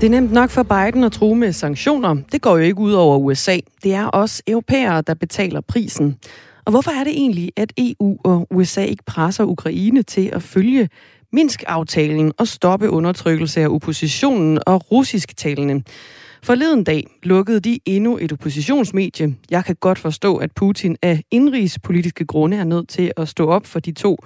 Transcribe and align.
Det 0.00 0.06
er 0.06 0.10
nemt 0.10 0.32
nok 0.32 0.50
for 0.50 0.62
Biden 0.62 1.04
at 1.04 1.12
true 1.12 1.36
med 1.36 1.52
sanktioner. 1.52 2.16
Det 2.32 2.42
går 2.42 2.56
jo 2.56 2.62
ikke 2.62 2.80
ud 2.80 2.92
over 2.92 3.18
USA. 3.18 3.58
Det 3.82 3.94
er 3.94 4.04
også 4.04 4.42
europæere, 4.46 5.02
der 5.02 5.14
betaler 5.14 5.60
prisen. 5.60 6.16
Og 6.64 6.70
hvorfor 6.70 6.90
er 6.90 7.04
det 7.04 7.12
egentlig, 7.12 7.52
at 7.56 7.72
EU 7.78 8.18
og 8.24 8.46
USA 8.50 8.84
ikke 8.84 9.04
presser 9.04 9.44
Ukraine 9.44 10.02
til 10.02 10.30
at 10.32 10.42
følge 10.42 10.88
Minsk-aftalen 11.32 12.32
og 12.38 12.48
stoppe 12.48 12.90
undertrykkelse 12.90 13.60
af 13.60 13.68
oppositionen 13.68 14.58
og 14.66 14.92
russisk-talende? 14.92 15.82
Forleden 16.42 16.84
dag 16.84 17.06
lukkede 17.22 17.60
de 17.60 17.78
endnu 17.86 18.18
et 18.20 18.32
oppositionsmedie. 18.32 19.36
Jeg 19.50 19.64
kan 19.64 19.76
godt 19.80 19.98
forstå, 19.98 20.36
at 20.36 20.52
Putin 20.52 20.96
af 21.02 21.22
indrigspolitiske 21.30 22.24
grunde 22.24 22.56
er 22.56 22.64
nødt 22.64 22.88
til 22.88 23.12
at 23.16 23.28
stå 23.28 23.46
op 23.46 23.66
for 23.66 23.80
de 23.80 23.92
to 23.92 24.16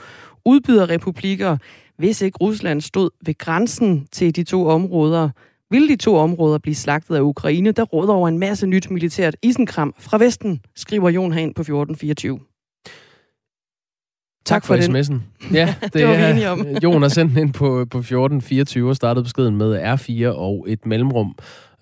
udbyderrepublikker, 0.45 1.57
hvis 1.99 2.23
ikke 2.23 2.39
Rusland 2.41 2.81
stod 2.81 3.11
ved 3.27 3.39
grænsen 3.39 4.07
til 4.13 4.37
de 4.37 4.45
to 4.45 4.67
områder, 4.67 5.29
vil 5.73 5.89
de 5.89 5.97
to 5.97 6.17
områder 6.17 6.59
blive 6.59 6.75
slagtet 6.75 7.17
af 7.17 7.21
Ukraine, 7.21 7.73
der 7.73 7.83
råder 7.83 8.13
over 8.13 8.29
en 8.29 8.39
masse 8.39 8.67
nyt 8.67 8.91
militært 8.91 9.37
isenkram 9.43 9.95
fra 9.99 10.19
Vesten, 10.19 10.61
skriver 10.77 11.11
Jon 11.11 11.33
Hagen 11.33 11.55
på 11.55 11.61
1424. 11.61 12.39
Tak 14.45 14.65
for, 14.65 14.77
for 14.77 14.83
sms'en. 14.83 15.21
Ja, 15.55 15.75
det, 15.83 15.95
det 15.95 16.07
var 16.07 16.15
er, 16.15 16.35
vi 16.35 16.45
om. 16.45 16.67
Jon 16.83 17.03
har 17.03 17.09
sendt 17.09 17.39
ind 17.39 17.53
på, 17.53 17.67
på 17.91 17.99
1424 17.99 18.89
og 18.89 18.97
startet 18.97 19.25
beskeden 19.25 19.57
med 19.57 19.95
R4 19.95 20.27
og 20.27 20.67
et 20.69 20.87
mellemrum. 20.87 21.35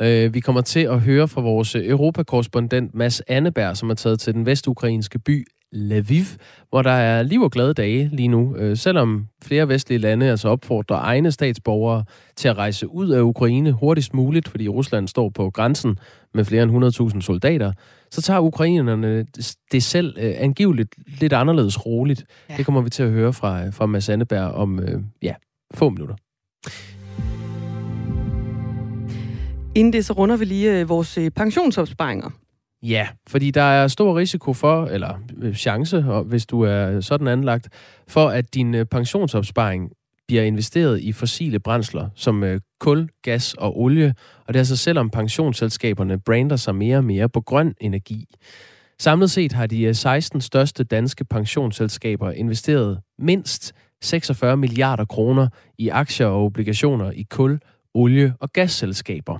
Uh, 0.04 0.34
vi 0.34 0.40
kommer 0.40 0.62
til 0.62 0.80
at 0.80 1.00
høre 1.00 1.28
fra 1.28 1.40
vores 1.40 1.74
europakorrespondent 1.74 2.94
Mads 2.94 3.20
Anneberg, 3.20 3.76
som 3.76 3.90
er 3.90 3.94
taget 3.94 4.20
til 4.20 4.34
den 4.34 4.46
vestukrainske 4.46 5.18
by 5.18 5.46
Lviv, 5.72 6.24
hvor 6.68 6.82
der 6.82 6.90
er 6.90 7.22
liv 7.22 7.42
og 7.42 7.50
glade 7.50 7.74
dage 7.74 8.10
lige 8.12 8.28
nu, 8.28 8.56
øh, 8.56 8.76
selvom 8.76 9.26
flere 9.42 9.68
vestlige 9.68 9.98
lande 9.98 10.30
altså 10.30 10.48
opfordrer 10.48 10.96
egne 10.96 11.32
statsborgere 11.32 12.04
til 12.36 12.48
at 12.48 12.58
rejse 12.58 12.88
ud 12.88 13.08
af 13.08 13.20
Ukraine 13.20 13.72
hurtigst 13.72 14.14
muligt, 14.14 14.48
fordi 14.48 14.68
Rusland 14.68 15.08
står 15.08 15.28
på 15.28 15.50
grænsen 15.50 15.98
med 16.34 16.44
flere 16.44 16.62
end 16.62 17.14
100.000 17.14 17.20
soldater, 17.20 17.72
så 18.10 18.22
tager 18.22 18.40
ukrainerne 18.40 19.26
det 19.72 19.82
selv 19.82 20.16
øh, 20.18 20.34
angiveligt 20.36 20.94
lidt 21.20 21.32
anderledes 21.32 21.86
roligt. 21.86 22.24
Ja. 22.50 22.56
Det 22.56 22.64
kommer 22.64 22.80
vi 22.80 22.90
til 22.90 23.02
at 23.02 23.10
høre 23.10 23.32
fra, 23.32 23.70
fra 23.70 23.86
Mads 23.86 24.08
Anneberg 24.08 24.52
om 24.52 24.80
øh, 24.80 25.00
ja, 25.22 25.34
få 25.74 25.88
minutter. 25.88 26.14
Inden 29.74 29.92
det, 29.92 30.04
så 30.04 30.12
runder 30.12 30.36
vi 30.36 30.44
lige 30.44 30.80
øh, 30.80 30.88
vores 30.88 31.18
øh, 31.18 31.30
pensionsopsparinger. 31.30 32.30
Ja, 32.82 33.08
fordi 33.28 33.50
der 33.50 33.62
er 33.62 33.88
stor 33.88 34.18
risiko 34.18 34.52
for, 34.52 34.86
eller 34.86 35.18
øh, 35.42 35.54
chance, 35.54 36.00
hvis 36.02 36.46
du 36.46 36.62
er 36.62 37.00
sådan 37.00 37.28
anlagt, 37.28 37.68
for 38.08 38.28
at 38.28 38.54
din 38.54 38.74
øh, 38.74 38.86
pensionsopsparing 38.86 39.90
bliver 40.28 40.42
investeret 40.42 41.00
i 41.00 41.12
fossile 41.12 41.58
brændsler, 41.58 42.08
som 42.14 42.44
øh, 42.44 42.60
kul, 42.80 43.08
gas 43.22 43.54
og 43.54 43.80
olie, 43.80 44.14
og 44.46 44.54
det 44.54 44.56
er 44.56 44.60
altså 44.60 44.76
selvom 44.76 45.10
pensionsselskaberne 45.10 46.20
brander 46.20 46.56
sig 46.56 46.74
mere 46.74 46.96
og 46.96 47.04
mere 47.04 47.28
på 47.28 47.40
grøn 47.40 47.74
energi. 47.80 48.24
Samlet 48.98 49.30
set 49.30 49.52
har 49.52 49.66
de 49.66 49.94
16 49.94 50.40
største 50.40 50.84
danske 50.84 51.24
pensionsselskaber 51.24 52.30
investeret 52.30 53.00
mindst 53.18 53.72
46 54.02 54.56
milliarder 54.56 55.04
kroner 55.04 55.48
i 55.78 55.88
aktier 55.88 56.26
og 56.26 56.44
obligationer 56.44 57.10
i 57.10 57.26
kul, 57.30 57.60
olie- 57.94 58.34
og 58.40 58.52
gasselskaber. 58.52 59.38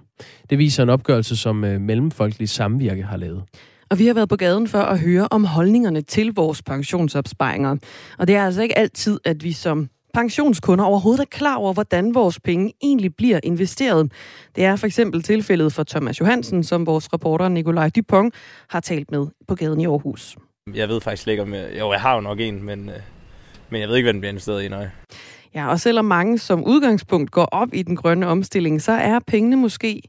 Det 0.51 0.59
viser 0.59 0.83
en 0.83 0.89
opgørelse, 0.89 1.37
som 1.37 1.65
øh, 1.65 1.81
Mellemfolkelig 1.81 2.49
Samvirke 2.49 3.03
har 3.03 3.17
lavet. 3.17 3.43
Og 3.91 3.99
vi 3.99 4.07
har 4.07 4.15
været 4.15 4.29
på 4.29 4.37
gaden 4.37 4.69
for 4.69 4.79
at 4.79 5.01
høre 5.01 5.29
om 5.31 5.45
holdningerne 5.45 6.01
til 6.01 6.33
vores 6.35 6.63
pensionsopsparinger. 6.63 7.77
Og 8.19 8.29
det 8.29 8.37
er 8.37 8.45
altså 8.45 8.63
ikke 8.63 8.79
altid, 8.79 9.21
at 9.25 9.45
vi 9.45 9.53
som 9.53 9.89
pensionskunder 10.15 10.85
overhovedet 10.85 11.21
er 11.21 11.29
klar 11.31 11.57
over, 11.57 11.73
hvordan 11.73 12.15
vores 12.15 12.41
penge 12.41 12.73
egentlig 12.83 13.15
bliver 13.17 13.41
investeret. 13.43 14.13
Det 14.57 14.65
er 14.65 14.77
for 14.77 14.87
eksempel 14.87 15.23
tilfældet 15.23 15.73
for 15.73 15.83
Thomas 15.83 16.21
Johansen, 16.21 16.65
som 16.65 16.87
vores 16.87 17.13
reporter 17.13 17.49
Nikolaj 17.49 17.91
Dupont 17.97 18.35
har 18.69 18.81
talt 18.81 19.11
med 19.11 19.27
på 19.49 19.55
gaden 19.55 19.81
i 19.81 19.87
Aarhus. 19.87 20.37
Jeg 20.75 20.89
ved 20.89 21.01
faktisk 21.01 21.29
ikke, 21.29 21.43
om 21.43 21.55
jeg... 21.55 21.69
Jo, 21.79 21.93
jeg 21.93 22.01
har 22.01 22.15
jo 22.15 22.21
nok 22.21 22.41
en, 22.41 22.63
men, 22.63 22.89
øh, 22.89 22.95
men 23.71 23.81
jeg 23.81 23.89
ved 23.89 23.97
ikke, 23.97 24.07
hvad 24.07 24.13
den 24.13 24.21
bliver 24.21 24.31
investeret 24.31 24.63
i, 24.63 24.69
nej. 24.69 24.89
Ja, 25.55 25.71
og 25.71 25.81
selvom 25.81 26.05
mange 26.05 26.39
som 26.39 26.65
udgangspunkt 26.65 27.31
går 27.31 27.45
op 27.45 27.69
i 27.73 27.83
den 27.83 27.97
grønne 27.97 28.27
omstilling, 28.27 28.83
så 28.83 28.93
er 28.93 29.19
pengene 29.27 29.57
måske 29.57 30.03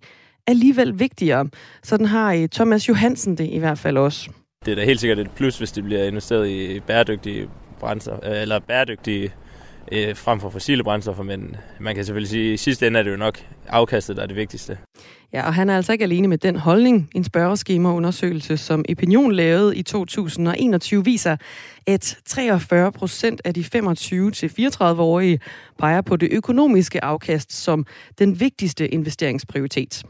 alligevel 0.47 0.99
vigtigere. 0.99 1.49
Sådan 1.83 2.05
har 2.05 2.33
øh, 2.33 2.49
Thomas 2.49 2.89
Johansen 2.89 3.37
det 3.37 3.49
i 3.49 3.57
hvert 3.57 3.79
fald 3.79 3.97
også. 3.97 4.29
Det 4.65 4.71
er 4.71 4.75
da 4.75 4.85
helt 4.85 4.99
sikkert 4.99 5.19
et 5.19 5.31
plus, 5.31 5.57
hvis 5.57 5.71
det 5.71 5.83
bliver 5.83 6.03
investeret 6.03 6.47
i 6.47 6.79
bæredygtige 6.79 7.49
brændstoffer, 7.79 8.29
øh, 8.31 8.41
eller 8.41 8.59
bæredygtige 8.59 9.33
øh, 9.91 10.15
frem 10.15 10.39
for 10.39 10.49
fossile 10.49 10.83
brændstoffer, 10.83 11.23
men 11.23 11.55
man 11.79 11.95
kan 11.95 12.05
selvfølgelig 12.05 12.29
sige, 12.29 12.47
at 12.47 12.53
i 12.53 12.57
sidste 12.57 12.87
ende 12.87 12.99
er 12.99 13.03
det 13.03 13.11
jo 13.11 13.17
nok 13.17 13.39
afkastet, 13.67 14.15
der 14.15 14.23
er 14.23 14.27
det 14.27 14.35
vigtigste. 14.35 14.77
Ja, 15.33 15.47
og 15.47 15.53
han 15.53 15.69
er 15.69 15.75
altså 15.75 15.91
ikke 15.91 16.03
alene 16.03 16.27
med 16.27 16.37
den 16.37 16.55
holdning. 16.55 17.09
En 17.15 17.23
spørgeskemaundersøgelse, 17.23 18.57
som 18.57 18.85
Opinion 18.91 19.31
lavede 19.31 19.77
i 19.77 19.83
2021, 19.83 21.05
viser, 21.05 21.37
at 21.87 22.17
43 22.25 22.91
procent 22.91 23.41
af 23.45 23.53
de 23.53 23.61
25-34-årige 23.61 25.39
peger 25.79 26.01
på 26.01 26.15
det 26.15 26.29
økonomiske 26.31 27.03
afkast 27.03 27.53
som 27.53 27.85
den 28.19 28.39
vigtigste 28.39 28.87
investeringsprioritet. 28.89 30.03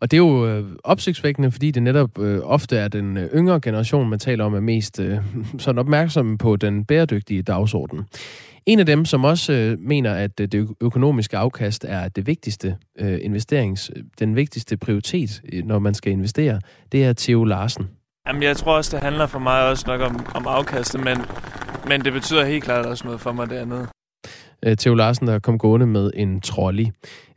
Og 0.00 0.10
det 0.10 0.16
er 0.16 0.18
jo 0.18 0.46
øh, 0.46 0.64
opsigtsvækkende, 0.84 1.50
fordi 1.50 1.70
det 1.70 1.82
netop 1.82 2.18
øh, 2.18 2.40
ofte 2.42 2.76
er 2.76 2.88
den 2.88 3.16
øh, 3.16 3.30
yngre 3.34 3.60
generation, 3.60 4.08
man 4.08 4.18
taler 4.18 4.44
om, 4.44 4.54
er 4.54 4.60
mest 4.60 5.00
øh, 5.00 5.18
sådan 5.58 5.78
opmærksom 5.78 6.38
på 6.38 6.56
den 6.56 6.84
bæredygtige 6.84 7.42
dagsorden. 7.42 8.04
En 8.66 8.78
af 8.80 8.86
dem, 8.86 9.04
som 9.04 9.24
også 9.24 9.52
øh, 9.52 9.78
mener, 9.78 10.14
at 10.14 10.40
øh, 10.40 10.48
det 10.48 10.68
økonomiske 10.80 11.36
afkast 11.36 11.84
er 11.88 12.08
det 12.08 12.26
vigtigste 12.26 12.76
øh, 12.98 13.18
investerings, 13.22 13.90
øh, 13.96 14.02
den 14.18 14.36
vigtigste 14.36 14.76
prioritet, 14.76 15.42
øh, 15.52 15.64
når 15.64 15.78
man 15.78 15.94
skal 15.94 16.12
investere, 16.12 16.60
det 16.92 17.04
er 17.04 17.12
Theo 17.16 17.44
Larsen. 17.44 17.90
Jamen, 18.26 18.42
jeg 18.42 18.56
tror 18.56 18.76
også, 18.76 18.96
det 18.96 19.04
handler 19.04 19.26
for 19.26 19.38
mig 19.38 19.68
også 19.68 19.84
nok 19.86 20.00
om, 20.00 20.26
om 20.34 20.46
afkastet, 20.46 21.04
men, 21.04 21.18
men 21.88 22.04
det 22.04 22.12
betyder 22.12 22.44
helt 22.44 22.64
klart 22.64 22.86
også 22.86 23.04
noget 23.04 23.20
for 23.20 23.32
mig 23.32 23.50
det 23.50 23.56
andet. 23.56 23.88
Øh, 24.66 24.76
Theo 24.76 24.94
Larsen, 24.94 25.26
der 25.26 25.38
kom 25.38 25.58
gående 25.58 25.86
med 25.86 26.10
en 26.14 26.40
trolley. 26.40 26.86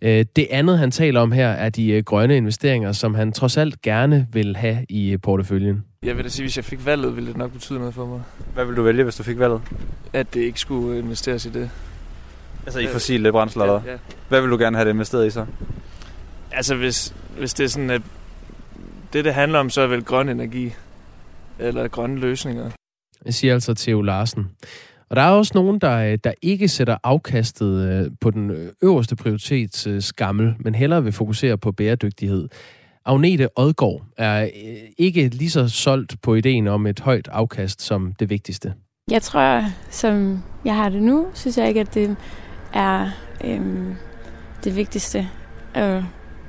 Øh, 0.01 0.25
det 0.35 0.47
andet, 0.51 0.77
han 0.77 0.91
taler 0.91 1.21
om 1.21 1.31
her, 1.31 1.49
er 1.49 1.69
de 1.69 1.91
øh, 1.91 2.03
grønne 2.03 2.37
investeringer, 2.37 2.91
som 2.91 3.15
han 3.15 3.31
trods 3.31 3.57
alt 3.57 3.81
gerne 3.81 4.27
vil 4.31 4.55
have 4.55 4.85
i 4.89 5.17
porteføljen. 5.17 5.83
Jeg 6.03 6.17
vil 6.17 6.23
da 6.23 6.29
sige, 6.29 6.43
hvis 6.43 6.57
jeg 6.57 6.65
fik 6.65 6.85
valget, 6.85 7.15
ville 7.15 7.29
det 7.29 7.37
nok 7.37 7.51
betyde 7.51 7.79
noget 7.79 7.93
for 7.93 8.05
mig. 8.05 8.21
Hvad 8.53 8.65
vil 8.65 8.75
du 8.75 8.83
vælge, 8.83 9.03
hvis 9.03 9.15
du 9.15 9.23
fik 9.23 9.39
valget? 9.39 9.61
At 10.13 10.33
det 10.33 10.41
ikke 10.41 10.59
skulle 10.59 10.99
investeres 10.99 11.45
i 11.45 11.49
det. 11.49 11.69
Altså 12.65 12.79
i 12.79 12.87
fossile 12.87 13.31
brændsler, 13.31 13.65
ja, 13.65 13.73
ja. 13.73 13.97
Hvad 14.29 14.41
vil 14.41 14.49
du 14.49 14.57
gerne 14.57 14.77
have 14.77 14.85
det 14.85 14.93
investeret 14.93 15.27
i 15.27 15.29
så? 15.29 15.45
Altså 16.51 16.75
hvis, 16.75 17.15
hvis 17.37 17.53
det 17.53 17.63
er 17.63 17.67
sådan, 17.67 17.89
at 17.89 18.01
det, 19.13 19.25
det 19.25 19.33
handler 19.33 19.59
om, 19.59 19.69
så 19.69 19.81
er 19.81 19.87
vel 19.87 20.03
grøn 20.03 20.29
energi. 20.29 20.73
Eller 21.59 21.87
grønne 21.87 22.19
løsninger. 22.19 22.71
Jeg 23.25 23.33
siger 23.33 23.53
altså 23.53 23.73
Theo 23.73 24.01
Larsen. 24.01 24.47
Og 25.09 25.15
der 25.15 25.21
er 25.21 25.29
også 25.29 25.51
nogen, 25.55 25.79
der, 25.79 25.97
øh, 25.97 26.17
der 26.23 26.31
ikke 26.41 26.67
sætter 26.67 26.97
afkastet 27.03 27.89
øh, 27.89 28.11
på 28.21 28.31
den 28.31 28.49
øh, 28.49 28.69
øverste 28.83 29.15
prioritetsskammel, 29.15 30.55
men 30.59 30.75
hellere 30.75 31.03
vil 31.03 31.13
fokusere 31.13 31.57
på 31.57 31.71
bæredygtighed. 31.71 32.49
Agnete 33.05 33.59
Odgaard 33.59 34.01
er 34.17 34.49
ikke 34.97 35.27
lige 35.27 35.49
så 35.49 35.67
solgt 35.67 36.21
på 36.21 36.35
ideen 36.35 36.67
om 36.67 36.87
et 36.87 36.99
højt 36.99 37.27
afkast 37.31 37.81
som 37.81 38.13
det 38.19 38.29
vigtigste. 38.29 38.73
Jeg 39.11 39.21
tror, 39.21 39.63
som 39.89 40.43
jeg 40.65 40.75
har 40.75 40.89
det 40.89 41.01
nu, 41.01 41.27
synes 41.33 41.57
jeg 41.57 41.67
ikke, 41.67 41.79
at 41.79 41.93
det 41.93 42.15
er 42.73 43.09
øhm, 43.43 43.95
det 44.63 44.75
vigtigste 44.75 45.29
at 45.73 46.03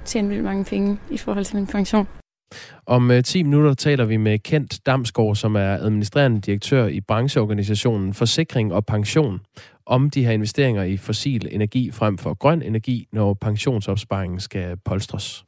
tjene 0.05 0.29
vildt 0.29 0.45
mange 0.45 0.65
penge 0.65 0.99
i 1.11 1.19
forhold 1.19 1.45
til 1.45 1.57
min 1.57 1.67
pension. 1.67 2.07
Om 2.87 3.11
øh, 3.11 3.23
10 3.23 3.43
minutter 3.43 3.75
taler 3.75 4.05
vi 4.05 4.17
med 4.17 4.39
Kent 4.39 4.87
Damsgaard, 4.87 5.37
som 5.37 5.57
er 5.57 5.77
administrerende 5.77 6.41
direktør 6.41 6.87
i 6.87 7.01
brancheorganisationen 7.01 8.15
Forsikring 8.15 8.73
og 8.73 8.87
Pension, 8.87 9.41
om 9.87 10.11
de 10.11 10.25
her 10.25 10.33
investeringer 10.33 10.83
i 10.83 10.97
fossil 10.97 11.49
energi 11.51 11.91
frem 11.91 12.19
for 12.19 12.35
grøn 12.35 12.63
energi, 12.63 13.07
når 13.13 13.35
pensionsopsparingen 13.35 14.41
skal 14.41 14.77
polstres. 14.85 15.45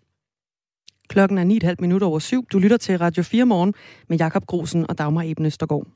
Klokken 1.09 1.39
er 1.39 1.71
9,5 1.71 1.75
minutter 1.79 2.07
over 2.07 2.19
syv. 2.19 2.47
Du 2.53 2.59
lytter 2.59 2.77
til 2.77 2.99
Radio 2.99 3.23
4 3.23 3.47
morgen 3.47 3.75
med 4.09 4.19
Jakob 4.19 4.47
Grosen 4.47 4.87
og 4.89 4.99
Dagmar 4.99 5.23
Eben 5.23 5.47
Østergaard. 5.47 5.87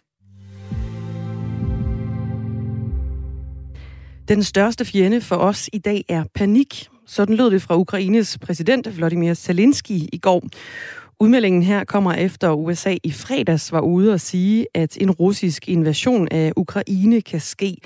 Den 4.29 4.43
største 4.43 4.85
fjende 4.85 5.21
for 5.21 5.37
os 5.37 5.71
i 5.73 5.79
dag 5.79 6.05
er 6.09 6.25
panik. 6.35 6.89
Sådan 7.07 7.37
lød 7.37 7.51
det 7.51 7.63
fra 7.63 7.77
Ukraines 7.77 8.39
præsident 8.39 8.97
Vladimir 8.97 9.35
Zelensky 9.35 9.91
i 10.13 10.19
går. 10.23 10.43
Udmeldingen 11.23 11.63
her 11.63 11.85
kommer 11.85 12.13
efter 12.13 12.53
USA 12.53 12.97
i 13.03 13.13
fredags 13.13 13.73
var 13.73 13.81
ude 13.81 14.13
at 14.13 14.21
sige, 14.21 14.67
at 14.75 14.97
en 15.01 15.11
russisk 15.11 15.69
invasion 15.69 16.29
af 16.31 16.53
Ukraine 16.57 17.21
kan 17.21 17.41
ske 17.41 17.77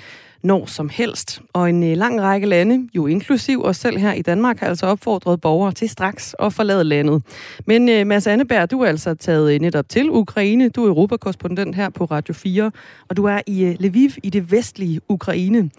når 0.43 0.65
som 0.65 0.89
helst. 0.89 1.41
Og 1.53 1.69
en 1.69 1.83
øh, 1.83 1.97
lang 1.97 2.21
række 2.21 2.47
lande, 2.47 2.89
jo 2.95 3.07
inklusiv 3.07 3.63
os 3.63 3.77
selv 3.77 3.97
her 3.97 4.13
i 4.13 4.21
Danmark, 4.21 4.59
har 4.59 4.67
altså 4.67 4.85
opfordret 4.85 5.41
borgere 5.41 5.71
til 5.71 5.89
straks 5.89 6.35
at 6.39 6.53
forlade 6.53 6.83
landet. 6.83 7.23
Men 7.65 7.89
øh, 7.89 8.07
Mads 8.07 8.27
Anneberg, 8.27 8.71
du 8.71 8.81
er 8.81 8.87
altså 8.87 9.13
taget 9.13 9.53
øh, 9.53 9.59
netop 9.59 9.89
til 9.89 10.09
Ukraine. 10.09 10.69
Du 10.69 10.83
er 10.83 10.87
europakorrespondent 10.87 11.75
her 11.75 11.89
på 11.89 12.05
Radio 12.05 12.33
4, 12.33 12.71
og 13.09 13.17
du 13.17 13.25
er 13.25 13.41
i 13.47 13.75
Lviv 13.79 14.09
i 14.23 14.29
det 14.29 14.51
vestlige 14.51 15.01
Ukraine. 15.09 15.69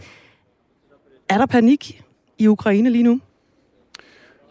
Er 1.29 1.38
der 1.38 1.47
panik 1.47 2.03
i 2.38 2.47
Ukraine 2.47 2.91
lige 2.91 3.05
nu? 3.05 3.20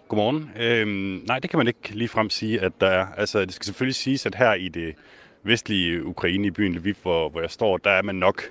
Godmorgen. 0.07 0.52
Øhm, 0.60 1.24
nej, 1.28 1.40
det 1.40 1.50
kan 1.50 1.57
man 1.57 1.68
ikke 1.68 1.90
lige 1.92 2.07
frem 2.07 2.30
sige, 2.30 2.62
at 2.62 2.72
der 2.81 2.88
er. 2.88 3.06
Altså, 3.18 3.46
det 3.46 3.54
skal 3.54 3.66
selvfølgelig 3.66 3.96
siges, 3.96 4.25
at 4.25 4.36
her 4.36 4.54
i 4.54 4.68
det 4.68 4.96
vestlige 5.44 6.06
Ukraine, 6.06 6.48
i 6.48 6.52
byen 6.52 6.75
Lviv, 6.75 6.96
hvor, 7.02 7.30
hvor 7.30 7.42
jeg 7.42 7.52
står, 7.52 7.78
der 7.78 7.90
er 7.90 8.02
man 8.02 8.16
nok 8.16 8.44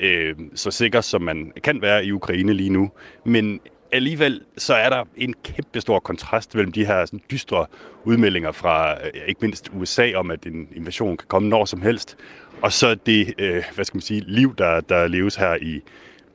øh, 0.00 0.34
så 0.54 0.70
sikker, 0.70 1.00
som 1.00 1.22
man 1.22 1.52
kan 1.64 1.82
være 1.82 2.04
i 2.04 2.12
Ukraine 2.12 2.52
lige 2.52 2.70
nu. 2.70 2.90
Men 3.24 3.60
alligevel 3.92 4.42
så 4.56 4.74
er 4.74 4.90
der 4.90 5.04
en 5.16 5.34
kæmpe 5.44 5.80
stor 5.80 6.00
kontrast 6.00 6.54
mellem 6.54 6.72
de 6.72 6.86
her 6.86 7.04
sådan, 7.04 7.20
dystre 7.30 7.66
udmeldinger 8.04 8.52
fra 8.52 9.06
øh, 9.06 9.20
ikke 9.26 9.40
mindst 9.40 9.70
USA 9.74 10.12
om, 10.14 10.30
at 10.30 10.46
en 10.46 10.68
invasion 10.76 11.16
kan 11.16 11.28
komme 11.28 11.48
når 11.48 11.64
som 11.64 11.82
helst, 11.82 12.16
og 12.62 12.72
så 12.72 12.94
det, 12.94 13.34
øh, 13.38 13.64
hvad 13.74 13.84
skal 13.84 13.96
man 13.96 14.02
sige, 14.02 14.24
liv, 14.26 14.54
der, 14.58 14.80
der 14.80 15.06
leves 15.06 15.36
her 15.36 15.54
i 15.62 15.80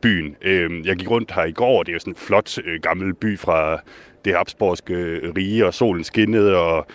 byen. 0.02 0.36
Øh, 0.42 0.86
jeg 0.88 0.96
gik 0.96 1.10
rundt 1.10 1.32
her 1.32 1.44
i 1.44 1.52
går, 1.52 1.84
det 1.84 1.92
er 1.92 1.94
jo 1.94 2.00
sådan 2.00 2.14
en 2.14 2.18
flot 2.18 2.58
øh, 2.66 2.82
gammel 2.82 3.14
by 3.14 3.40
fra 3.40 3.82
det 4.26 4.36
habsborgske 4.36 5.22
rige, 5.38 5.66
og 5.66 5.74
solen 5.74 6.04
skinnede, 6.04 6.58
og 6.58 6.88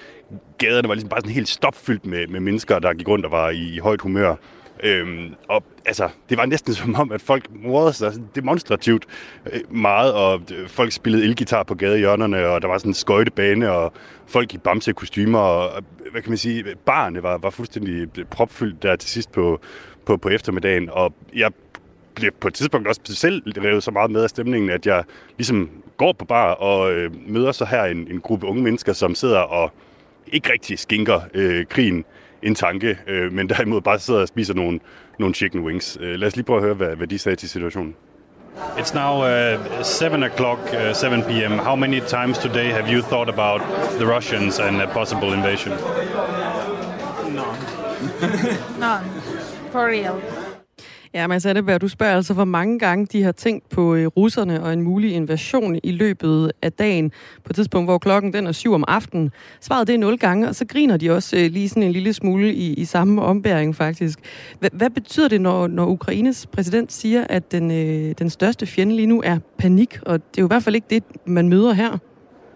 gaderne 0.59 0.89
var 0.89 0.95
ligesom 0.95 1.09
bare 1.09 1.21
sådan 1.21 1.35
helt 1.35 1.49
stopfyldt 1.49 2.07
med, 2.07 2.27
med 2.27 2.41
mennesker, 2.41 2.79
der 2.79 2.95
gik 2.95 3.09
rundt 3.09 3.25
og 3.25 3.31
var 3.31 3.51
i, 3.51 3.75
i 3.75 3.79
højt 3.79 4.01
humør. 4.01 4.35
Øhm, 4.83 5.35
og 5.49 5.63
altså, 5.87 6.09
det 6.29 6.39
var 6.39 6.47
næsten 6.47 6.75
som 6.81 6.95
om, 6.95 7.13
at 7.13 7.21
folk 7.21 7.47
morede 7.51 7.93
sig 7.93 8.13
demonstrativt 8.35 9.07
øh, 9.53 9.61
meget, 9.71 10.13
og 10.13 10.41
øh, 10.55 10.69
folk 10.69 10.93
spillede 10.93 11.25
elgitar 11.25 11.63
på 11.63 11.75
gadehjørnerne, 11.75 12.47
og 12.47 12.63
der 12.63 12.69
var 12.69 12.79
sådan 12.79 12.91
en 12.91 12.95
skøjtebane, 12.95 13.71
og 13.71 13.93
folk 14.27 14.55
i 14.55 14.59
bamse-kostymer, 14.59 15.39
og 15.39 15.83
hvad 16.11 16.23
kan 16.23 16.31
man 16.31 16.39
sige, 16.39 16.65
barne 16.87 17.23
var, 17.23 17.39
var 17.39 17.51
fuldstændig 17.51 18.19
øh, 18.19 18.25
propfyldt 18.25 18.83
der 18.83 18.97
til 18.97 19.11
sidst 19.11 19.33
på, 19.33 19.61
på, 20.05 20.17
på 20.17 20.29
eftermiddagen, 20.29 20.91
og 20.93 21.15
jeg 21.35 21.53
blev 22.15 22.31
på 22.41 22.49
et 22.49 22.55
tidspunkt 22.55 22.89
også 22.89 23.01
selv 23.05 23.43
revet 23.59 23.83
så 23.83 23.91
meget 23.91 24.11
med 24.11 24.23
af 24.23 24.31
stemningen, 24.31 24.71
at 24.71 24.87
jeg 24.87 25.05
ligesom 25.39 25.71
går 25.97 26.13
på 26.13 26.25
bar 26.25 26.53
og 26.53 26.93
øh, 26.93 27.11
møder 27.29 27.53
så 27.53 27.65
her 27.65 27.85
en, 27.85 28.09
en 28.11 28.21
gruppe 28.21 28.47
unge 28.47 28.63
mennesker, 28.63 28.93
som 28.93 29.15
sidder 29.15 29.39
og 29.39 29.73
ikke 30.27 30.53
rigtig 30.53 30.79
skinker 30.79 31.21
øh, 31.35 31.67
krigen 31.67 32.05
en 32.43 32.55
tanke, 32.55 32.99
øh, 33.07 33.33
men 33.33 33.49
derimod 33.49 33.81
bare 33.81 33.99
sidder 33.99 34.21
og 34.21 34.29
spiser 34.29 34.55
nogle, 34.55 34.81
nogle 35.19 35.35
chicken 35.35 35.61
wings. 35.61 35.99
Øh, 36.01 36.15
lad 36.15 36.29
os 36.29 36.37
lige 36.37 36.45
prøve 36.45 36.59
at 36.59 36.65
høre, 36.65 36.75
hvad, 36.75 36.97
hvad 36.97 37.07
de 37.07 37.19
sagde 37.19 37.37
til 37.37 37.49
situationen. 37.49 37.95
It's 38.79 38.95
now 38.95 39.23
uh, 39.23 39.85
7 39.85 40.23
o'clock, 40.23 40.73
uh, 40.73 40.95
7 40.95 41.23
p.m. 41.23 41.59
How 41.59 41.77
many 41.77 42.01
times 42.01 42.39
today 42.39 42.73
have 42.73 42.89
you 42.89 43.03
thought 43.03 43.29
about 43.29 43.61
the 43.99 44.07
Russians 44.07 44.59
and 44.59 44.83
a 44.83 44.87
possible 44.87 45.35
invasion? 45.35 45.73
None. 47.35 47.59
None. 48.81 49.05
For 49.73 49.87
real. 49.87 50.46
Ja, 51.17 51.27
Mads 51.27 51.47
Anneberg, 51.47 51.81
du 51.81 51.89
spørger 51.89 52.17
altså, 52.17 52.35
hvor 52.35 52.45
mange 52.45 52.79
gange 52.79 53.07
de 53.07 53.23
har 53.23 53.33
tænkt 53.33 53.69
på 53.69 53.95
øh, 53.95 54.07
russerne 54.07 54.63
og 54.63 54.73
en 54.73 54.83
mulig 54.83 55.15
invasion 55.15 55.81
i 55.83 55.93
løbet 55.93 56.53
af 56.63 56.73
dagen, 56.73 57.11
på 57.45 57.51
et 57.51 57.57
tidspunkt, 57.57 57.87
hvor 57.87 57.99
klokken 57.99 58.33
den 58.33 58.47
er 58.47 58.53
syv 58.53 58.73
om 58.73 58.85
aftenen. 58.89 59.31
Svaret 59.61 59.87
det 59.87 59.95
er 59.95 59.99
nul 59.99 60.19
gange, 60.19 60.49
og 60.49 60.55
så 60.55 60.67
griner 60.67 60.97
de 60.97 61.11
også 61.11 61.37
øh, 61.37 61.51
lige 61.51 61.69
sådan 61.69 61.83
en 61.83 61.93
lille 61.93 62.13
smule 62.13 62.55
i, 62.55 62.75
i 62.75 62.85
samme 62.85 63.23
ombæring 63.23 63.77
faktisk. 63.77 64.19
H- 64.63 64.67
hvad 64.73 64.91
betyder 64.91 65.29
det, 65.29 65.41
når, 65.41 65.67
når 65.67 65.87
Ukraines 65.87 66.47
præsident 66.47 66.93
siger, 66.93 67.27
at 67.29 67.53
den, 67.53 67.71
øh, 67.71 68.15
den 68.19 68.31
største 68.31 68.67
fjende 68.67 68.97
lige 68.97 69.07
nu 69.07 69.23
er 69.25 69.39
panik, 69.59 69.99
og 70.03 70.19
det 70.19 70.39
er 70.39 70.43
jo 70.43 70.47
i 70.47 70.53
hvert 70.53 70.63
fald 70.63 70.75
ikke 70.75 70.87
det, 70.91 71.03
man 71.27 71.49
møder 71.49 71.73
her? 71.73 71.99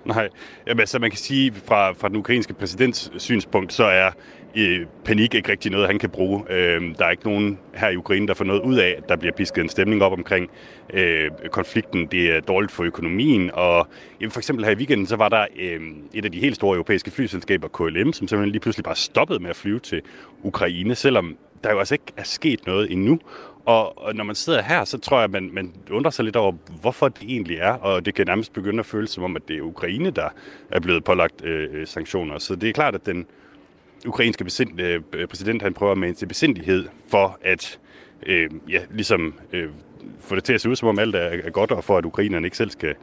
Nej, 0.05 0.29
Jamen, 0.67 0.81
altså 0.81 0.99
man 0.99 1.11
kan 1.11 1.19
sige, 1.19 1.53
fra, 1.65 1.93
fra 1.93 2.09
den 2.09 2.17
ukrainske 2.17 2.55
præsidents 2.55 3.11
synspunkt, 3.17 3.73
så 3.73 3.85
er 3.85 4.11
i 4.55 4.79
panik 5.05 5.35
ikke 5.35 5.51
rigtig 5.51 5.71
noget, 5.71 5.87
han 5.87 5.99
kan 5.99 6.11
bruge. 6.11 6.45
Øh, 6.51 6.95
der 6.99 7.05
er 7.05 7.11
ikke 7.11 7.25
nogen 7.25 7.59
her 7.75 7.89
i 7.89 7.97
Ukraine, 7.97 8.27
der 8.29 8.35
får 8.35 8.45
noget 8.45 8.61
ud 8.61 8.77
af, 8.77 8.95
at 8.99 9.09
der 9.09 9.17
bliver 9.17 9.33
pisket 9.33 9.63
en 9.63 9.69
stemning 9.69 10.03
op 10.03 10.13
omkring 10.13 10.51
øh, 10.93 11.31
konflikten. 11.51 12.07
Det 12.07 12.37
er 12.37 12.41
dårligt 12.41 12.73
for 12.73 12.85
økonomien, 12.85 13.51
og 13.55 13.89
jamen, 14.21 14.31
for 14.31 14.41
eksempel 14.41 14.65
her 14.65 14.73
i 14.73 14.77
weekenden, 14.77 15.07
så 15.07 15.17
var 15.17 15.29
der 15.29 15.47
øh, 15.59 15.81
et 16.15 16.25
af 16.25 16.33
de 16.33 16.41
helt 16.41 16.57
store 16.57 16.75
europæiske 16.75 17.11
flyselskaber, 17.11 17.69
KLM, 17.69 18.13
som 18.13 18.29
simpelthen 18.29 18.53
lige 18.53 18.61
pludselig 18.61 18.85
bare 18.85 18.97
stoppede 18.97 19.39
med 19.39 19.51
at 19.51 19.57
flyve 19.57 19.79
til 19.79 20.03
Ukraine, 20.43 20.95
selvom 20.95 21.37
der 21.65 21.71
jo 21.71 21.79
altså 21.79 21.95
ikke 21.95 22.13
er 22.17 22.23
sket 22.23 22.67
noget 22.67 22.93
endnu. 22.93 23.21
Og, 23.65 24.05
og 24.05 24.15
når 24.15 24.25
man 24.25 24.35
sidder 24.35 24.63
her, 24.63 24.85
så 24.85 24.99
tror 24.99 25.17
jeg, 25.17 25.25
at 25.25 25.31
man, 25.31 25.51
man 25.53 25.73
undrer 25.91 26.11
sig 26.11 26.25
lidt 26.25 26.37
over, 26.37 26.53
hvorfor 26.81 27.09
det 27.09 27.23
egentlig 27.23 27.57
er, 27.57 27.73
og 27.73 28.07
det 28.07 28.15
kan 28.15 28.27
nærmest 28.27 28.53
begynde 28.53 28.79
at 28.79 28.87
føles 28.87 29.11
som 29.11 29.25
om, 29.25 29.37
at 29.37 29.49
det 29.49 29.57
er 29.57 29.63
Ukraine, 29.63 30.11
der 30.11 30.29
er 30.71 30.81
blevet 30.81 31.05
pålagt 31.05 31.45
øh, 31.45 31.69
øh 31.73 31.87
sanktioner. 31.87 32.39
Så 32.39 32.55
det 32.55 32.69
er 32.69 32.73
klart, 32.73 32.95
at 32.95 33.07
den 33.07 33.27
ukrainske 34.07 34.67
øh, 34.79 35.03
øh, 35.13 35.27
præsident, 35.29 35.63
han 35.63 35.75
prøver 35.75 35.95
med 35.95 36.15
til 36.15 36.27
besindighed 36.27 36.89
for 37.09 37.39
at 37.43 37.79
øh, 38.27 38.51
ja, 38.69 38.81
ligesom, 38.91 39.35
øh, 39.53 39.69
få 40.21 40.35
det 40.35 40.45
til 40.45 40.53
at 40.53 40.61
se 40.61 40.71
ud, 40.71 40.77
som 40.77 40.89
om 40.89 40.99
alt 40.99 41.15
er, 41.15 41.21
er 41.21 41.51
godt, 41.51 41.71
og 41.71 41.85
for 41.85 41.99
at 41.99 42.05
ukrainerne 42.05 42.47
ikke 42.47 42.57
selv 42.57 42.71
skal 42.71 42.95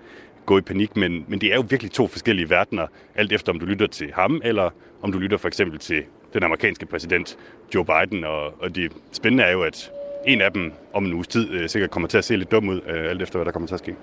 gå 0.46 0.58
i 0.58 0.62
panik, 0.62 0.96
men, 0.96 1.26
men 1.28 1.42
det 1.42 1.52
er 1.52 1.56
jo 1.56 1.66
virkelig 1.70 1.92
to 1.92 2.08
forskellige 2.08 2.50
verdener, 2.50 2.88
alt 3.16 3.32
efter 3.32 3.52
om 3.52 3.60
du 3.60 3.66
lytter 3.66 3.88
til 3.88 4.12
ham, 4.14 4.42
eller 4.44 4.70
om 5.02 5.12
du 5.12 5.20
lytter 5.20 5.38
for 5.38 5.48
eksempel 5.48 5.80
til 5.80 6.04
den 6.34 6.44
amerikanske 6.44 6.86
præsident 6.86 7.38
Joe 7.76 7.86
Biden, 7.86 8.24
og, 8.24 8.62
og 8.62 8.76
det 8.76 8.92
spændende 9.12 9.44
er 9.44 9.52
jo, 9.52 9.62
at 9.62 9.92
en 10.26 10.42
af 10.42 10.52
dem 10.54 10.72
om 10.94 11.06
en 11.06 11.14
uges 11.14 11.28
tid 11.28 11.50
øh, 11.50 11.70
sikkert 11.70 11.92
kommer 11.92 12.10
til 12.10 12.18
at 12.18 12.26
se 12.26 12.36
lidt 12.36 12.52
dum 12.52 12.70
ud, 12.70 12.82
øh, 12.88 13.10
alt 13.10 13.22
efter 13.22 13.38
hvad 13.38 13.46
der 13.46 13.52
kommer 13.52 13.68
til 13.68 13.76
at 13.76 13.80
ske. 13.80 13.96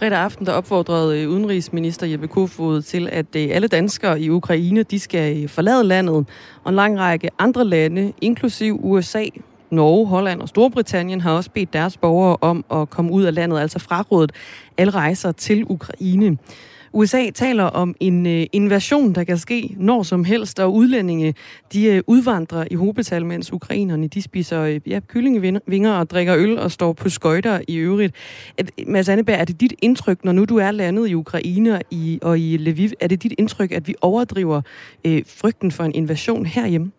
Fredag 0.00 0.18
aften 0.18 0.46
der 0.46 0.52
opfordrede 0.52 1.22
øh, 1.22 1.28
udenrigsminister 1.28 2.06
Jeppe 2.06 2.28
Kofod 2.28 2.82
til, 2.82 3.08
at 3.12 3.36
øh, 3.36 3.48
alle 3.50 3.68
danskere 3.68 4.20
i 4.20 4.30
Ukraine 4.30 4.82
de 4.82 4.98
skal 4.98 5.42
øh, 5.42 5.48
forlade 5.48 5.84
landet, 5.84 6.26
og 6.64 6.68
en 6.70 6.74
lang 6.74 6.98
række 6.98 7.30
andre 7.38 7.64
lande, 7.64 8.12
inklusiv 8.20 8.80
USA, 8.82 9.24
Norge, 9.70 10.06
Holland 10.06 10.40
og 10.40 10.48
Storbritannien 10.48 11.20
har 11.20 11.32
også 11.32 11.50
bedt 11.50 11.72
deres 11.72 11.96
borgere 11.96 12.36
om 12.40 12.64
at 12.72 12.90
komme 12.90 13.12
ud 13.12 13.22
af 13.22 13.34
landet, 13.34 13.60
altså 13.60 13.78
frarådet 13.78 14.32
alle 14.78 14.90
rejser 14.90 15.32
til 15.32 15.64
Ukraine. 15.68 16.38
USA 16.92 17.30
taler 17.30 17.64
om 17.64 17.94
en 18.00 18.26
øh, 18.26 18.46
invasion, 18.52 19.14
der 19.14 19.24
kan 19.24 19.38
ske 19.38 19.74
når 19.76 20.02
som 20.02 20.24
helst, 20.24 20.60
og 20.60 20.74
udlændinge 20.74 21.34
de 21.72 21.84
øh, 21.86 22.02
udvandrer 22.06 22.64
i 22.70 22.74
hobetal, 22.74 23.26
mens 23.26 23.52
ukrainerne 23.52 24.08
de 24.08 24.22
spiser 24.22 24.60
øh, 24.60 24.80
ja, 24.86 25.00
kyllingevinger 25.08 25.92
og 25.92 26.10
drikker 26.10 26.36
øl 26.36 26.58
og 26.58 26.70
står 26.70 26.92
på 26.92 27.08
skøjter 27.08 27.60
i 27.68 27.76
øvrigt. 27.76 28.14
At, 28.58 28.70
Mads 28.86 29.08
Anneberg, 29.08 29.40
er 29.40 29.44
det 29.44 29.60
dit 29.60 29.74
indtryk, 29.82 30.24
når 30.24 30.32
nu 30.32 30.44
du 30.44 30.56
er 30.56 30.70
landet 30.70 31.08
i 31.08 31.14
Ukraine 31.14 31.74
og 31.74 31.82
i, 31.90 32.18
og 32.22 32.38
i 32.38 32.56
Lviv, 32.56 32.90
er 33.00 33.06
det 33.06 33.22
dit 33.22 33.34
indtryk, 33.38 33.72
at 33.72 33.88
vi 33.88 33.94
overdriver 34.00 34.62
øh, 35.04 35.22
frygten 35.26 35.72
for 35.72 35.84
en 35.84 35.94
invasion 35.94 36.46
herhjemme? 36.46 36.90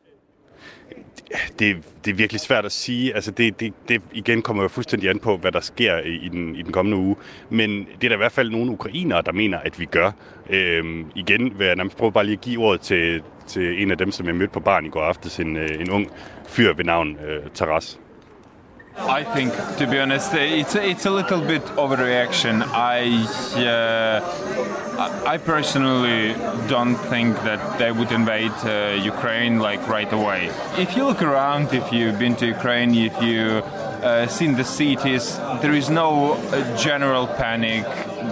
Det, 1.59 1.77
det 2.05 2.11
er 2.11 2.15
virkelig 2.15 2.39
svært 2.41 2.65
at 2.65 2.71
sige. 2.71 3.15
Altså 3.15 3.31
det, 3.31 3.59
det, 3.59 3.73
det 3.87 4.01
igen 4.11 4.41
kommer 4.41 4.63
jo 4.63 4.69
fuldstændig 4.69 5.09
an 5.09 5.19
på, 5.19 5.37
hvad 5.37 5.51
der 5.51 5.59
sker 5.59 5.97
i, 5.97 6.15
i, 6.15 6.29
den, 6.29 6.55
i 6.55 6.61
den 6.61 6.71
kommende 6.71 6.97
uge. 6.97 7.15
Men 7.49 7.69
det 7.69 8.03
er 8.03 8.09
der 8.09 8.15
i 8.15 8.17
hvert 8.17 8.31
fald 8.31 8.49
nogle 8.49 8.71
ukrainere, 8.71 9.21
der 9.21 9.31
mener, 9.31 9.57
at 9.57 9.79
vi 9.79 9.85
gør. 9.85 10.11
Øhm, 10.49 11.11
igen 11.15 11.59
vil 11.59 11.67
jeg 11.67 11.75
nærmest 11.75 11.97
prøve 11.97 12.11
bare 12.11 12.23
lige 12.23 12.33
at 12.33 12.41
give 12.41 12.61
ordet 12.61 12.81
til, 12.81 13.21
til 13.47 13.81
en 13.81 13.91
af 13.91 13.97
dem, 13.97 14.11
som 14.11 14.27
jeg 14.27 14.35
mødte 14.35 14.53
på 14.53 14.59
barn 14.59 14.85
i 14.85 14.89
går 14.89 15.01
aftes, 15.01 15.39
en, 15.39 15.57
øh, 15.57 15.81
en 15.81 15.91
ung 15.91 16.11
fyr 16.47 16.73
ved 16.73 16.85
navn 16.85 17.17
øh, 17.27 17.49
Taras. 17.53 18.00
I 19.09 19.23
think, 19.23 19.53
to 19.77 19.87
be 19.87 19.99
honest, 19.99 20.33
it's 20.33 20.75
it's 20.75 21.05
a 21.05 21.11
little 21.11 21.41
bit 21.41 21.63
overreaction. 21.75 22.63
I 22.73 23.25
uh, 23.65 24.21
I 25.25 25.37
personally 25.37 26.33
don't 26.67 26.95
think 26.95 27.35
that 27.43 27.79
they 27.79 27.91
would 27.91 28.11
invade 28.11 28.51
uh, 28.63 29.01
Ukraine 29.13 29.59
like 29.59 29.87
right 29.87 30.11
away. 30.11 30.51
If 30.77 30.95
you 30.95 31.05
look 31.05 31.21
around, 31.21 31.73
if 31.73 31.91
you've 31.91 32.19
been 32.19 32.35
to 32.37 32.45
Ukraine, 32.45 32.93
if 32.95 33.21
you 33.21 33.63
uh, 34.03 34.27
seen 34.27 34.55
the 34.55 34.63
cities, 34.63 35.37
there 35.61 35.73
is 35.73 35.89
no 35.89 36.33
uh, 36.33 36.77
general 36.77 37.27
panic. 37.27 37.85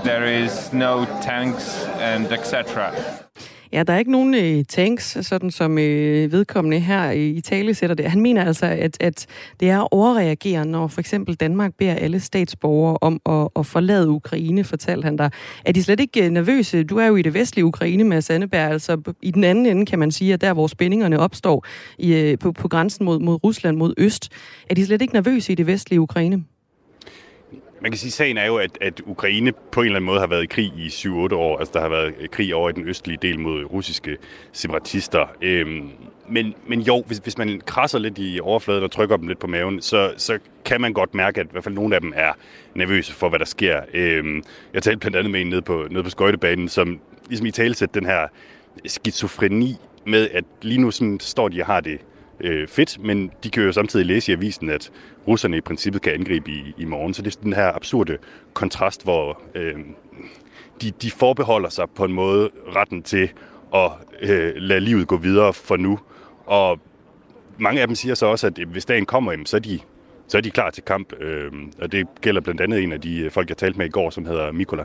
There 0.03 0.25
is 0.25 0.71
no 0.73 1.05
tanks 1.21 1.83
and 2.11 2.31
etc. 2.31 3.25
Ja, 3.71 3.83
der 3.83 3.93
er 3.93 3.97
ikke 3.97 4.11
nogen 4.11 4.33
øh, 4.33 4.63
tanks, 4.65 5.17
sådan 5.21 5.51
som 5.51 5.77
øh, 5.77 6.31
vedkommende 6.31 6.79
her 6.79 7.11
i 7.11 7.41
tale 7.41 7.73
sætter 7.73 7.95
det. 7.95 8.05
Han 8.05 8.21
mener 8.21 8.45
altså, 8.45 8.65
at, 8.65 8.97
at 8.99 9.27
det 9.59 9.69
er 9.69 9.93
overreagere, 9.93 10.65
når 10.65 10.87
for 10.87 10.99
eksempel 10.99 11.35
Danmark 11.35 11.73
beder 11.77 11.93
alle 11.93 12.19
statsborgere 12.19 12.97
om 13.01 13.21
at, 13.25 13.47
at 13.55 13.65
forlade 13.65 14.09
Ukraine, 14.09 14.63
fortalte 14.63 15.05
han 15.05 15.17
der. 15.17 15.29
Er 15.65 15.71
de 15.71 15.83
slet 15.83 15.99
ikke 15.99 16.25
øh, 16.25 16.31
nervøse? 16.31 16.83
Du 16.83 16.97
er 16.97 17.05
jo 17.05 17.15
i 17.15 17.21
det 17.21 17.33
vestlige 17.33 17.65
Ukraine, 17.65 18.03
med 18.03 18.21
Sandeberg, 18.21 18.71
altså 18.71 19.13
i 19.21 19.31
den 19.31 19.43
anden 19.43 19.65
ende 19.65 19.85
kan 19.85 19.99
man 19.99 20.11
sige, 20.11 20.33
at 20.33 20.41
der 20.41 20.53
hvor 20.53 20.67
spændingerne 20.67 21.19
opstår 21.19 21.65
i, 21.97 22.13
øh, 22.13 22.39
på, 22.39 22.51
på 22.51 22.67
grænsen 22.67 23.05
mod, 23.05 23.19
mod 23.19 23.43
Rusland, 23.43 23.77
mod 23.77 23.93
øst. 23.97 24.29
Er 24.69 24.75
de 24.75 24.85
slet 24.85 25.01
ikke 25.01 25.13
nervøse 25.13 25.51
i 25.51 25.55
det 25.55 25.67
vestlige 25.67 26.01
Ukraine? 26.01 26.43
Man 27.81 27.91
kan 27.91 27.97
sige, 27.97 28.09
at 28.09 28.13
sagen 28.13 28.37
er 28.37 28.45
jo, 28.45 28.57
at, 28.57 28.77
at 28.81 29.01
Ukraine 29.05 29.51
på 29.71 29.81
en 29.81 29.85
eller 29.85 29.95
anden 29.95 30.05
måde 30.05 30.19
har 30.19 30.27
været 30.27 30.43
i 30.43 30.45
krig 30.45 30.65
i 30.65 30.87
7-8 30.87 31.09
år. 31.35 31.57
Altså, 31.57 31.71
der 31.73 31.81
har 31.81 31.89
været 31.89 32.31
krig 32.31 32.55
over 32.55 32.69
i 32.69 32.73
den 32.73 32.87
østlige 32.87 33.17
del 33.21 33.39
mod 33.39 33.63
russiske 33.63 34.17
separatister. 34.51 35.27
Øhm, 35.41 35.89
men, 36.29 36.53
men 36.67 36.81
jo, 36.81 37.03
hvis, 37.07 37.17
hvis 37.17 37.37
man 37.37 37.61
krasser 37.65 37.99
lidt 37.99 38.17
i 38.17 38.39
overfladen 38.43 38.83
og 38.83 38.91
trykker 38.91 39.17
dem 39.17 39.27
lidt 39.27 39.39
på 39.39 39.47
maven, 39.47 39.81
så, 39.81 40.13
så 40.17 40.39
kan 40.65 40.81
man 40.81 40.93
godt 40.93 41.13
mærke, 41.13 41.39
at 41.39 41.47
i 41.47 41.49
hvert 41.51 41.63
fald 41.63 41.75
nogle 41.75 41.95
af 41.95 42.01
dem 42.01 42.13
er 42.15 42.33
nervøse 42.75 43.13
for, 43.13 43.29
hvad 43.29 43.39
der 43.39 43.45
sker. 43.45 43.81
Øhm, 43.93 44.43
jeg 44.73 44.83
talte 44.83 44.99
blandt 44.99 45.17
andet 45.17 45.31
med 45.31 45.41
en 45.41 45.47
nede 45.47 45.61
på, 45.61 45.87
nede 45.89 46.03
på 46.03 46.09
skøjtebanen, 46.09 46.69
som 46.69 46.99
ligesom 47.27 47.45
i 47.45 47.51
talesæt 47.51 47.93
den 47.93 48.05
her 48.05 48.27
skizofreni 48.85 49.75
med, 50.05 50.29
at 50.33 50.43
lige 50.61 50.81
nu 50.81 50.91
sådan 50.91 51.19
står 51.19 51.47
de 51.47 51.61
og 51.61 51.65
har 51.65 51.79
det 51.79 51.99
øh, 52.41 52.67
fedt, 52.67 53.03
men 53.03 53.31
de 53.43 53.49
kan 53.49 53.63
jo 53.63 53.71
samtidig 53.71 54.05
læse 54.05 54.31
i 54.31 54.35
avisen, 54.35 54.69
at 54.69 54.91
russerne 55.27 55.57
i 55.57 55.61
princippet 55.61 56.01
kan 56.01 56.13
angribe 56.13 56.51
i, 56.51 56.73
i 56.77 56.85
morgen. 56.85 57.13
Så 57.13 57.21
det 57.21 57.35
er 57.35 57.41
den 57.41 57.53
her 57.53 57.75
absurde 57.75 58.17
kontrast, 58.53 59.03
hvor 59.03 59.41
øh, 59.55 59.75
de, 60.81 60.91
de 60.91 61.11
forbeholder 61.11 61.69
sig 61.69 61.85
på 61.95 62.05
en 62.05 62.13
måde 62.13 62.49
retten 62.75 63.03
til 63.03 63.31
at 63.75 63.91
øh, 64.21 64.53
lade 64.55 64.79
livet 64.79 65.07
gå 65.07 65.17
videre 65.17 65.53
for 65.53 65.77
nu. 65.77 65.99
Og 66.45 66.79
mange 67.57 67.81
af 67.81 67.87
dem 67.87 67.95
siger 67.95 68.15
så 68.15 68.25
også, 68.25 68.47
at 68.47 68.59
øh, 68.59 68.69
hvis 68.69 68.85
dagen 68.85 69.05
kommer, 69.05 69.35
så 69.45 69.57
er 69.57 69.61
de, 69.61 69.79
så 70.27 70.37
er 70.37 70.41
de 70.41 70.51
klar 70.51 70.69
til 70.69 70.83
kamp. 70.83 71.13
Øh, 71.19 71.51
og 71.81 71.91
det 71.91 72.07
gælder 72.21 72.41
blandt 72.41 72.61
andet 72.61 72.83
en 72.83 72.91
af 72.91 73.01
de 73.01 73.19
øh, 73.19 73.31
folk, 73.31 73.49
jeg 73.49 73.57
talte 73.57 73.77
med 73.77 73.85
i 73.85 73.89
går, 73.89 74.09
som 74.09 74.25
hedder 74.25 74.51
Mikola. 74.51 74.83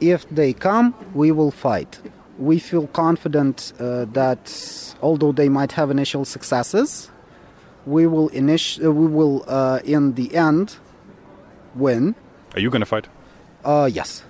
If 0.00 0.24
they 0.24 0.52
come, 0.52 0.92
we 1.16 1.32
will 1.32 1.52
fight. 1.52 2.02
We 2.38 2.58
feel 2.58 2.86
confident 2.88 3.72
uh, 3.78 4.06
that 4.12 4.94
although 5.02 5.32
they 5.32 5.48
might 5.48 5.72
have 5.72 5.90
initial 5.90 6.24
successes, 6.24 7.10
we 7.86 8.06
will, 8.06 8.30
initi- 8.30 8.84
uh, 8.84 8.90
we 8.92 9.06
will 9.06 9.44
uh, 9.46 9.80
in 9.84 10.14
the 10.14 10.34
end 10.34 10.76
win. 11.74 12.14
Are 12.54 12.60
you 12.60 12.70
going 12.70 12.80
to 12.80 12.86
fight? 12.86 13.08
Uh, 13.64 13.88
yes. 13.92 14.24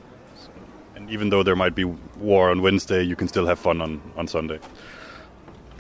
And 0.97 1.09
even 1.11 1.31
though 1.31 1.43
there 1.43 1.57
might 1.57 1.75
be 1.75 1.85
war 1.85 2.51
on 2.51 2.63
Wednesday, 2.63 3.03
you 3.03 3.17
can 3.17 3.29
still 3.29 3.47
have 3.47 3.59
fun 3.59 3.81
on, 3.81 4.01
on 4.17 4.27
Sunday. 4.27 4.59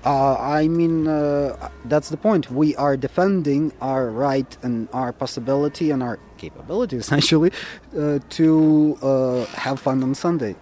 Uh, 0.04 0.34
I 0.36 0.66
mean, 0.66 1.06
uh, 1.06 1.70
that's 1.84 2.08
the 2.08 2.16
point. 2.16 2.50
We 2.50 2.74
are 2.76 2.96
defending 2.96 3.72
our 3.82 4.08
right 4.08 4.56
and 4.62 4.88
our 4.92 5.12
possibility 5.12 5.90
and 5.90 6.02
our 6.02 6.18
capability, 6.38 6.96
essentially, 6.96 7.52
uh, 7.98 8.20
to 8.30 8.98
uh, 9.02 9.44
have 9.46 9.78
fun 9.78 10.02
on 10.02 10.14
Sunday. 10.14 10.56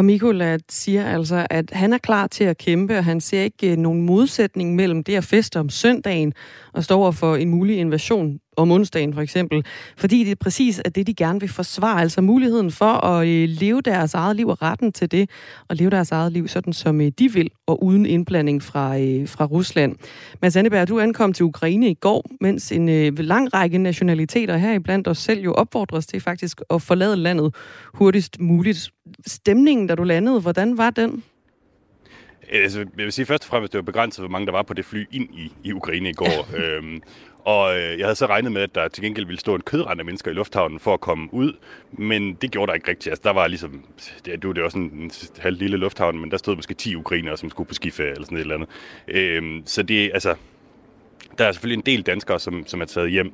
Og 0.00 0.04
Mikola 0.04 0.58
siger 0.68 1.04
altså, 1.06 1.46
at 1.50 1.70
han 1.72 1.92
er 1.92 1.98
klar 1.98 2.26
til 2.26 2.44
at 2.44 2.58
kæmpe, 2.58 2.98
og 2.98 3.04
han 3.04 3.20
ser 3.20 3.42
ikke 3.42 3.72
øh, 3.72 3.76
nogen 3.76 4.02
modsætning 4.02 4.74
mellem 4.74 5.04
det 5.04 5.16
at 5.16 5.24
feste 5.24 5.60
om 5.60 5.68
søndagen 5.68 6.32
og 6.72 6.84
stå 6.84 6.94
over 6.94 7.12
for 7.12 7.36
en 7.36 7.50
mulig 7.50 7.78
invasion 7.78 8.38
om 8.60 8.70
onsdagen 8.70 9.14
for 9.14 9.20
eksempel, 9.20 9.64
fordi 9.96 10.24
det 10.24 10.30
er 10.30 10.36
præcis 10.40 10.80
at 10.84 10.94
det, 10.94 11.06
de 11.06 11.14
gerne 11.14 11.40
vil 11.40 11.48
forsvare, 11.48 12.00
altså 12.00 12.20
muligheden 12.20 12.70
for 12.70 13.04
at 13.06 13.28
øh, 13.28 13.48
leve 13.48 13.80
deres 13.80 14.14
eget 14.14 14.36
liv 14.36 14.48
og 14.48 14.62
retten 14.62 14.92
til 14.92 15.10
det, 15.10 15.30
og 15.68 15.76
leve 15.76 15.90
deres 15.90 16.12
eget 16.12 16.32
liv 16.32 16.48
sådan, 16.48 16.72
som 16.72 17.00
øh, 17.00 17.12
de 17.18 17.32
vil, 17.32 17.50
og 17.66 17.84
uden 17.84 18.06
indblanding 18.06 18.62
fra, 18.62 18.94
fra 19.26 19.44
Rusland. 19.44 19.96
Mads 20.42 20.56
Anneberg, 20.56 20.88
du 20.88 21.00
ankom 21.00 21.32
til 21.32 21.44
Ukraine 21.44 21.90
i 21.90 21.94
går, 21.94 22.24
mens 22.40 22.72
en 22.72 23.14
lang 23.14 23.54
række 23.54 23.78
nationaliteter 23.78 24.56
her 24.56 24.72
iblandt 24.72 25.08
os 25.08 25.18
selv 25.18 25.40
jo 25.40 25.52
opfordres 25.52 26.06
til 26.06 26.20
faktisk 26.20 26.60
at 26.70 26.82
forlade 26.82 27.16
landet 27.16 27.54
hurtigst 27.94 28.40
muligt. 28.40 28.90
Stemningen, 29.26 29.86
da 29.86 29.94
du 29.94 30.02
landede, 30.02 30.40
hvordan 30.40 30.78
var 30.78 30.90
den? 30.90 31.22
Altså, 32.52 32.78
jeg 32.78 33.04
vil 33.04 33.12
sige 33.12 33.26
først 33.26 33.44
og 33.44 33.48
fremmest, 33.48 33.72
det 33.72 33.78
var 33.78 33.82
begrænset, 33.82 34.22
hvor 34.22 34.30
mange 34.30 34.46
der 34.46 34.52
var 34.52 34.62
på 34.62 34.74
det 34.74 34.84
fly 34.84 35.06
ind 35.12 35.28
i, 35.34 35.52
i 35.64 35.72
Ukraine 35.72 36.10
i 36.10 36.12
går. 36.12 36.48
øhm, 36.60 37.02
og 37.44 37.78
øh, 37.78 37.98
jeg 37.98 38.06
havde 38.06 38.14
så 38.14 38.26
regnet 38.26 38.52
med, 38.52 38.62
at 38.62 38.74
der 38.74 38.88
til 38.88 39.04
gengæld 39.04 39.26
ville 39.26 39.40
stå 39.40 39.54
en 39.54 39.60
kødrand 39.60 40.00
af 40.00 40.06
mennesker 40.06 40.30
i 40.30 40.34
lufthavnen 40.34 40.80
for 40.80 40.94
at 40.94 41.00
komme 41.00 41.34
ud, 41.34 41.52
men 41.92 42.34
det 42.34 42.50
gjorde 42.50 42.70
der 42.70 42.74
ikke 42.74 42.88
rigtigt. 42.88 43.12
Altså, 43.12 43.22
der 43.24 43.32
var 43.32 43.46
ligesom, 43.46 43.84
det, 44.24 44.42
det 44.42 44.56
var 44.56 44.64
også 44.64 44.78
en 44.78 45.10
halv 45.38 45.56
lille 45.56 45.76
lufthavn, 45.76 46.18
men 46.18 46.30
der 46.30 46.36
stod 46.36 46.56
måske 46.56 46.74
10 46.74 46.96
ukrainere, 46.96 47.36
som 47.36 47.50
skulle 47.50 47.68
på 47.68 47.74
skiferie 47.74 48.10
eller 48.10 48.24
sådan 48.24 48.38
et 48.38 48.40
eller 48.40 48.54
andet. 48.54 48.68
Øhm, 49.08 49.62
så 49.66 49.82
det, 49.82 50.10
altså, 50.14 50.34
der 51.38 51.44
er 51.44 51.52
selvfølgelig 51.52 51.78
en 51.78 51.86
del 51.86 52.02
danskere, 52.02 52.40
som, 52.40 52.66
som 52.66 52.80
er 52.80 52.84
taget 52.84 53.10
hjem 53.10 53.32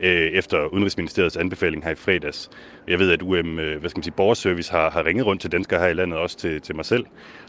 øh, 0.00 0.30
efter 0.32 0.66
Udenrigsministeriets 0.66 1.36
anbefaling 1.36 1.84
her 1.84 1.90
i 1.90 1.94
fredags. 1.94 2.50
Jeg 2.88 2.98
ved, 2.98 3.10
at 3.10 3.22
UM, 3.22 3.58
øh, 3.58 3.80
hvad 3.80 3.90
skal 3.90 3.98
man 3.98 4.02
sige, 4.02 4.14
Borgerservice 4.14 4.70
har, 4.70 4.90
har 4.90 5.06
ringet 5.06 5.26
rundt 5.26 5.40
til 5.40 5.52
danskere 5.52 5.80
her 5.80 5.86
i 5.86 5.92
landet, 5.92 6.18
også 6.18 6.38
til, 6.38 6.60
til 6.60 6.76
mig 6.76 6.84
selv, 6.84 7.06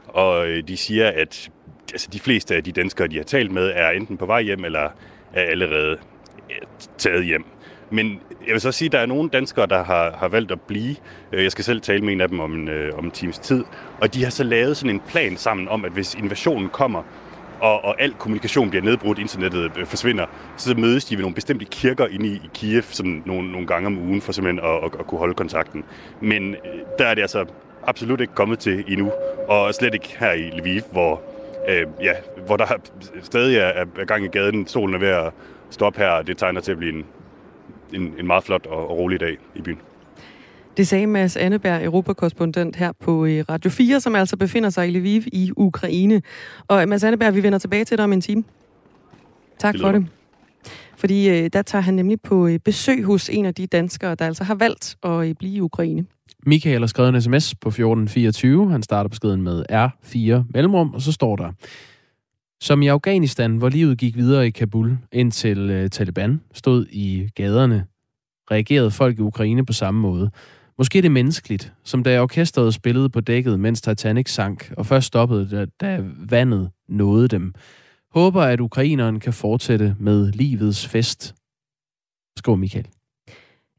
og 0.07 0.49
øh, 0.49 0.67
de 0.67 0.77
siger, 0.77 1.07
at 1.07 1.49
altså, 1.91 2.09
de 2.13 2.19
fleste 2.19 2.55
af 2.55 2.63
de 2.63 2.71
danskere, 2.71 3.07
de 3.07 3.17
har 3.17 3.23
talt 3.23 3.51
med, 3.51 3.71
er 3.75 3.89
enten 3.89 4.17
på 4.17 4.25
vej 4.25 4.41
hjem, 4.41 4.65
eller 4.65 4.89
er 5.33 5.41
allerede 5.41 5.97
taget 6.97 7.25
hjem. 7.25 7.45
Men 7.91 8.21
jeg 8.47 8.53
vil 8.53 8.61
så 8.61 8.71
sige, 8.71 8.85
at 8.85 8.91
der 8.91 8.99
er 8.99 9.05
nogle 9.05 9.29
danskere, 9.29 9.65
der 9.65 9.83
har, 9.83 10.15
har 10.19 10.27
valgt 10.27 10.51
at 10.51 10.61
blive. 10.61 10.95
Øh, 11.31 11.43
jeg 11.43 11.51
skal 11.51 11.63
selv 11.63 11.81
tale 11.81 12.01
med 12.01 12.13
en 12.13 12.21
af 12.21 12.29
dem 12.29 12.39
om 12.39 12.53
en, 12.53 12.67
øh, 12.67 12.97
om 12.97 13.05
en 13.05 13.11
times 13.11 13.39
tid. 13.39 13.63
Og 14.01 14.13
de 14.13 14.23
har 14.23 14.31
så 14.31 14.43
lavet 14.43 14.77
sådan 14.77 14.95
en 14.95 15.01
plan 15.07 15.37
sammen 15.37 15.67
om, 15.67 15.85
at 15.85 15.91
hvis 15.91 16.15
invasionen 16.15 16.69
kommer, 16.69 17.03
og, 17.59 17.85
og 17.85 18.01
al 18.01 18.13
kommunikation 18.13 18.69
bliver 18.69 18.83
nedbrudt, 18.83 19.19
internettet 19.19 19.71
øh, 19.77 19.85
forsvinder, 19.85 20.25
så 20.57 20.75
mødes 20.75 21.05
de 21.05 21.15
ved 21.15 21.21
nogle 21.21 21.35
bestemte 21.35 21.65
kirker 21.65 22.07
inde 22.07 22.27
i, 22.27 22.33
i 22.33 22.49
Kiev 22.53 22.83
sådan 22.83 23.23
nogle, 23.25 23.51
nogle 23.51 23.67
gange 23.67 23.87
om 23.87 23.97
ugen 23.97 24.21
for 24.21 24.31
simpelthen 24.31 24.65
at, 24.65 24.75
at, 24.75 24.99
at 24.99 25.07
kunne 25.07 25.19
holde 25.19 25.33
kontakten. 25.33 25.83
Men 26.21 26.53
øh, 26.53 26.81
der 26.99 27.05
er 27.05 27.13
det 27.13 27.21
altså 27.21 27.45
absolut 27.83 28.21
ikke 28.21 28.33
kommet 28.33 28.59
til 28.59 28.83
endnu, 28.87 29.11
og 29.47 29.73
slet 29.73 29.93
ikke 29.93 30.15
her 30.19 30.31
i 30.31 30.49
Lviv, 30.59 30.81
hvor, 30.91 31.21
øh, 31.69 31.87
ja, 32.01 32.13
hvor 32.45 32.57
der 32.57 32.65
stadig 33.21 33.57
er, 33.57 33.85
er 33.99 34.05
gang 34.05 34.25
i 34.25 34.27
gaden. 34.27 34.67
Solen 34.67 34.95
er 34.95 34.99
ved 34.99 35.07
at 35.07 35.31
stoppe 35.69 35.99
her, 35.99 36.09
og 36.09 36.27
det 36.27 36.37
tegner 36.37 36.61
til 36.61 36.71
at 36.71 36.77
blive 36.77 36.93
en, 36.93 37.05
en, 37.93 38.13
en 38.19 38.27
meget 38.27 38.43
flot 38.43 38.65
og, 38.65 38.89
og 38.89 38.97
rolig 38.97 39.19
dag 39.19 39.37
i 39.55 39.61
byen. 39.61 39.79
Det 40.77 40.87
sagde 40.87 41.07
Mads 41.07 41.37
Anneberg, 41.37 41.83
europakorrespondent 41.83 42.75
her 42.75 42.91
på 42.99 43.25
øh, 43.25 43.43
Radio 43.49 43.69
4, 43.69 43.99
som 43.99 44.15
altså 44.15 44.37
befinder 44.37 44.69
sig 44.69 44.87
i 44.87 44.91
Lviv 44.91 45.21
i 45.25 45.51
Ukraine. 45.57 46.21
Og 46.67 46.89
Mads 46.89 47.03
Anneberg, 47.03 47.35
vi 47.35 47.43
vender 47.43 47.59
tilbage 47.59 47.85
til 47.85 47.97
dig 47.97 48.03
om 48.03 48.13
en 48.13 48.21
time. 48.21 48.43
Tak 49.59 49.73
det 49.73 49.81
for 49.81 49.91
det. 49.91 50.07
Fordi 50.97 51.29
øh, 51.29 51.49
der 51.53 51.61
tager 51.61 51.81
han 51.81 51.93
nemlig 51.93 52.21
på 52.21 52.47
øh, 52.47 52.59
besøg 52.59 53.03
hos 53.03 53.29
en 53.29 53.45
af 53.45 53.55
de 53.55 53.67
danskere, 53.67 54.15
der 54.15 54.25
altså 54.25 54.43
har 54.43 54.55
valgt 54.55 54.97
at 55.03 55.37
blive 55.37 55.53
i 55.53 55.61
Ukraine. 55.61 56.05
Michael 56.45 56.79
har 56.79 56.87
skrevet 56.87 57.15
en 57.15 57.21
sms 57.21 57.55
på 57.55 57.69
1424. 57.69 58.71
Han 58.71 58.83
starter 58.83 59.09
beskeden 59.09 59.41
med 59.41 59.63
R4 59.71 60.43
mellemrum, 60.53 60.93
og 60.93 61.01
så 61.01 61.11
står 61.11 61.35
der, 61.35 61.51
som 62.61 62.81
i 62.81 62.87
Afghanistan, 62.87 63.57
hvor 63.57 63.69
livet 63.69 63.97
gik 63.97 64.15
videre 64.15 64.47
i 64.47 64.49
Kabul, 64.49 64.97
indtil 65.11 65.69
øh, 65.69 65.89
Taliban 65.89 66.41
stod 66.53 66.85
i 66.91 67.29
gaderne, 67.35 67.85
reagerede 68.51 68.91
folk 68.91 69.19
i 69.19 69.21
Ukraine 69.21 69.65
på 69.65 69.73
samme 69.73 70.01
måde. 70.01 70.31
Måske 70.77 70.97
er 70.97 71.01
det 71.01 71.11
menneskeligt, 71.11 71.73
som 71.83 72.03
da 72.03 72.21
orkestret 72.21 72.73
spillede 72.73 73.09
på 73.09 73.21
dækket, 73.21 73.59
mens 73.59 73.81
Titanic 73.81 74.29
sank, 74.29 74.73
og 74.77 74.85
først 74.85 75.07
stoppede, 75.07 75.49
da, 75.49 75.65
da 75.81 76.03
vandet 76.29 76.69
nåede 76.89 77.27
dem. 77.27 77.53
Håber, 78.11 78.41
at 78.41 78.59
ukraineren 78.59 79.19
kan 79.19 79.33
fortsætte 79.33 79.95
med 79.99 80.31
livets 80.31 80.87
fest. 80.87 81.35
Skål, 82.37 82.57
Michael. 82.57 82.87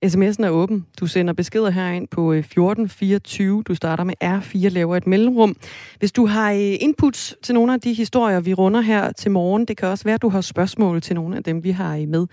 SMS'en 0.07 0.45
er 0.45 0.51
åben. 0.51 0.87
Du 1.01 1.07
sender 1.07 1.33
beskeder 1.33 1.71
herind 1.71 2.09
på 2.09 2.33
øh, 2.33 2.39
1424. 2.39 3.63
Du 3.63 3.75
starter 3.75 4.05
med 4.05 4.15
R4, 4.25 4.69
laver 4.69 4.97
et 4.97 5.07
mellemrum. 5.07 5.57
Hvis 5.99 6.13
du 6.13 6.27
har 6.27 6.53
øh, 6.53 6.77
inputs 6.81 7.37
til 7.43 7.55
nogle 7.55 7.75
af 7.75 7.81
de 7.81 7.93
historier, 7.93 8.41
vi 8.41 8.55
runder 8.55 8.81
her 8.81 9.13
til 9.13 9.31
morgen, 9.31 9.65
det 9.65 9.77
kan 9.77 9.89
også 9.89 10.05
være, 10.05 10.15
at 10.15 10.23
du 10.23 10.29
har 10.29 10.41
spørgsmål 10.41 11.01
til 11.01 11.15
nogle 11.15 11.37
af 11.37 11.45
dem, 11.45 11.65
vi 11.65 11.71
har 11.71 11.97
øh, 11.97 12.09
med 12.09 12.27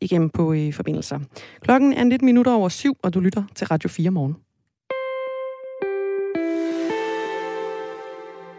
igennem 0.00 0.30
på 0.30 0.54
forbindelser. 0.72 1.18
Klokken 1.60 1.92
er 1.92 2.04
lidt 2.04 2.22
minutter 2.22 2.52
over 2.52 2.68
syv, 2.68 2.96
og 3.02 3.14
du 3.14 3.20
lytter 3.20 3.44
til 3.54 3.66
Radio 3.66 3.88
4 3.88 4.10
morgen. 4.10 4.36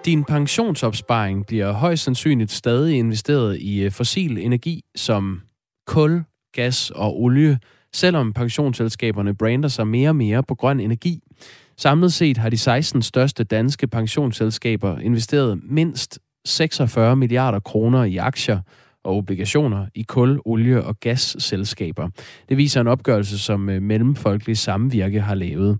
Din 0.06 0.24
pensionsopsparing 0.24 1.46
bliver 1.46 1.72
højst 1.72 2.03
sandsynligt 2.03 2.51
stadig 2.51 2.98
investeret 2.98 3.58
i 3.58 3.89
fossil 3.89 4.38
energi 4.38 4.84
som 4.96 5.41
kul, 5.88 6.24
gas 6.53 6.91
og 6.91 7.22
olie, 7.22 7.60
selvom 7.93 8.33
pensionsselskaberne 8.33 9.36
brander 9.36 9.69
sig 9.69 9.88
mere 9.88 10.10
og 10.10 10.15
mere 10.15 10.43
på 10.43 10.55
grøn 10.55 10.79
energi. 10.79 11.19
Samlet 11.77 12.13
set 12.13 12.38
har 12.38 12.50
de 12.50 12.57
16 12.57 13.01
største 13.01 13.43
danske 13.43 13.88
pensionsselskaber 13.88 15.00
investeret 15.00 15.60
mindst 15.63 16.19
46 16.45 17.15
milliarder 17.15 17.60
kroner 17.60 18.03
i 18.03 18.17
aktier 18.17 18.60
og 19.03 19.17
obligationer 19.17 19.86
i 19.95 20.01
kul, 20.01 20.39
olie 20.45 20.83
og 20.83 21.00
gasselskaber. 21.00 22.10
Det 22.50 22.57
viser 22.57 22.81
en 22.81 22.88
opgørelse, 22.88 23.39
som 23.39 23.69
øh, 23.69 23.81
Mellemfolkelig 23.81 24.57
Samvirke 24.57 25.21
har 25.21 25.36
lavet. 25.36 25.79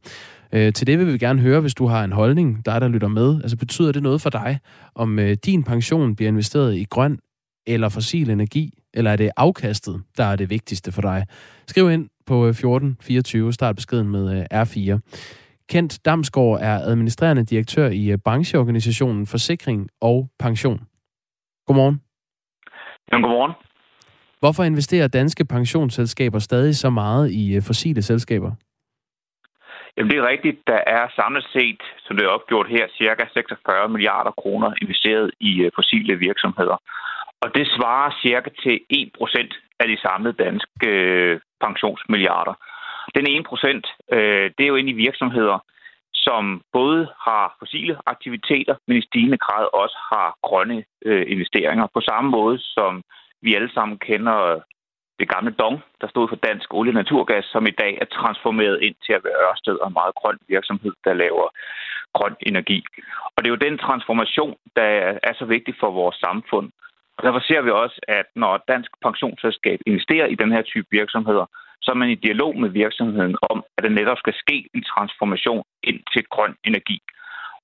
Øh, 0.54 0.74
til 0.74 0.88
det 0.88 1.00
vil 1.00 1.14
vi 1.14 1.18
gerne 1.18 1.42
høre, 1.42 1.62
hvis 1.62 1.74
du 1.74 1.88
har 1.88 2.04
en 2.04 2.12
holdning, 2.12 2.66
dig 2.66 2.82
der 2.82 2.88
lytter 2.88 3.08
med. 3.08 3.42
Altså 3.42 3.58
betyder 3.58 3.92
det 3.92 4.04
noget 4.04 4.22
for 4.22 4.30
dig, 4.30 4.60
om 4.96 5.20
øh, 5.20 5.38
din 5.46 5.64
pension 5.64 6.16
bliver 6.16 6.30
investeret 6.30 6.76
i 6.76 6.84
grøn 6.90 7.20
eller 7.68 7.90
fossil 7.90 8.30
energi, 8.30 8.81
eller 8.94 9.12
er 9.12 9.16
det 9.16 9.32
afkastet, 9.38 10.04
der 10.18 10.24
er 10.24 10.36
det 10.36 10.50
vigtigste 10.50 10.92
for 10.92 11.02
dig? 11.02 11.26
Skriv 11.68 11.92
ind 11.92 12.10
på 12.26 12.46
1424, 12.46 13.48
øh, 13.48 13.54
start 13.54 13.76
beskeden 13.76 14.10
med 14.10 14.26
øh, 14.38 14.62
R4. 14.62 15.00
Kent 15.70 16.06
Damsgaard 16.06 16.60
er 16.62 16.78
administrerende 16.92 17.46
direktør 17.46 17.90
i 17.90 18.12
øh, 18.12 18.18
brancheorganisationen 18.18 19.28
Forsikring 19.28 19.90
og 20.02 20.30
Pension. 20.40 20.80
Godmorgen. 21.68 22.02
Jamen, 23.12 23.24
godmorgen. 23.24 23.54
Hvorfor 24.40 24.64
investerer 24.64 25.08
danske 25.08 25.46
pensionsselskaber 25.46 26.40
stadig 26.40 26.76
så 26.76 26.90
meget 26.90 27.32
i 27.32 27.62
fossile 27.68 28.02
selskaber? 28.02 28.52
Jamen, 29.98 30.12
det 30.12 30.18
er 30.20 30.28
rigtigt. 30.28 30.58
Der 30.68 30.80
er 30.88 31.04
samlet 31.16 31.46
set, 31.54 31.82
som 32.06 32.18
det 32.18 32.26
er 32.26 32.36
opgjort 32.38 32.68
her, 32.68 32.86
cirka 32.98 33.24
46 33.34 33.90
milliarder 33.90 34.32
kroner 34.42 34.74
investeret 34.82 35.32
i 35.40 35.70
fossile 35.76 36.16
virksomheder. 36.16 36.78
Og 37.44 37.56
det 37.56 37.68
svarer 37.68 38.18
cirka 38.22 38.50
til 38.64 38.80
1% 38.94 39.78
af 39.80 39.88
de 39.88 39.98
samlede 40.02 40.44
danske 40.44 40.88
øh, 40.88 41.40
pensionsmilliarder. 41.62 42.54
Den 43.16 43.26
1%, 43.28 44.16
øh, 44.16 44.52
det 44.58 44.64
er 44.64 44.72
jo 44.74 44.76
ind 44.76 44.90
i 44.90 45.02
virksomheder, 45.08 45.60
som 46.14 46.62
både 46.74 47.08
har 47.28 47.56
fossile 47.60 47.98
aktiviteter, 48.06 48.76
men 48.88 48.98
i 48.98 49.02
stigende 49.02 49.38
grad 49.38 49.66
også 49.74 49.98
har 50.12 50.36
grønne 50.44 50.84
øh, 51.06 51.26
investeringer. 51.28 51.88
På 51.94 52.02
samme 52.02 52.30
måde 52.30 52.60
som 52.60 53.04
vi 53.42 53.56
alle 53.56 53.72
sammen 53.74 53.98
kender 53.98 54.38
øh, 54.52 54.62
det 55.20 55.30
gamle 55.30 55.52
Dong, 55.52 55.78
der 56.02 56.08
stod 56.08 56.28
for 56.28 56.36
Dansk 56.36 56.74
Olie 56.74 56.92
og 56.92 57.00
Naturgas, 57.02 57.46
som 57.46 57.68
i 57.68 57.78
dag 57.82 57.98
er 58.02 58.06
transformeret 58.06 58.82
ind 58.82 58.96
til 59.06 59.14
at 59.14 59.24
være 59.24 59.42
Ørsted 59.50 59.76
og 59.82 59.88
en 59.88 60.00
meget 60.00 60.16
grøn 60.16 60.38
virksomhed, 60.48 60.94
der 61.06 61.14
laver 61.14 61.48
grøn 62.18 62.36
energi. 62.42 62.80
Og 63.34 63.38
det 63.38 63.48
er 63.48 63.56
jo 63.56 63.68
den 63.68 63.78
transformation, 63.78 64.56
der 64.76 64.90
er 65.30 65.34
så 65.40 65.46
vigtig 65.46 65.74
for 65.80 65.92
vores 65.92 66.16
samfund. 66.16 66.68
Og 67.22 67.26
derfor 67.28 67.40
ser 67.40 67.62
vi 67.62 67.72
også, 67.84 68.00
at 68.08 68.26
når 68.36 68.64
Dansk 68.68 68.92
Pensionsselskab 69.06 69.80
investerer 69.86 70.26
i 70.26 70.36
den 70.36 70.52
her 70.52 70.62
type 70.62 70.88
virksomheder, 70.92 71.46
så 71.82 71.92
er 71.92 71.96
man 71.96 72.10
i 72.10 72.16
dialog 72.16 72.60
med 72.60 72.70
virksomheden 72.70 73.36
om, 73.50 73.64
at 73.78 73.84
det 73.84 73.92
netop 73.92 74.18
skal 74.18 74.34
ske 74.34 74.58
en 74.74 74.84
transformation 74.84 75.64
ind 75.84 76.00
til 76.14 76.24
grøn 76.34 76.56
energi. 76.64 76.98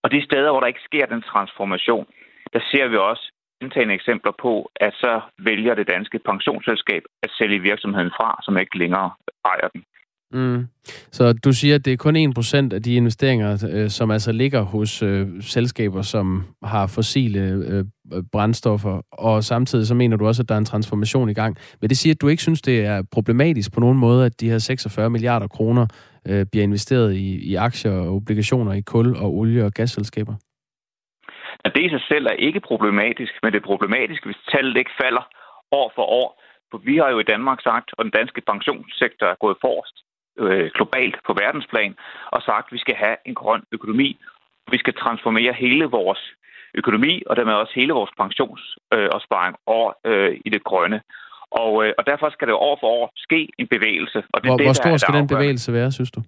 Og 0.04 0.12
de 0.12 0.26
steder, 0.26 0.52
hvor 0.52 0.60
der 0.60 0.68
ikke 0.68 0.88
sker 0.90 1.06
den 1.06 1.22
transformation, 1.22 2.06
der 2.54 2.60
ser 2.72 2.88
vi 2.88 2.98
også 2.98 3.32
gentagende 3.62 3.94
eksempler 3.94 4.34
på, 4.42 4.72
at 4.76 4.94
så 4.94 5.22
vælger 5.40 5.76
det 5.76 5.88
danske 5.88 6.20
pensionsselskab 6.20 7.04
at 7.24 7.32
sælge 7.38 7.60
virksomheden 7.60 8.12
fra, 8.18 8.40
som 8.46 8.58
ikke 8.58 8.78
længere 8.78 9.12
ejer 9.46 9.68
den. 9.74 9.84
Mm. 10.32 10.68
Så 11.12 11.34
du 11.34 11.54
siger, 11.54 11.76
at 11.76 11.86
det 11.86 11.94
er 11.94 11.98
kun 11.98 12.16
1% 12.16 12.76
af 12.76 12.84
de 12.84 12.96
investeringer, 12.96 13.70
øh, 13.74 13.90
som 13.90 14.12
altså 14.12 14.32
ligger 14.32 14.62
hos 14.62 15.04
øh, 15.04 15.28
selskaber, 15.42 16.02
som 16.02 16.44
har 16.64 16.88
fossile 16.88 17.40
øh, 17.40 17.86
brændstoffer, 18.32 19.02
og 19.12 19.44
samtidig 19.44 19.88
så 19.88 19.96
mener 19.96 20.18
du 20.18 20.28
også, 20.28 20.42
at 20.42 20.50
der 20.50 20.56
er 20.56 20.60
en 20.60 20.66
transformation 20.66 21.30
i 21.30 21.34
gang. 21.34 21.58
Men 21.82 21.90
det 21.90 21.98
siger, 21.98 22.14
at 22.14 22.22
du 22.22 22.28
ikke 22.28 22.42
synes, 22.42 22.62
det 22.62 22.86
er 22.86 23.04
problematisk 23.12 23.74
på 23.74 23.80
nogen 23.80 23.98
måde, 23.98 24.26
at 24.26 24.42
de 24.42 24.50
her 24.50 24.58
46 24.58 25.10
milliarder 25.10 25.48
kroner 25.48 25.88
øh, 26.28 26.46
bliver 26.52 26.64
investeret 26.64 27.14
i, 27.14 27.50
i 27.52 27.56
aktier 27.56 27.92
og 27.92 28.16
obligationer 28.16 28.74
i 28.74 28.82
kul 28.82 29.16
og 29.16 29.34
olie- 29.34 29.66
og 29.66 29.74
gasselskaber? 29.74 30.34
at 31.66 31.76
det 31.76 31.84
i 31.86 31.90
sig 31.90 32.04
selv 32.12 32.26
er 32.26 32.44
ikke 32.48 32.60
problematisk, 32.60 33.34
men 33.44 33.54
det 33.54 33.60
er 33.60 33.72
problematisk, 33.72 34.26
hvis 34.26 34.46
tallet 34.52 34.78
ikke 34.78 34.98
falder 35.02 35.24
år 35.72 35.92
for 35.96 36.06
år. 36.22 36.42
For 36.72 36.78
vi 36.78 36.98
har 36.98 37.10
jo 37.10 37.20
i 37.20 37.30
Danmark 37.34 37.60
sagt, 37.62 37.90
og 37.98 38.06
den 38.06 38.14
danske 38.20 38.42
pensionssektor 38.42 39.28
er 39.28 39.36
gået 39.40 39.58
forrest 39.62 39.98
øh, 40.44 40.70
globalt 40.78 41.18
på 41.28 41.34
verdensplan, 41.34 41.96
og 42.36 42.42
sagt, 42.42 42.66
at 42.68 42.74
vi 42.74 42.78
skal 42.86 42.96
have 42.96 43.18
en 43.26 43.36
grøn 43.36 43.64
økonomi. 43.72 44.10
Vi 44.72 44.78
skal 44.78 44.94
transformere 44.94 45.54
hele 45.54 45.86
vores 45.86 46.22
økonomi, 46.76 47.24
og 47.28 47.36
dermed 47.36 47.54
også 47.54 47.74
hele 47.76 47.94
vores 47.94 48.12
pensionsopsparing 48.22 49.56
øh, 49.60 49.74
over 49.76 49.90
øh, 50.06 50.32
i 50.46 50.50
det 50.50 50.64
grønne. 50.64 51.02
Og, 51.52 51.86
øh, 51.86 51.94
og 51.98 52.04
derfor 52.06 52.30
skal 52.30 52.48
det 52.48 52.56
år 52.56 52.78
for 52.82 52.88
år 52.88 53.12
ske 53.16 53.50
en 53.58 53.68
bevægelse. 53.68 54.20
Og 54.34 54.38
det, 54.42 54.50
hvor, 54.50 54.58
det, 54.58 54.66
hvor 54.66 54.74
stor 54.74 54.98
skal 54.98 55.14
den 55.14 55.28
bevægelse 55.28 55.74
være, 55.74 55.92
synes 55.92 56.12
du? 56.12 56.22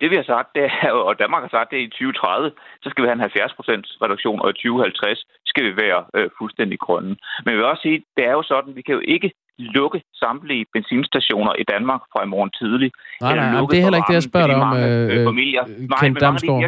Det 0.00 0.10
vi 0.10 0.16
har 0.16 0.28
sagt, 0.34 0.48
det 0.54 0.64
er, 0.64 0.90
og 1.08 1.18
Danmark 1.18 1.42
har 1.42 1.52
sagt, 1.56 1.70
det 1.70 1.78
er 1.78 1.86
i 1.86 1.94
2030, 1.96 2.52
så 2.82 2.86
skal 2.90 3.02
vi 3.02 3.08
have 3.08 3.18
en 3.20 3.30
70% 3.30 4.04
reduktion, 4.04 4.40
og 4.40 4.50
i 4.50 4.52
2050 4.52 5.26
skal 5.46 5.64
vi 5.64 5.72
være 5.84 6.00
øh, 6.16 6.30
fuldstændig 6.38 6.78
grønne. 6.78 7.16
Men 7.42 7.48
jeg 7.50 7.58
vil 7.58 7.72
også 7.72 7.82
sige, 7.82 8.04
det 8.16 8.24
er 8.30 8.34
jo 8.38 8.42
sådan, 8.42 8.76
vi 8.76 8.82
kan 8.82 8.94
jo 8.94 9.02
ikke 9.14 9.30
lukke 9.58 10.02
samtlige 10.14 10.64
benzinstationer 10.72 11.52
i 11.58 11.64
Danmark 11.72 12.00
fra 12.12 12.24
i 12.24 12.28
morgen 12.28 12.50
tidlig. 12.60 12.90
Nej, 13.20 13.36
nej, 13.36 13.52
nej 13.52 13.60
det 13.70 13.78
er 13.78 13.82
heller 13.82 13.96
ikke 13.96 14.08
det, 14.08 14.14
jeg 14.14 14.22
spørger 14.22 14.46
dig 14.46 14.56
om, 14.56 14.76
øh, 14.76 15.20
øh, 15.20 15.26
familier. 15.26 15.64
Kent 16.00 16.20
Damsgaard. 16.20 16.62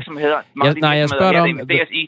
Ja, 0.65 0.73
nej, 0.73 0.91
jeg 0.91 1.09
spørger 1.09 1.33
dig 1.33 1.41
om, 1.41 1.49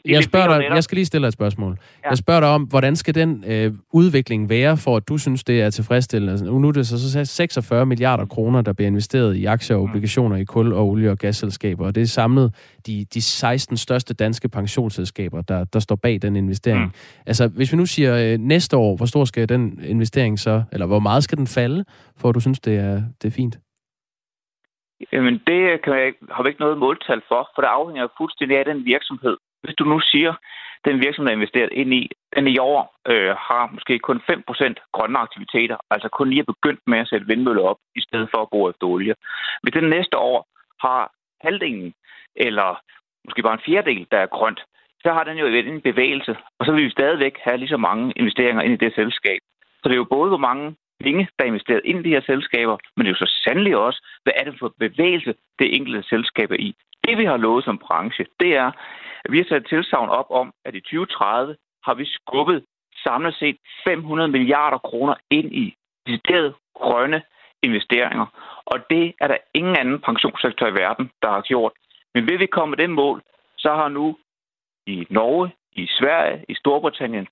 jeg, 0.05 0.23
spørger 0.23 0.47
dig, 0.47 0.75
jeg 0.75 0.83
skal 0.83 0.95
lige 0.95 1.05
stille 1.05 1.23
dig 1.23 1.27
et 1.27 1.33
spørgsmål. 1.33 1.77
Ja. 2.03 2.09
Jeg 2.09 2.17
spørger 2.17 2.39
dig 2.39 2.49
om, 2.49 2.63
hvordan 2.63 2.95
skal 2.95 3.15
den 3.15 3.43
øh, 3.47 3.73
udvikling 3.93 4.49
være, 4.49 4.77
for 4.77 4.97
at 4.97 5.07
du 5.09 5.17
synes, 5.17 5.43
det 5.43 5.61
er 5.61 5.69
tilfredsstillende? 5.69 6.31
Altså, 6.31 6.45
nu 6.45 6.67
er 6.67 6.71
det 6.71 6.87
så, 6.87 7.11
så 7.11 7.25
46 7.25 7.85
milliarder 7.85 8.25
kroner, 8.25 8.61
der 8.61 8.73
bliver 8.73 8.87
investeret 8.87 9.35
i 9.35 9.45
aktier 9.45 9.77
og 9.77 9.83
obligationer 9.83 10.35
i 10.35 10.43
kul 10.43 10.73
og 10.73 10.87
olie- 10.87 11.11
og 11.11 11.17
gasselskaber, 11.17 11.85
og 11.85 11.95
det 11.95 12.01
er 12.01 12.07
samlet 12.07 12.53
de, 12.87 13.05
de 13.13 13.21
16 13.21 13.77
største 13.77 14.13
danske 14.13 14.49
pensionsselskaber, 14.49 15.41
der, 15.41 15.63
der 15.63 15.79
står 15.79 15.95
bag 15.95 16.21
den 16.21 16.35
investering. 16.35 16.85
Mm. 16.85 16.91
Altså, 17.25 17.47
hvis 17.47 17.71
vi 17.71 17.77
nu 17.77 17.85
siger 17.85 18.33
øh, 18.33 18.39
næste 18.39 18.77
år, 18.77 18.95
hvor 18.95 19.05
stor 19.05 19.25
skal 19.25 19.49
den 19.49 19.79
investering 19.83 20.39
så 20.39 20.63
eller 20.73 20.87
hvor 20.87 20.99
meget 20.99 21.23
skal 21.23 21.37
den 21.37 21.47
falde, 21.47 21.85
for 22.17 22.29
at 22.29 22.35
du 22.35 22.39
synes, 22.39 22.59
det 22.59 22.75
er, 22.77 22.95
det 23.21 23.27
er 23.27 23.37
fint? 23.41 23.55
Jamen, 25.13 25.41
det 25.47 25.81
kan 25.81 25.93
jeg, 25.93 26.13
har 26.31 26.43
vi 26.43 26.49
ikke 26.49 26.61
noget 26.61 26.77
måltal 26.77 27.21
for, 27.27 27.49
for 27.55 27.61
det 27.61 27.67
afhænger 27.67 28.07
fuldstændig 28.17 28.57
af 28.57 28.65
den 28.65 28.85
virksomhed. 28.85 29.37
Hvis 29.63 29.75
du 29.75 29.83
nu 29.83 29.99
siger, 29.99 30.33
den 30.85 30.99
virksomhed, 31.05 31.27
der 31.27 31.33
er 31.33 31.41
investeret 31.41 31.71
ind 31.71 31.93
i, 31.93 32.09
den 32.35 32.47
i 32.47 32.57
år 32.57 32.81
øh, 33.07 33.31
har 33.47 33.69
måske 33.73 33.99
kun 33.99 34.21
5% 34.31 34.91
grønne 34.93 35.19
aktiviteter, 35.19 35.77
altså 35.91 36.09
kun 36.09 36.29
lige 36.29 36.39
er 36.39 36.53
begyndt 36.53 36.81
med 36.87 36.99
at 36.99 37.07
sætte 37.07 37.27
vindmøller 37.27 37.63
op, 37.63 37.77
i 37.95 38.01
stedet 38.01 38.29
for 38.33 38.41
at 38.41 38.49
bruge 38.49 38.69
efter 38.69 38.87
olie. 38.87 39.15
Hvis 39.61 39.73
den 39.73 39.89
næste 39.89 40.17
år 40.17 40.47
har 40.85 41.11
halvdelen, 41.41 41.93
eller 42.35 42.81
måske 43.25 43.43
bare 43.43 43.53
en 43.53 43.65
fjerdedel, 43.65 44.07
der 44.11 44.17
er 44.17 44.33
grønt, 44.37 44.61
så 45.03 45.09
har 45.13 45.23
den 45.23 45.37
jo 45.37 45.45
en 45.45 45.81
bevægelse, 45.81 46.35
og 46.59 46.65
så 46.65 46.71
vil 46.71 46.85
vi 46.85 46.89
stadigvæk 46.89 47.35
have 47.43 47.57
lige 47.57 47.75
så 47.75 47.77
mange 47.77 48.13
investeringer 48.15 48.61
ind 48.61 48.73
i 48.73 48.85
det 48.85 48.95
selskab. 48.95 49.39
Så 49.79 49.83
det 49.89 49.91
er 49.91 50.03
jo 50.03 50.13
både, 50.17 50.29
hvor 50.29 50.37
mange 50.49 50.75
penge, 50.99 51.27
der 51.35 51.43
er 51.45 51.47
investeret 51.47 51.81
ind 51.85 51.99
i 51.99 52.03
de 52.03 52.15
her 52.15 52.21
selskaber, 52.21 52.77
men 52.95 53.05
det 53.05 53.09
er 53.09 53.15
jo 53.15 53.25
så 53.25 53.41
sandelig 53.43 53.77
også, 53.77 53.99
hvad 54.23 54.33
er 54.35 54.43
det 54.43 54.59
for 54.59 54.73
bevægelse, 54.79 55.33
det 55.59 55.75
enkelte 55.75 56.03
selskab 56.03 56.51
er 56.51 56.59
i. 56.59 56.75
Det, 57.03 57.17
vi 57.17 57.25
har 57.25 57.37
lovet 57.37 57.63
som 57.63 57.77
branche, 57.77 58.25
det 58.39 58.55
er, 58.55 58.71
at 59.25 59.31
vi 59.31 59.37
har 59.37 59.45
sat 59.49 59.65
tilsavn 59.69 60.09
op 60.09 60.29
om, 60.29 60.53
at 60.65 60.75
i 60.75 60.81
2030 60.81 61.55
har 61.85 61.93
vi 61.93 62.05
skubbet 62.05 62.63
samlet 63.03 63.35
set 63.35 63.57
500 63.87 64.31
milliarder 64.31 64.77
kroner 64.77 65.15
ind 65.31 65.53
i 65.53 65.75
decideret 66.07 66.53
grønne 66.75 67.21
investeringer. 67.63 68.25
Og 68.65 68.79
det 68.89 69.13
er 69.21 69.27
der 69.27 69.37
ingen 69.53 69.75
anden 69.75 69.99
pensionssektor 70.01 70.67
i 70.67 70.73
verden, 70.73 71.11
der 71.21 71.29
har 71.29 71.41
gjort. 71.41 71.71
Men 72.13 72.27
vil 72.27 72.39
vi 72.39 72.45
komme 72.45 72.75
det 72.75 72.89
mål, 72.89 73.21
så 73.57 73.69
har 73.73 73.89
nu 73.89 74.17
i 74.87 75.07
Norge, 75.09 75.51
i 75.71 75.87
Sverige, 75.87 76.45
i 76.49 76.55
Storbritannien, 76.55 77.27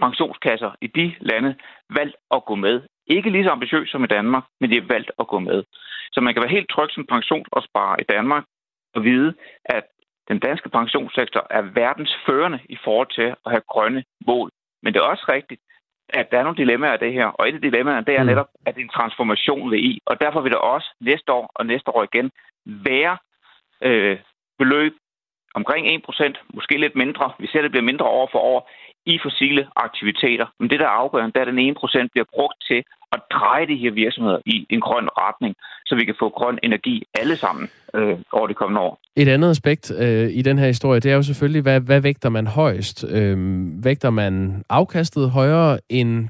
pensionskasser 0.00 0.70
i 0.80 0.86
de 0.86 1.14
lande 1.20 1.56
valgt 1.90 2.16
at 2.30 2.44
gå 2.44 2.54
med. 2.54 2.82
Ikke 3.06 3.30
lige 3.30 3.44
så 3.44 3.50
ambitiøst 3.50 3.92
som 3.92 4.04
i 4.04 4.06
Danmark, 4.06 4.44
men 4.60 4.70
de 4.70 4.80
har 4.80 4.86
valgt 4.86 5.10
at 5.18 5.26
gå 5.26 5.38
med. 5.38 5.64
Så 6.12 6.20
man 6.20 6.34
kan 6.34 6.42
være 6.42 6.56
helt 6.56 6.70
tryg 6.70 6.90
som 6.90 7.06
pensionsopsparer 7.06 7.96
i 8.00 8.04
Danmark 8.08 8.44
og 8.94 9.04
vide, 9.04 9.34
at 9.64 9.84
den 10.28 10.38
danske 10.38 10.68
pensionssektor 10.68 11.46
er 11.50 11.62
verdens 11.62 12.16
førende 12.26 12.60
i 12.68 12.76
forhold 12.84 13.10
til 13.14 13.22
at 13.44 13.50
have 13.52 13.62
grønne 13.68 14.04
mål. 14.26 14.50
Men 14.82 14.94
det 14.94 15.00
er 15.00 15.04
også 15.04 15.24
rigtigt, 15.28 15.60
at 16.08 16.30
der 16.30 16.38
er 16.38 16.42
nogle 16.42 16.56
dilemmaer 16.56 16.92
af 16.92 16.98
det 16.98 17.12
her, 17.12 17.26
og 17.26 17.48
et 17.48 17.54
af 17.54 17.60
dilemmaerne, 17.60 18.06
det 18.06 18.14
er 18.14 18.22
mm. 18.22 18.26
netop, 18.26 18.48
at 18.66 18.74
det 18.74 18.80
er 18.80 18.84
en 18.84 18.98
transformation 18.98 19.70
ved 19.70 19.78
i, 19.78 20.00
og 20.06 20.20
derfor 20.20 20.40
vil 20.40 20.52
der 20.52 20.58
også 20.58 20.88
næste 21.00 21.32
år 21.32 21.50
og 21.54 21.66
næste 21.66 21.90
år 21.90 22.02
igen 22.02 22.30
være 22.66 23.18
øh, 23.82 24.18
beløb 24.58 24.94
omkring 25.54 25.86
1%, 25.86 26.32
måske 26.54 26.78
lidt 26.78 26.96
mindre. 26.96 27.32
Vi 27.38 27.46
ser, 27.46 27.58
at 27.58 27.62
det 27.62 27.70
bliver 27.70 27.90
mindre 27.90 28.06
år 28.06 28.28
for 28.32 28.38
år 28.38 28.70
i 29.06 29.18
fossile 29.24 29.62
aktiviteter. 29.76 30.46
Men 30.60 30.70
det, 30.70 30.80
der 30.80 30.86
er 30.86 30.98
afgørende, 31.02 31.32
det 31.32 31.38
er, 31.38 31.46
at 31.46 31.52
den 31.54 31.64
ene 31.66 31.76
procent 31.82 32.12
bliver 32.12 32.28
brugt 32.34 32.58
til 32.68 32.80
at 33.12 33.20
dreje 33.32 33.66
de 33.66 33.76
her 33.76 33.90
virksomheder 33.90 34.38
i 34.46 34.66
en 34.70 34.80
grøn 34.80 35.08
retning, 35.24 35.54
så 35.86 35.94
vi 35.94 36.04
kan 36.04 36.14
få 36.18 36.28
grøn 36.28 36.58
energi 36.62 37.02
alle 37.20 37.36
sammen 37.36 37.68
øh, 37.94 38.18
over 38.32 38.46
de 38.46 38.54
kommende 38.54 38.80
år. 38.80 38.98
Et 39.16 39.28
andet 39.28 39.50
aspekt 39.50 39.92
øh, 39.98 40.28
i 40.30 40.42
den 40.42 40.58
her 40.58 40.66
historie, 40.66 41.00
det 41.00 41.10
er 41.10 41.16
jo 41.16 41.22
selvfølgelig, 41.22 41.62
hvad, 41.62 41.80
hvad 41.80 42.00
vægter 42.00 42.28
man 42.28 42.46
højst? 42.46 43.04
Øh, 43.10 43.36
vægter 43.84 44.10
man 44.10 44.62
afkastet 44.68 45.30
højere 45.30 45.78
end 45.88 46.28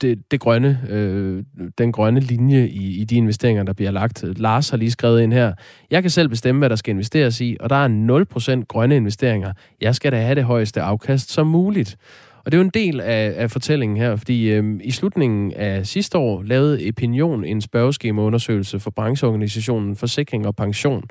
det, 0.00 0.30
det 0.30 0.40
grønne, 0.40 0.80
øh, 0.88 1.44
den 1.78 1.92
grønne 1.92 2.20
linje 2.20 2.66
i, 2.66 3.00
i 3.00 3.04
de 3.04 3.16
investeringer, 3.16 3.62
der 3.62 3.72
bliver 3.72 3.90
lagt. 3.90 4.38
Lars 4.38 4.70
har 4.70 4.76
lige 4.76 4.90
skrevet 4.90 5.22
ind 5.22 5.32
her. 5.32 5.52
Jeg 5.90 6.02
kan 6.02 6.10
selv 6.10 6.28
bestemme, 6.28 6.58
hvad 6.58 6.70
der 6.70 6.76
skal 6.76 6.90
investeres 6.90 7.40
i, 7.40 7.56
og 7.60 7.70
der 7.70 7.76
er 7.76 8.58
0% 8.60 8.64
grønne 8.64 8.96
investeringer. 8.96 9.52
Jeg 9.80 9.94
skal 9.94 10.12
da 10.12 10.20
have 10.20 10.34
det 10.34 10.44
højeste 10.44 10.82
afkast 10.82 11.30
som 11.30 11.46
muligt. 11.46 11.96
Og 12.44 12.52
det 12.52 12.58
er 12.58 12.58
jo 12.58 12.64
en 12.64 12.70
del 12.74 13.00
af, 13.00 13.34
af 13.36 13.50
fortællingen 13.50 13.96
her, 13.96 14.16
fordi 14.16 14.50
øh, 14.50 14.80
i 14.84 14.90
slutningen 14.90 15.52
af 15.52 15.86
sidste 15.86 16.18
år 16.18 16.42
lavede 16.42 16.88
Opinion 16.88 17.44
en 17.44 17.60
spørgeskemaundersøgelse 17.60 18.80
for 18.80 18.90
brancheorganisationen 18.90 19.96
Forsikring 19.96 20.46
og 20.46 20.56
Pension. 20.56 21.04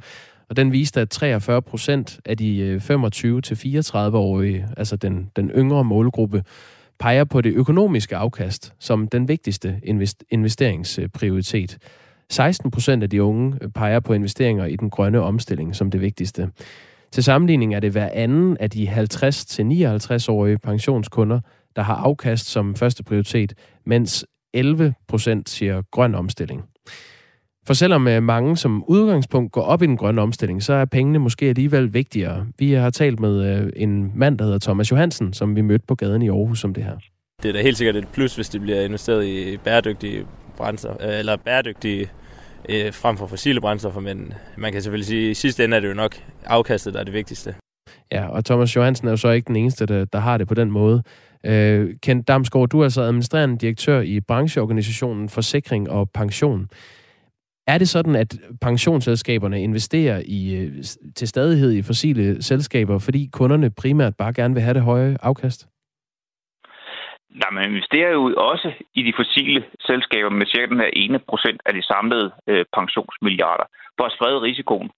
Og 0.49 0.57
den 0.57 0.71
viste, 0.71 1.01
at 1.01 1.09
43 1.09 1.61
procent 1.61 2.19
af 2.25 2.38
de 2.38 2.57
øh, 2.57 2.81
25-34-årige, 2.89 4.67
altså 4.77 4.95
den, 4.95 5.31
den 5.35 5.49
yngre 5.49 5.83
målgruppe, 5.83 6.43
peger 6.99 7.23
på 7.23 7.41
det 7.41 7.53
økonomiske 7.53 8.15
afkast 8.15 8.73
som 8.79 9.08
den 9.08 9.27
vigtigste 9.27 9.81
investeringsprioritet. 10.31 11.77
16 12.29 12.71
procent 12.71 13.03
af 13.03 13.10
de 13.10 13.23
unge 13.23 13.69
peger 13.69 13.99
på 13.99 14.13
investeringer 14.13 14.65
i 14.65 14.75
den 14.75 14.89
grønne 14.89 15.21
omstilling 15.21 15.75
som 15.75 15.91
det 15.91 16.01
vigtigste. 16.01 16.49
Til 17.12 17.23
sammenligning 17.23 17.75
er 17.75 17.79
det 17.79 17.91
hver 17.91 18.10
anden 18.13 18.58
af 18.60 18.69
de 18.69 18.89
50-59-årige 18.89 20.58
pensionskunder, 20.58 21.39
der 21.75 21.81
har 21.81 21.95
afkast 21.95 22.45
som 22.45 22.75
første 22.75 23.03
prioritet, 23.03 23.53
mens 23.86 24.25
11 24.53 24.93
procent 25.08 25.49
siger 25.49 25.81
grøn 25.91 26.15
omstilling. 26.15 26.63
For 27.67 27.73
selvom 27.73 28.08
øh, 28.08 28.23
mange 28.23 28.58
som 28.58 28.84
udgangspunkt 28.88 29.51
går 29.51 29.62
op 29.62 29.82
i 29.82 29.86
den 29.86 29.97
grønne 29.97 30.21
omstilling, 30.21 30.63
så 30.63 30.73
er 30.73 30.86
pengene 30.86 31.19
måske 31.19 31.45
alligevel 31.45 31.93
vigtigere. 31.93 32.47
Vi 32.60 32.71
har 32.71 32.89
talt 32.89 33.19
med 33.19 33.56
øh, 33.56 33.71
en 33.75 34.12
mand, 34.15 34.38
der 34.38 34.45
hedder 34.45 34.60
Thomas 34.60 34.91
Johansen, 34.91 35.34
som 35.34 35.56
vi 35.56 35.62
mødte 35.62 35.86
på 35.88 35.95
gaden 35.95 36.21
i 36.21 36.30
Aarhus 36.30 36.63
om 36.63 36.73
det 36.73 36.84
her. 36.84 36.97
Det 37.43 37.49
er 37.49 37.54
da 37.54 37.62
helt 37.62 37.78
sikkert 37.78 37.95
et 37.95 38.08
plus, 38.08 38.36
hvis 38.36 38.49
det 38.49 38.62
bliver 38.62 38.82
investeret 38.82 39.25
i 39.25 39.58
bæredygtige 39.58 40.25
brændstof, 40.58 40.95
eller 40.99 41.36
bæredygtige 41.36 42.10
øh, 42.69 42.93
frem 42.93 43.17
for 43.17 43.28
fossile 43.28 43.62
brændstoffer, 43.62 44.01
men 44.01 44.34
man 44.58 44.71
kan 44.71 44.82
selvfølgelig 44.82 45.06
sige, 45.06 45.25
at 45.25 45.32
i 45.32 45.34
sidste 45.34 45.63
ende 45.63 45.78
er 45.78 45.82
det 45.82 45.88
jo 45.88 45.93
nok 45.93 46.15
afkastet, 46.45 46.93
der 46.93 46.99
er 46.99 47.04
det 47.04 47.13
vigtigste. 47.13 47.56
Ja, 48.12 48.28
og 48.28 48.45
Thomas 48.45 48.75
Johansen 48.75 49.08
er 49.08 49.12
jo 49.12 49.17
så 49.17 49.30
ikke 49.30 49.47
den 49.47 49.56
eneste, 49.56 49.86
der, 49.86 50.06
der 50.06 50.19
har 50.19 50.38
det 50.38 50.47
på 50.47 50.54
den 50.54 50.71
måde. 50.71 51.04
Øh, 51.45 51.89
Kent 52.01 52.28
Damsgaard, 52.28 52.69
du 52.69 52.80
er 52.80 52.84
altså 52.84 53.01
administrerende 53.01 53.58
direktør 53.58 54.01
i 54.01 54.19
brancheorganisationen 54.19 55.30
Forsikring 55.30 55.89
og 55.89 56.10
Pension. 56.10 56.67
Er 57.67 57.78
det 57.78 57.89
sådan, 57.89 58.15
at 58.15 58.39
pensionsselskaberne 58.62 59.63
investerer 59.63 60.21
i, 60.25 60.56
øh, 60.56 60.84
til 61.15 61.28
stadighed 61.28 61.71
i 61.73 61.82
fossile 61.82 62.41
selskaber, 62.43 62.99
fordi 62.99 63.30
kunderne 63.34 63.71
primært 63.82 64.13
bare 64.17 64.34
gerne 64.34 64.54
vil 64.54 64.63
have 64.63 64.73
det 64.73 64.84
høje 64.84 65.17
afkast? 65.21 65.67
Nej, 67.41 67.51
man 67.51 67.69
investerer 67.71 68.12
jo 68.12 68.21
også 68.51 68.71
i 68.93 69.01
de 69.04 69.13
fossile 69.19 69.65
selskaber 69.80 70.30
med 70.30 70.45
cirka 70.45 70.65
den 70.65 70.80
her 70.80 70.91
ene 70.93 71.19
procent 71.30 71.62
af 71.65 71.73
de 71.73 71.84
samlede 71.84 72.32
øh, 72.47 72.65
pensionsmilliarder 72.78 73.67
for 73.97 74.06
at 74.06 74.15
sprede 74.15 74.41
risikoen. 74.41 74.89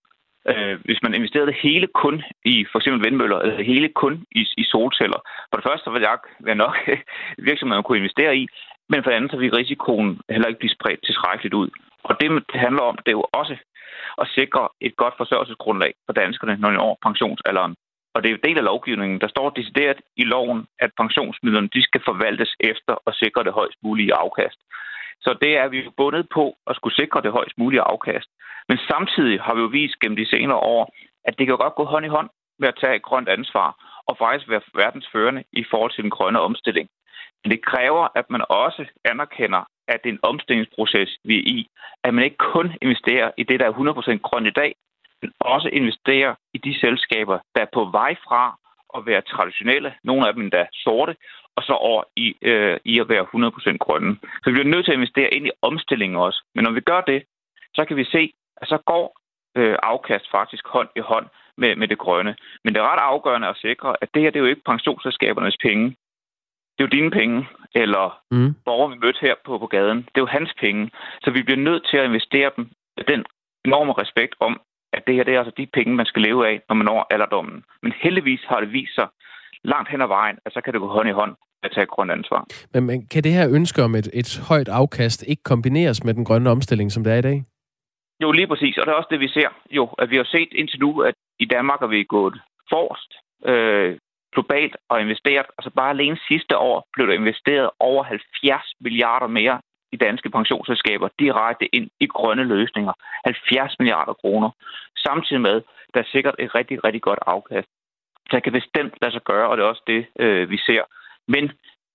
Øh, 0.52 0.76
hvis 0.86 1.00
man 1.04 1.14
investerede 1.14 1.48
det 1.52 1.62
hele 1.64 1.88
kun 2.04 2.16
i 2.46 2.66
for 2.72 2.80
eksempel 2.80 3.02
vindmøller, 3.06 3.40
eller 3.40 3.64
hele 3.64 3.90
kun 3.90 4.14
i, 4.32 4.42
i 4.62 4.64
solceller, 4.74 5.20
for 5.50 5.56
det 5.58 5.66
første 5.68 5.84
så 5.86 5.92
vil 5.92 6.06
jeg 6.08 6.18
være 6.48 6.62
nok 6.66 6.76
virksomheden 7.50 7.84
kunne 7.84 8.02
investere 8.04 8.38
i, 8.42 8.48
men 8.90 9.04
for 9.04 9.10
det 9.10 9.18
andet 9.18 9.32
så 9.32 9.38
vil 9.38 9.58
risikoen 9.62 10.10
heller 10.30 10.48
ikke 10.48 10.64
blive 10.64 10.78
spredt 10.78 11.02
tilstrækkeligt 11.06 11.54
ud. 11.62 11.70
Og 12.10 12.14
det, 12.20 12.28
det 12.52 12.60
handler 12.66 12.84
om, 12.90 12.96
det 13.06 13.12
er 13.12 13.20
jo 13.22 13.28
også 13.42 13.56
at 14.22 14.28
sikre 14.38 14.70
et 14.82 14.96
godt 14.96 15.14
forsørgelsesgrundlag 15.18 15.94
for 16.06 16.14
danskerne, 16.14 16.56
når 16.62 16.70
de 16.70 16.76
når 16.76 16.98
pensionsalderen. 17.08 17.76
Og 18.14 18.24
det 18.24 18.30
er 18.30 18.36
jo 18.36 18.46
del 18.48 18.58
af 18.58 18.64
lovgivningen. 18.64 19.22
Der 19.22 19.28
står 19.28 19.50
decideret 19.50 20.00
i 20.16 20.24
loven, 20.24 20.68
at 20.80 20.92
pensionsmidlerne 21.02 21.70
de 21.76 21.84
skal 21.84 22.02
forvaltes 22.06 22.52
efter 22.60 22.94
og 23.08 23.14
sikre 23.14 23.44
det 23.44 23.54
højst 23.54 23.78
mulige 23.84 24.14
afkast. 24.14 24.60
Så 25.22 25.38
det 25.42 25.58
er 25.58 25.68
vi 25.68 25.78
jo 25.80 25.92
bundet 25.98 26.28
på 26.34 26.56
at 26.70 26.76
skulle 26.76 26.96
sikre 26.96 27.22
det 27.22 27.32
højst 27.32 27.58
mulige 27.58 27.82
afkast. 27.82 28.30
Men 28.70 28.78
samtidig 28.92 29.42
har 29.42 29.54
vi 29.56 29.62
jo 29.62 29.68
vist 29.68 30.00
gennem 30.00 30.18
de 30.18 30.30
senere 30.30 30.58
år, 30.58 30.94
at 31.26 31.34
det 31.38 31.48
kan 31.48 31.58
godt 31.58 31.76
gå 31.76 31.84
hånd 31.84 32.06
i 32.06 32.16
hånd 32.18 32.30
med 32.60 32.68
at 32.68 32.80
tage 32.82 32.96
et 32.96 33.08
grønt 33.08 33.30
ansvar 33.30 33.70
og 34.08 34.18
faktisk 34.18 34.50
være 34.50 34.62
verdensførende 34.74 35.44
i 35.52 35.64
forhold 35.70 35.92
til 35.92 36.04
den 36.04 36.16
grønne 36.18 36.40
omstilling. 36.40 36.90
Men 37.44 37.52
det 37.52 37.66
kræver, 37.66 38.08
at 38.16 38.30
man 38.30 38.44
også 38.50 38.86
anerkender, 39.06 39.64
at 39.88 40.04
det 40.04 40.10
er 40.10 40.14
en 40.14 40.30
omstillingsproces, 40.32 41.18
vi 41.24 41.38
er 41.40 41.44
i. 41.58 41.68
At 42.04 42.14
man 42.14 42.24
ikke 42.24 42.38
kun 42.38 42.74
investerer 42.82 43.32
i 43.38 43.44
det, 43.44 43.60
der 43.60 43.66
er 43.66 44.18
100% 44.18 44.18
grønt 44.18 44.48
i 44.48 44.58
dag, 44.62 44.76
men 45.22 45.32
også 45.40 45.70
investerer 45.74 46.36
i 46.54 46.58
de 46.58 46.80
selskaber, 46.80 47.40
der 47.56 47.62
er 47.62 47.74
på 47.74 47.86
vej 47.86 48.16
fra 48.28 48.58
at 48.98 49.06
være 49.06 49.22
traditionelle, 49.22 49.94
nogle 50.04 50.28
af 50.28 50.34
dem 50.34 50.52
der 50.52 50.66
sorte, 50.74 51.16
og 51.56 51.64
så 51.64 51.74
over 51.74 52.04
i, 52.16 52.36
øh, 52.42 52.78
i 52.86 53.00
at 53.00 53.10
være 53.10 53.26
100% 53.26 53.78
grønne. 53.78 54.18
Så 54.44 54.46
vi 54.46 54.52
bliver 54.52 54.74
nødt 54.74 54.86
til 54.86 54.92
at 54.92 54.98
investere 54.98 55.34
ind 55.34 55.48
i 55.48 55.58
omstillingen 55.62 56.18
også. 56.18 56.44
Men 56.56 56.64
når 56.64 56.72
vi 56.72 56.82
gør 56.82 57.02
det, 57.02 57.24
så 57.76 57.86
kan 57.86 57.98
vi 57.98 58.06
se, 58.06 58.34
at 58.62 58.68
så 58.68 58.78
går 58.86 59.06
øh, 59.58 59.76
afkast 59.84 60.26
faktisk 60.32 60.68
hånd 60.68 60.90
i 60.96 61.00
hånd 61.00 61.28
med, 61.58 61.76
med 61.76 61.88
det 61.88 61.98
grønne. 61.98 62.36
Men 62.64 62.74
det 62.74 62.80
er 62.80 62.92
ret 62.92 63.08
afgørende 63.14 63.48
at 63.48 63.58
sikre, 63.58 63.96
at 64.02 64.10
det 64.14 64.22
her 64.22 64.30
det 64.30 64.40
er 64.40 64.46
jo 64.46 64.54
ikke 64.54 64.70
pensionsselskabernes 64.72 65.58
penge. 65.62 65.96
Det 66.78 66.84
er 66.84 66.88
jo 66.88 66.98
dine 66.98 67.12
penge, 67.12 67.48
eller 67.76 68.06
mm. 68.32 68.54
borgere, 68.66 68.92
vi 68.92 68.98
mødte 69.04 69.20
her 69.22 69.36
på, 69.46 69.58
på 69.58 69.68
gaden. 69.68 69.98
Det 69.98 70.18
er 70.18 70.26
jo 70.26 70.36
hans 70.38 70.54
penge. 70.60 70.92
Så 71.24 71.32
vi 71.32 71.42
bliver 71.44 71.62
nødt 71.70 71.84
til 71.90 71.98
at 71.98 72.06
investere 72.06 72.52
dem 72.56 72.64
med 72.98 73.06
den 73.12 73.26
enorme 73.66 73.94
respekt 73.94 74.36
om, 74.40 74.62
at 74.94 75.04
det 75.08 75.16
her 75.16 75.24
det 75.24 75.34
er 75.34 75.40
altså 75.40 75.54
de 75.58 75.68
penge, 75.74 75.96
man 75.96 76.06
skal 76.06 76.22
leve 76.22 76.48
af, 76.48 76.62
når 76.70 76.76
man 76.76 76.86
når 76.86 77.08
alderdommen. 77.10 77.64
Men 77.84 77.94
heldigvis 78.04 78.44
har 78.50 78.60
det 78.60 78.74
vist 78.74 78.96
sig 78.96 79.08
langt 79.64 79.90
hen 79.92 80.02
ad 80.02 80.08
vejen, 80.08 80.38
at 80.46 80.54
så 80.54 80.62
kan 80.62 80.74
det 80.74 80.82
gå 80.82 80.88
hånd 80.88 81.10
i 81.10 81.12
hånd 81.12 81.36
at 81.64 81.72
tage 81.76 81.86
grønt 81.86 82.12
ansvar. 82.12 82.46
Men, 82.74 82.86
men 82.86 83.08
kan 83.08 83.24
det 83.24 83.34
her 83.34 83.48
ønske 83.58 83.84
om 83.84 83.96
et, 83.96 84.10
et 84.14 84.42
højt 84.50 84.68
afkast 84.68 85.24
ikke 85.28 85.44
kombineres 85.44 86.04
med 86.04 86.14
den 86.14 86.26
grønne 86.26 86.50
omstilling, 86.50 86.92
som 86.92 87.04
det 87.04 87.14
er 87.14 87.18
i 87.18 87.22
dag? 87.22 87.44
Jo, 88.22 88.32
lige 88.32 88.48
præcis. 88.48 88.78
Og 88.78 88.86
det 88.86 88.92
er 88.92 88.96
også 88.96 89.12
det, 89.12 89.20
vi 89.20 89.28
ser. 89.28 89.50
Jo, 89.72 89.86
at 89.86 90.10
vi 90.10 90.16
har 90.16 90.24
set 90.24 90.50
indtil 90.52 90.80
nu, 90.80 91.02
at 91.02 91.14
i 91.40 91.46
Danmark 91.46 91.82
er 91.82 91.88
vi 91.88 92.04
gået 92.04 92.42
forrest 92.70 93.12
øh, 93.52 93.98
globalt 94.38 94.76
og 94.90 95.02
investeret. 95.02 95.48
Altså 95.58 95.72
bare 95.80 95.90
alene 95.96 96.18
sidste 96.30 96.58
år 96.58 96.78
blev 96.94 97.08
der 97.08 97.14
investeret 97.14 97.70
over 97.80 98.04
70 98.04 98.64
milliarder 98.86 99.28
mere 99.28 99.56
i 99.92 99.98
danske 99.98 100.30
pensionsselskaber 100.30 101.08
direkte 101.20 101.66
ind 101.76 101.88
i 102.00 102.08
grønne 102.08 102.44
løsninger. 102.44 102.94
70 103.26 103.80
milliarder 103.80 104.14
kroner. 104.14 104.50
Samtidig 105.08 105.42
med, 105.42 105.58
der 105.94 106.00
er 106.00 106.12
sikkert 106.14 106.36
et 106.40 106.56
rigtig, 106.56 106.84
rigtig 106.84 107.02
godt 107.02 107.20
afkast. 107.22 107.68
Så 108.30 108.36
det 108.36 108.44
kan 108.44 108.60
bestemt 108.60 108.94
lade 109.02 109.14
sig 109.14 109.24
gøre, 109.32 109.48
og 109.50 109.58
det 109.58 109.64
er 109.64 109.68
også 109.74 109.86
det, 109.88 110.02
øh, 110.20 110.50
vi 110.50 110.58
ser. 110.58 110.84
Men 111.28 111.44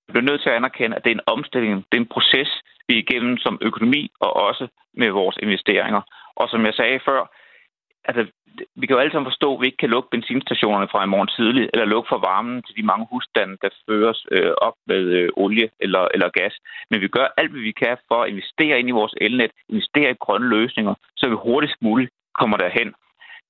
vi 0.07 0.11
bliver 0.13 0.29
nødt 0.31 0.43
til 0.43 0.51
at 0.51 0.57
anerkende, 0.57 0.97
at 0.97 1.05
det 1.05 1.11
er 1.11 1.15
en 1.15 1.29
omstilling, 1.35 1.77
det 1.89 1.97
er 1.99 2.03
en 2.03 2.15
proces, 2.17 2.51
vi 2.89 2.95
er 2.95 3.03
igennem 3.05 3.37
som 3.39 3.59
økonomi 3.61 4.03
og 4.21 4.31
også 4.49 4.65
med 4.95 5.11
vores 5.11 5.37
investeringer. 5.43 6.03
Og 6.37 6.49
som 6.49 6.67
jeg 6.67 6.75
sagde 6.75 7.01
før, 7.09 7.21
altså, 8.05 8.23
vi 8.75 8.87
kan 8.87 8.95
jo 8.95 9.01
alle 9.01 9.13
sammen 9.13 9.31
forstå, 9.31 9.55
at 9.55 9.61
vi 9.61 9.67
ikke 9.67 9.83
kan 9.83 9.91
lukke 9.91 10.09
benzinstationerne 10.11 10.89
fra 10.91 11.05
i 11.05 11.13
morgen 11.15 11.31
tidlig, 11.39 11.65
eller 11.73 11.87
lukke 11.87 12.09
for 12.09 12.19
varmen 12.19 12.63
til 12.63 12.77
de 12.77 12.83
mange 12.83 13.07
husstande, 13.11 13.57
der 13.63 13.69
føres 13.89 14.27
øh, 14.31 14.53
op 14.67 14.77
med 14.87 15.03
øh, 15.19 15.29
olie 15.37 15.69
eller, 15.81 16.09
eller 16.15 16.29
gas. 16.29 16.55
Men 16.91 17.01
vi 17.01 17.09
gør 17.09 17.27
alt, 17.37 17.51
hvad 17.51 17.61
vi 17.61 17.73
kan 17.73 17.97
for 18.09 18.23
at 18.23 18.31
investere 18.31 18.79
ind 18.79 18.89
i 18.89 18.99
vores 19.01 19.15
elnet, 19.21 19.51
investere 19.69 20.11
i 20.11 20.21
grønne 20.25 20.49
løsninger, 20.49 20.95
så 21.17 21.29
vi 21.29 21.35
hurtigst 21.35 21.83
muligt 21.83 22.11
kommer 22.41 22.57
derhen. 22.57 22.95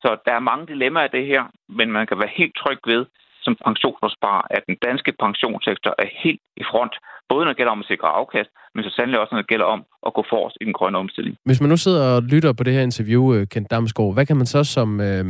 Så 0.03 0.17
der 0.27 0.33
er 0.33 0.49
mange 0.51 0.67
dilemmaer 0.67 1.05
i 1.05 1.17
det 1.17 1.27
her, 1.27 1.43
men 1.69 1.93
man 1.93 2.07
kan 2.07 2.19
være 2.19 2.37
helt 2.41 2.57
tryg 2.57 2.79
ved, 2.87 3.07
som 3.45 3.55
pensionsopsparer, 3.67 4.45
at 4.57 4.63
den 4.69 4.77
danske 4.87 5.13
pensionssektor 5.25 5.93
er 6.03 6.09
helt 6.25 6.43
i 6.63 6.65
front, 6.71 6.95
både 7.31 7.43
når 7.45 7.51
det 7.53 7.57
gælder 7.61 7.77
om 7.77 7.85
at 7.85 7.91
sikre 7.93 8.09
afkast, 8.21 8.51
men 8.75 8.85
så 8.85 8.91
sandelig 8.91 9.21
også, 9.21 9.35
når 9.35 9.43
det 9.43 9.53
gælder 9.53 9.69
om 9.77 9.81
at 10.07 10.15
gå 10.17 10.23
forrest 10.33 10.57
i 10.61 10.65
den 10.65 10.73
grønne 10.79 10.99
omstilling. 10.99 11.35
Hvis 11.45 11.61
man 11.61 11.71
nu 11.71 11.77
sidder 11.77 12.05
og 12.17 12.23
lytter 12.23 12.53
på 12.53 12.63
det 12.65 12.73
her 12.77 12.83
interview, 12.83 13.35
øh, 13.35 13.47
Kent 13.53 13.71
Damsgaard, 13.71 14.15
hvad 14.15 14.27
kan 14.27 14.37
man 14.37 14.47
så 14.47 14.65
som 14.65 15.01
øh, 15.01 15.25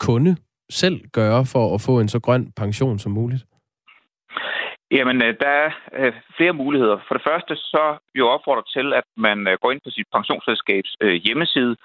kunde 0.00 0.36
selv 0.70 0.96
gøre 1.12 1.42
for 1.52 1.74
at 1.74 1.80
få 1.80 2.00
en 2.00 2.08
så 2.08 2.20
grøn 2.20 2.52
pension 2.56 2.98
som 2.98 3.12
muligt? 3.12 3.42
Jamen, 4.90 5.16
øh, 5.26 5.34
der 5.42 5.52
er 5.64 5.70
øh, 5.98 6.12
flere 6.36 6.52
muligheder. 6.52 6.98
For 7.06 7.14
det 7.14 7.24
første, 7.28 7.56
så 7.56 7.82
vil 8.12 8.20
jeg 8.20 8.34
opfordre 8.36 8.64
til, 8.76 8.86
at 9.00 9.06
man 9.16 9.38
går 9.62 9.70
ind 9.72 9.80
på 9.84 9.90
sit 9.90 10.08
pensionsselskabs 10.14 10.92
hjemmeside 11.24 11.76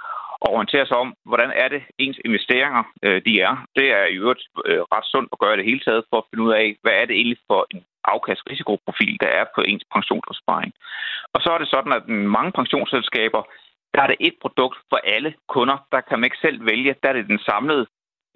og 0.42 0.50
orientere 0.56 0.86
sig 0.88 0.98
om, 0.98 1.14
hvordan 1.30 1.52
er 1.64 1.68
det 1.68 1.82
ens 1.98 2.20
investeringer 2.26 2.84
øh, 3.04 3.22
de 3.26 3.34
er. 3.48 3.54
Det 3.78 3.88
er 4.00 4.06
i 4.06 4.16
øvrigt 4.24 4.44
øh, 4.66 4.82
ret 4.94 5.08
sundt 5.14 5.30
at 5.34 5.40
gøre 5.44 5.58
det 5.58 5.66
hele 5.70 5.80
taget 5.80 6.04
for 6.10 6.18
at 6.18 6.28
finde 6.30 6.44
ud 6.48 6.54
af, 6.62 6.78
hvad 6.82 6.94
er 7.02 7.06
det 7.06 7.16
egentlig 7.16 7.40
for 7.48 7.62
en 7.74 7.82
afkast-risikoprofil, 8.14 9.18
der 9.24 9.32
er 9.40 9.46
på 9.56 9.62
ens 9.72 9.86
pensionsopsparing. 9.94 10.72
Og 11.34 11.40
så 11.42 11.50
er 11.52 11.58
det 11.58 11.70
sådan, 11.70 11.94
at 11.94 12.04
mange 12.38 12.52
pensionsselskaber, 12.52 13.42
der 13.94 14.02
er 14.02 14.08
det 14.08 14.20
et 14.20 14.36
produkt 14.42 14.78
for 14.90 15.00
alle 15.16 15.34
kunder. 15.48 15.78
Der 15.92 16.02
kan 16.02 16.20
man 16.20 16.28
ikke 16.28 16.44
selv 16.46 16.66
vælge. 16.66 16.96
Der 17.04 17.10
er 17.10 17.14
det 17.14 17.28
den 17.28 17.40
samlede 17.40 17.86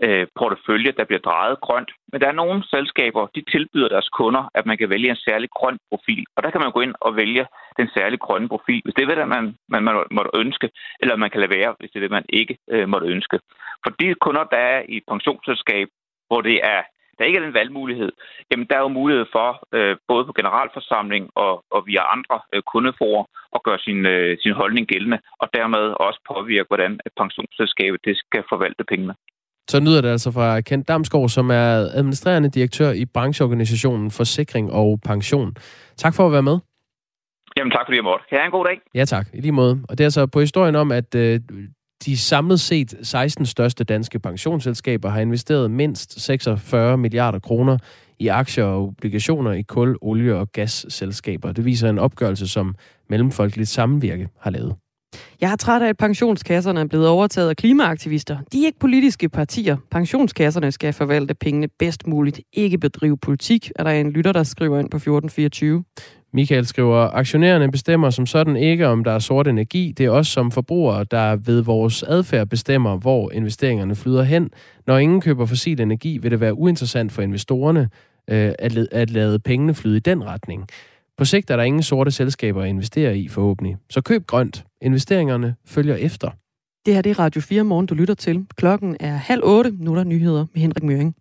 øh, 0.01 0.27
portefølje, 0.39 0.91
der 0.91 1.05
bliver 1.05 1.19
drejet 1.19 1.61
grønt. 1.61 1.91
Men 2.11 2.21
der 2.21 2.27
er 2.27 2.41
nogle 2.41 2.63
selskaber, 2.63 3.27
de 3.35 3.43
tilbyder 3.51 3.89
deres 3.89 4.09
kunder, 4.09 4.43
at 4.55 4.65
man 4.65 4.77
kan 4.77 4.89
vælge 4.89 5.09
en 5.09 5.25
særlig 5.27 5.49
grøn 5.49 5.77
profil. 5.89 6.25
Og 6.35 6.43
der 6.43 6.49
kan 6.51 6.61
man 6.61 6.71
gå 6.71 6.81
ind 6.81 6.95
og 7.01 7.15
vælge 7.15 7.45
den 7.77 7.89
særlige 7.95 8.23
grønne 8.25 8.49
profil, 8.49 8.81
hvis 8.83 8.93
det 8.93 9.03
er 9.03 9.15
det, 9.15 9.27
man, 9.27 9.55
man, 9.69 9.83
man 9.83 9.95
måtte 10.11 10.31
ønske, 10.33 10.69
eller 10.99 11.15
man 11.15 11.29
kan 11.29 11.41
lade 11.41 11.55
være, 11.59 11.75
hvis 11.79 11.91
det 11.91 11.99
er 11.99 12.05
det, 12.05 12.11
man 12.11 12.25
ikke 12.29 12.57
øh, 12.71 12.89
måtte 12.89 13.07
ønske. 13.07 13.39
For 13.83 13.91
de 13.99 14.15
kunder, 14.25 14.43
der 14.43 14.57
er 14.57 14.81
i 14.89 14.97
et 14.97 15.03
pensionsselskab, 15.07 15.87
hvor 16.27 16.41
det 16.41 16.59
er 16.63 16.81
der 17.17 17.25
ikke 17.25 17.39
er 17.39 17.45
den 17.45 17.53
valgmulighed, 17.53 18.11
jamen 18.51 18.67
der 18.69 18.75
er 18.75 18.79
jo 18.79 18.87
mulighed 18.87 19.25
for, 19.31 19.49
øh, 19.77 19.97
både 20.07 20.25
på 20.25 20.33
generalforsamling 20.33 21.29
og, 21.35 21.63
og 21.71 21.87
via 21.87 22.03
andre 22.15 22.39
øh, 22.53 22.61
kundeforer, 22.73 23.25
at 23.55 23.63
gøre 23.63 23.79
sin, 23.79 24.05
øh, 24.05 24.37
sin 24.43 24.53
holdning 24.53 24.87
gældende, 24.87 25.19
og 25.41 25.47
dermed 25.53 25.85
også 26.05 26.19
påvirke, 26.33 26.67
hvordan 26.67 26.99
pensionsselskabet 27.17 27.99
det 28.05 28.17
skal 28.17 28.43
forvalte 28.49 28.83
pengene. 28.83 29.15
Så 29.69 29.79
nyder 29.79 30.01
det 30.01 30.09
altså 30.09 30.31
fra 30.31 30.61
Kent 30.61 30.87
Damsgaard, 30.87 31.29
som 31.29 31.49
er 31.49 31.89
administrerende 31.93 32.49
direktør 32.49 32.91
i 32.91 33.05
brancheorganisationen 33.05 34.11
Forsikring 34.11 34.71
og 34.71 34.99
Pension. 35.05 35.55
Tak 35.97 36.13
for 36.15 36.25
at 36.25 36.31
være 36.31 36.43
med. 36.43 36.57
Jamen 37.57 37.71
tak 37.71 37.85
fordi 37.85 37.95
jeg 37.95 38.03
måtte. 38.03 38.25
Kan 38.29 38.37
jeg 38.37 38.45
en 38.45 38.51
god 38.51 38.65
dag? 38.65 38.79
Ja 38.95 39.05
tak, 39.05 39.27
i 39.33 39.41
lige 39.41 39.51
måde. 39.51 39.83
Og 39.89 39.97
det 39.97 40.03
er 40.03 40.05
altså 40.05 40.25
på 40.27 40.39
historien 40.39 40.75
om, 40.75 40.91
at 40.91 41.15
øh, 41.15 41.39
de 42.05 42.17
samlet 42.17 42.59
set 42.59 42.93
16 43.01 43.45
største 43.45 43.83
danske 43.83 44.19
pensionsselskaber 44.19 45.09
har 45.09 45.21
investeret 45.21 45.71
mindst 45.71 46.21
46 46.21 46.97
milliarder 46.97 47.39
kroner 47.39 47.77
i 48.19 48.27
aktier 48.27 48.65
og 48.65 48.83
obligationer 48.83 49.51
i 49.51 49.61
kul, 49.61 49.97
olie 50.01 50.35
og 50.35 50.51
gasselskaber. 50.51 51.51
Det 51.51 51.65
viser 51.65 51.89
en 51.89 51.99
opgørelse, 51.99 52.47
som 52.47 52.75
Mellemfolkeligt 53.09 53.69
Sammenvirke 53.69 54.29
har 54.39 54.51
lavet. 54.51 54.75
Jeg 55.41 55.49
har 55.49 55.55
træt 55.55 55.81
af, 55.81 55.89
at 55.89 55.97
pensionskasserne 55.97 56.79
er 56.79 56.85
blevet 56.85 57.07
overtaget 57.07 57.49
af 57.49 57.55
klimaaktivister. 57.55 58.37
De 58.53 58.61
er 58.61 58.65
ikke 58.65 58.79
politiske 58.79 59.29
partier. 59.29 59.77
Pensionskasserne 59.91 60.71
skal 60.71 60.93
forvalte 60.93 61.33
pengene 61.33 61.67
bedst 61.79 62.07
muligt, 62.07 62.41
ikke 62.53 62.77
bedrive 62.77 63.17
politik, 63.17 63.71
er 63.75 63.83
der 63.83 63.91
en 63.91 64.11
lytter, 64.11 64.31
der 64.31 64.43
skriver 64.43 64.79
ind 64.79 64.89
på 64.89 64.97
1424. 64.97 65.83
Michael 66.33 66.65
skriver, 66.65 66.97
aktionærerne 66.97 67.71
bestemmer 67.71 68.09
som 68.09 68.25
sådan 68.25 68.55
ikke, 68.55 68.87
om 68.87 69.03
der 69.03 69.11
er 69.11 69.19
sort 69.19 69.47
energi. 69.47 69.93
Det 69.97 70.05
er 70.05 70.09
os 70.09 70.27
som 70.27 70.51
forbrugere, 70.51 71.05
der 71.11 71.35
ved 71.35 71.61
vores 71.61 72.03
adfærd 72.03 72.47
bestemmer, 72.47 72.97
hvor 72.97 73.31
investeringerne 73.31 73.95
flyder 73.95 74.23
hen. 74.23 74.49
Når 74.87 74.97
ingen 74.97 75.21
køber 75.21 75.45
fossil 75.45 75.81
energi, 75.81 76.17
vil 76.17 76.31
det 76.31 76.39
være 76.39 76.53
uinteressant 76.53 77.11
for 77.11 77.21
investorerne 77.21 77.89
øh, 78.29 78.53
at, 78.59 78.77
at 78.91 79.09
lade 79.09 79.39
pengene 79.39 79.73
flyde 79.73 79.97
i 79.97 79.99
den 79.99 80.25
retning. 80.25 80.67
På 81.17 81.25
sigt 81.25 81.49
er 81.49 81.55
der 81.55 81.63
ingen 81.63 81.83
sorte 81.83 82.11
selskaber 82.11 82.63
at 82.63 82.69
investere 82.69 83.17
i 83.17 83.27
forhåbentlig. 83.27 83.77
Så 83.89 84.01
køb 84.01 84.27
grønt. 84.27 84.65
Investeringerne 84.81 85.55
følger 85.65 85.95
efter. 85.95 86.29
Det 86.85 86.93
her 86.93 87.01
det 87.01 87.09
er 87.09 87.19
Radio 87.19 87.41
4 87.41 87.63
morgen, 87.63 87.85
du 87.85 87.95
lytter 87.95 88.13
til. 88.13 88.45
Klokken 88.55 88.97
er 88.99 89.15
halv 89.15 89.43
otte. 89.43 89.71
Nu 89.79 89.91
er 89.91 89.95
der 89.95 90.03
nyheder 90.03 90.45
med 90.53 90.61
Henrik 90.61 90.83
Møring. 90.83 91.15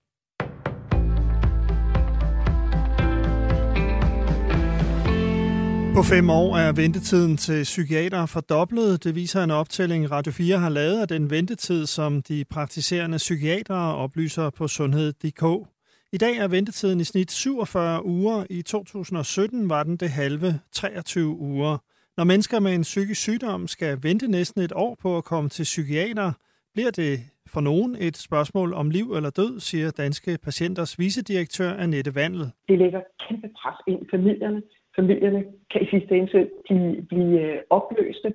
På 5.95 6.03
fem 6.03 6.31
år 6.31 6.57
er 6.57 6.73
ventetiden 6.73 7.37
til 7.37 7.63
psykiater 7.63 8.27
fordoblet. 8.27 9.05
Det 9.05 9.15
viser 9.15 9.45
en 9.45 9.51
optælling, 9.51 10.11
Radio 10.11 10.33
4 10.33 10.59
har 10.59 10.69
lavet 10.69 11.01
af 11.01 11.09
den 11.09 11.31
ventetid, 11.31 11.87
som 11.87 12.23
de 12.23 12.45
praktiserende 12.51 13.17
psykiatere 13.17 13.95
oplyser 13.95 14.51
på 14.51 14.69
sundhed.dk. 14.69 15.72
I 16.15 16.19
dag 16.19 16.37
er 16.37 16.49
ventetiden 16.49 17.01
i 17.01 17.05
snit 17.05 17.31
47 17.31 18.05
uger. 18.05 18.45
I 18.51 18.63
2017 18.63 19.71
var 19.71 19.83
den 19.83 19.97
det 19.97 20.11
halve 20.11 20.49
23 20.73 21.27
uger. 21.27 21.79
Når 22.17 22.25
mennesker 22.25 22.61
med 22.61 22.75
en 22.75 22.83
psykisk 22.83 23.21
sygdom 23.21 23.67
skal 23.67 23.99
vente 24.03 24.27
næsten 24.31 24.61
et 24.63 24.73
år 24.75 24.97
på 25.03 25.17
at 25.17 25.25
komme 25.25 25.49
til 25.51 25.63
psykiater, 25.63 26.33
bliver 26.75 26.91
det 26.91 27.13
for 27.53 27.61
nogen 27.61 27.97
et 28.01 28.17
spørgsmål 28.17 28.75
om 28.75 28.91
liv 28.91 29.07
eller 29.17 29.31
død, 29.31 29.61
siger 29.61 29.91
Danske 29.91 30.39
Patienters 30.45 30.99
vicedirektør 30.99 31.71
Annette 31.83 32.15
Vandel. 32.15 32.47
Det 32.69 32.79
lægger 32.79 33.01
kæmpe 33.29 33.49
pres 33.59 33.79
ind 33.87 34.03
i 34.03 34.07
familierne. 34.11 34.63
Familierne 34.97 35.45
kan 35.71 35.83
i 35.83 35.87
sidste 35.91 36.13
ende 36.17 36.49
blive, 36.65 37.03
blive 37.03 37.41
øh, 37.41 37.59
opløste, 37.71 38.35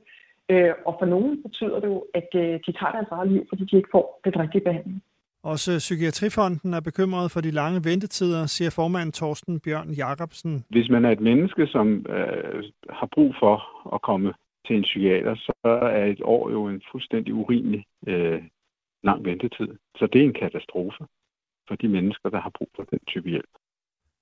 øh, 0.49 0.73
og 0.85 0.95
for 0.99 1.05
nogen 1.05 1.43
betyder 1.43 1.79
det 1.79 1.87
jo, 1.87 2.05
at 2.13 2.29
øh, 2.35 2.59
de 2.65 2.71
tager 2.79 2.91
deres 2.91 3.11
eget 3.11 3.31
liv, 3.31 3.45
fordi 3.49 3.63
de 3.65 3.77
ikke 3.77 3.89
får 3.91 4.21
det 4.25 4.39
rigtige 4.39 4.63
behandling. 4.63 5.03
Også 5.53 5.77
Psykiatrifonden 5.77 6.73
er 6.73 6.79
bekymret 6.79 7.31
for 7.31 7.41
de 7.41 7.51
lange 7.51 7.79
ventetider, 7.83 8.45
siger 8.45 8.69
formand 8.69 9.11
Torsten 9.13 9.59
Bjørn 9.59 9.89
Jacobsen. 9.89 10.65
Hvis 10.69 10.89
man 10.89 11.05
er 11.05 11.11
et 11.11 11.21
menneske, 11.21 11.67
som 11.67 11.87
øh, 12.09 12.63
har 12.89 13.09
brug 13.15 13.35
for 13.39 13.55
at 13.95 14.01
komme 14.01 14.33
til 14.65 14.75
en 14.75 14.81
psykiater, 14.81 15.35
så 15.35 15.53
er 15.63 16.05
et 16.05 16.21
år 16.23 16.51
jo 16.51 16.67
en 16.67 16.81
fuldstændig 16.91 17.33
urimelig 17.33 17.85
øh, 18.07 18.41
lang 19.03 19.25
ventetid. 19.25 19.69
Så 19.97 20.07
det 20.13 20.21
er 20.21 20.25
en 20.25 20.39
katastrofe 20.43 21.03
for 21.67 21.75
de 21.75 21.87
mennesker, 21.87 22.29
der 22.29 22.41
har 22.41 22.51
brug 22.57 22.69
for 22.75 22.83
den 22.83 22.99
type 23.07 23.29
hjælp. 23.29 23.53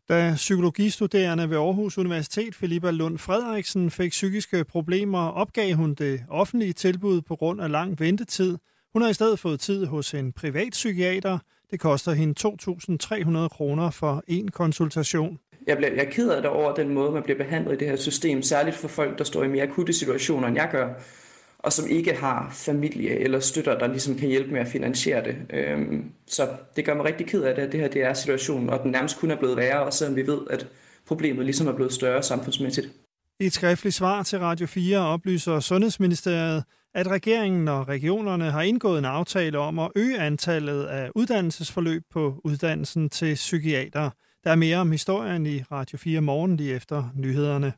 Da 0.10 0.34
psykologistuderende 0.36 1.50
ved 1.50 1.58
Aarhus 1.58 1.98
Universitet, 1.98 2.56
Filippa 2.56 2.92
Lund 2.92 3.18
Frederiksen, 3.18 3.92
fik 3.92 4.10
psykiske 4.10 4.66
problemer, 4.70 5.24
opgav 5.42 5.74
hun 5.76 5.94
det 5.94 6.20
offentlige 6.30 6.74
tilbud 6.74 7.22
på 7.22 7.36
grund 7.36 7.62
af 7.62 7.72
lang 7.72 8.00
ventetid– 8.00 8.58
hun 8.96 9.02
har 9.02 9.10
i 9.10 9.14
stedet 9.14 9.40
fået 9.40 9.60
tid 9.60 9.86
hos 9.86 10.14
en 10.14 10.32
privat 10.32 10.72
psykiater. 10.72 11.40
Det 11.72 11.80
koster 11.80 12.14
hende 12.14 12.34
2.300 13.44 13.48
kroner 13.48 13.90
for 13.90 14.24
en 14.28 14.52
konsultation. 14.52 15.40
Jeg, 15.68 15.78
bliver, 15.78 15.92
jeg 15.92 16.06
er 16.06 16.10
ked 16.10 16.30
af 16.30 16.42
det 16.42 16.52
over 16.52 16.74
den 16.74 16.90
måde, 16.90 17.12
man 17.12 17.24
bliver 17.24 17.38
behandlet 17.38 17.74
i 17.74 17.78
det 17.78 17.88
her 17.88 17.96
system, 17.96 18.42
særligt 18.42 18.76
for 18.76 18.88
folk, 18.88 19.18
der 19.18 19.24
står 19.24 19.44
i 19.44 19.48
mere 19.48 19.64
akutte 19.64 19.94
situationer, 19.94 20.48
end 20.48 20.58
jeg 20.58 20.70
gør, 20.72 20.94
og 21.60 21.74
som 21.74 21.90
ikke 21.90 22.14
har 22.14 22.50
familie 22.54 23.20
eller 23.20 23.40
støtter, 23.40 23.78
der 23.78 23.88
ligesom 23.88 24.16
kan 24.16 24.30
hjælpe 24.30 24.52
med 24.52 24.60
at 24.60 24.68
finansiere 24.68 25.24
det. 25.24 25.36
Øhm, 25.50 26.12
så 26.28 26.48
det 26.76 26.86
gør 26.86 26.94
mig 26.94 27.06
rigtig 27.06 27.28
ked 27.28 27.44
af 27.44 27.56
det, 27.56 27.62
at 27.62 27.72
det 27.72 27.80
her 27.80 27.88
det 27.88 28.04
er 28.04 28.14
situationen, 28.14 28.70
og 28.70 28.84
den 28.84 28.92
nærmest 28.92 29.20
kun 29.20 29.32
er 29.32 29.36
blevet 29.38 29.58
værre, 29.58 29.84
også 29.84 30.00
selvom 30.00 30.16
vi 30.16 30.28
ved, 30.28 30.40
at 30.50 30.68
problemet 31.08 31.46
ligesom 31.46 31.68
er 31.68 31.74
blevet 31.74 31.94
større 31.94 32.24
samfundsmæssigt. 32.24 32.90
I 33.40 33.46
et 33.46 33.54
skriftligt 33.54 33.96
svar 33.96 34.24
til 34.24 34.40
Radio 34.40 34.68
4 34.68 35.00
oplyser 35.00 35.60
Sundhedsministeriet, 35.60 36.64
at 36.96 37.08
regeringen 37.08 37.68
og 37.68 37.88
regionerne 37.88 38.52
har 38.52 38.62
indgået 38.62 39.00
en 39.00 39.06
aftale 39.06 39.60
om 39.60 39.80
at 39.80 39.92
øge 39.96 40.20
antallet 40.20 40.84
af 40.86 41.12
uddannelsesforløb 41.16 42.04
på 42.12 42.42
uddannelsen 42.44 43.10
til 43.10 43.34
psykiater. 43.34 44.10
Der 44.44 44.52
er 44.52 44.56
mere 44.56 44.78
om 44.78 44.92
historien 44.92 45.46
i 45.46 45.62
Radio 45.72 45.98
4 45.98 46.22
morgen 46.22 46.58
lige 46.58 46.76
efter 46.76 47.10
nyhederne. 47.16 47.74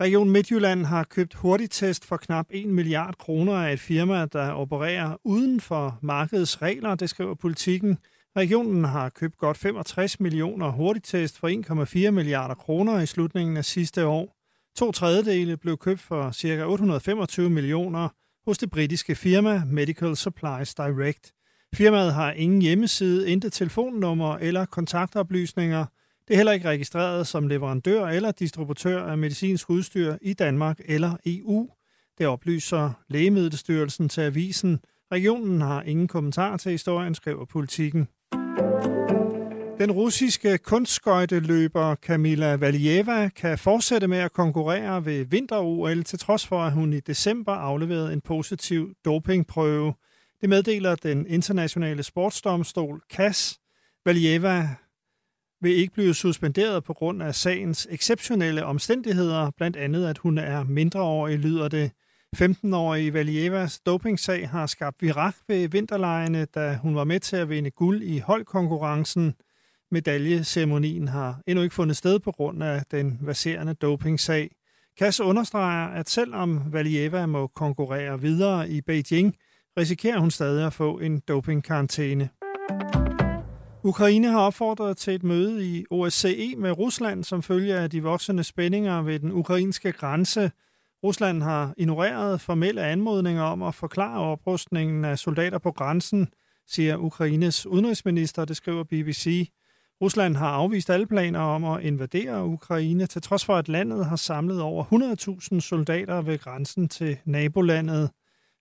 Region 0.00 0.30
Midtjylland 0.30 0.84
har 0.84 1.04
købt 1.04 1.34
hurtigtest 1.34 2.04
for 2.04 2.16
knap 2.16 2.46
1 2.50 2.68
milliard 2.68 3.14
kroner 3.18 3.52
af 3.52 3.72
et 3.72 3.80
firma, 3.80 4.26
der 4.26 4.50
opererer 4.50 5.16
uden 5.24 5.60
for 5.60 5.98
markedets 6.02 6.62
regler, 6.62 6.94
det 6.94 7.10
skriver 7.10 7.34
politikken. 7.34 7.98
Regionen 8.36 8.84
har 8.84 9.08
købt 9.08 9.36
godt 9.36 9.56
65 9.56 10.20
millioner 10.20 10.70
hurtigtest 10.70 11.38
for 11.38 12.06
1,4 12.06 12.10
milliarder 12.10 12.54
kroner 12.54 13.00
i 13.00 13.06
slutningen 13.06 13.56
af 13.56 13.64
sidste 13.64 14.06
år. 14.06 14.37
To 14.78 14.92
tredjedele 14.92 15.56
blev 15.56 15.76
købt 15.76 16.00
for 16.00 16.30
ca. 16.32 16.64
825 16.64 17.50
millioner 17.50 18.08
hos 18.46 18.58
det 18.58 18.70
britiske 18.70 19.14
firma 19.14 19.62
Medical 19.66 20.16
Supplies 20.16 20.74
Direct. 20.74 21.32
Firmaet 21.74 22.14
har 22.14 22.32
ingen 22.32 22.62
hjemmeside, 22.62 23.30
intet 23.30 23.52
telefonnummer 23.52 24.36
eller 24.36 24.64
kontaktoplysninger. 24.64 25.84
Det 26.28 26.34
er 26.34 26.36
heller 26.36 26.52
ikke 26.52 26.68
registreret 26.68 27.26
som 27.26 27.48
leverandør 27.48 28.06
eller 28.06 28.30
distributør 28.30 29.02
af 29.02 29.18
medicinsk 29.18 29.70
udstyr 29.70 30.16
i 30.22 30.34
Danmark 30.34 30.80
eller 30.84 31.16
EU. 31.26 31.68
Det 32.18 32.26
oplyser 32.26 32.90
Lægemiddelstyrelsen 33.08 34.08
til 34.08 34.20
avisen. 34.20 34.80
Regionen 35.12 35.60
har 35.60 35.82
ingen 35.82 36.08
kommentar 36.08 36.56
til 36.56 36.72
historien, 36.72 37.14
skriver 37.14 37.44
politikken. 37.44 38.08
Den 39.78 39.92
russiske 39.92 40.58
kunstskøjteløber 40.58 41.94
Kamila 41.94 42.54
Valieva 42.54 43.28
kan 43.28 43.58
fortsætte 43.58 44.08
med 44.08 44.18
at 44.18 44.32
konkurrere 44.32 45.04
ved 45.04 45.24
vinter-OL, 45.24 46.04
til 46.04 46.18
trods 46.18 46.46
for, 46.46 46.62
at 46.62 46.72
hun 46.72 46.92
i 46.92 47.00
december 47.00 47.52
afleverede 47.52 48.12
en 48.12 48.20
positiv 48.20 48.94
dopingprøve. 49.04 49.94
Det 50.40 50.48
meddeler 50.48 50.94
den 50.94 51.26
internationale 51.26 52.02
sportsdomstol 52.02 53.02
CAS. 53.12 53.58
Valieva 54.04 54.68
vil 55.60 55.76
ikke 55.76 55.94
blive 55.94 56.14
suspenderet 56.14 56.84
på 56.84 56.92
grund 56.92 57.22
af 57.22 57.34
sagens 57.34 57.88
exceptionelle 57.90 58.64
omstændigheder, 58.64 59.50
blandt 59.56 59.76
andet 59.76 60.06
at 60.06 60.18
hun 60.18 60.38
er 60.38 60.64
mindreårig, 60.64 61.38
lyder 61.38 61.68
det. 61.68 61.90
15-årige 62.36 63.12
Valievas 63.12 63.80
dopingsag 63.80 64.48
har 64.48 64.66
skabt 64.66 65.02
virak 65.02 65.34
ved 65.48 65.68
vinterlejene, 65.68 66.44
da 66.44 66.78
hun 66.82 66.94
var 66.94 67.04
med 67.04 67.20
til 67.20 67.36
at 67.36 67.48
vinde 67.48 67.70
guld 67.70 68.02
i 68.02 68.18
holdkonkurrencen– 68.18 69.34
Medaljeceremonien 69.90 71.08
har 71.08 71.40
endnu 71.46 71.62
ikke 71.62 71.74
fundet 71.74 71.96
sted 71.96 72.18
på 72.18 72.32
grund 72.32 72.62
af 72.62 72.82
den 72.90 73.18
verserende 73.20 73.74
dopingsag. 73.74 74.50
Kass 74.98 75.20
understreger, 75.20 75.88
at 75.88 76.08
selvom 76.08 76.72
Valieva 76.72 77.26
må 77.26 77.46
konkurrere 77.46 78.20
videre 78.20 78.70
i 78.70 78.80
Beijing, 78.80 79.36
risikerer 79.78 80.18
hun 80.18 80.30
stadig 80.30 80.66
at 80.66 80.72
få 80.72 80.98
en 80.98 81.18
dopingkarantæne. 81.28 82.28
Ukraine 83.82 84.28
har 84.28 84.40
opfordret 84.40 84.96
til 84.96 85.14
et 85.14 85.22
møde 85.22 85.66
i 85.66 85.84
OSCE 85.90 86.54
med 86.56 86.78
Rusland 86.78 87.24
som 87.24 87.42
følge 87.42 87.74
af 87.74 87.90
de 87.90 88.02
voksende 88.02 88.44
spændinger 88.44 89.02
ved 89.02 89.18
den 89.18 89.32
ukrainske 89.32 89.92
grænse. 89.92 90.50
Rusland 91.04 91.42
har 91.42 91.74
ignoreret 91.76 92.40
formelle 92.40 92.82
anmodninger 92.82 93.42
om 93.42 93.62
at 93.62 93.74
forklare 93.74 94.20
oprustningen 94.20 95.04
af 95.04 95.18
soldater 95.18 95.58
på 95.58 95.72
grænsen, 95.72 96.28
siger 96.66 96.96
Ukraines 96.96 97.66
udenrigsminister, 97.66 98.44
det 98.44 98.56
skriver 98.56 98.84
BBC. 98.84 99.50
Rusland 100.02 100.36
har 100.36 100.48
afvist 100.48 100.90
alle 100.90 101.06
planer 101.06 101.40
om 101.40 101.64
at 101.64 101.82
invadere 101.82 102.44
Ukraine, 102.44 103.06
til 103.06 103.22
trods 103.22 103.44
for, 103.44 103.56
at 103.56 103.68
landet 103.68 104.06
har 104.06 104.16
samlet 104.16 104.60
over 104.60 104.84
100.000 105.54 105.60
soldater 105.60 106.22
ved 106.22 106.38
grænsen 106.38 106.88
til 106.88 107.16
nabolandet. 107.24 108.10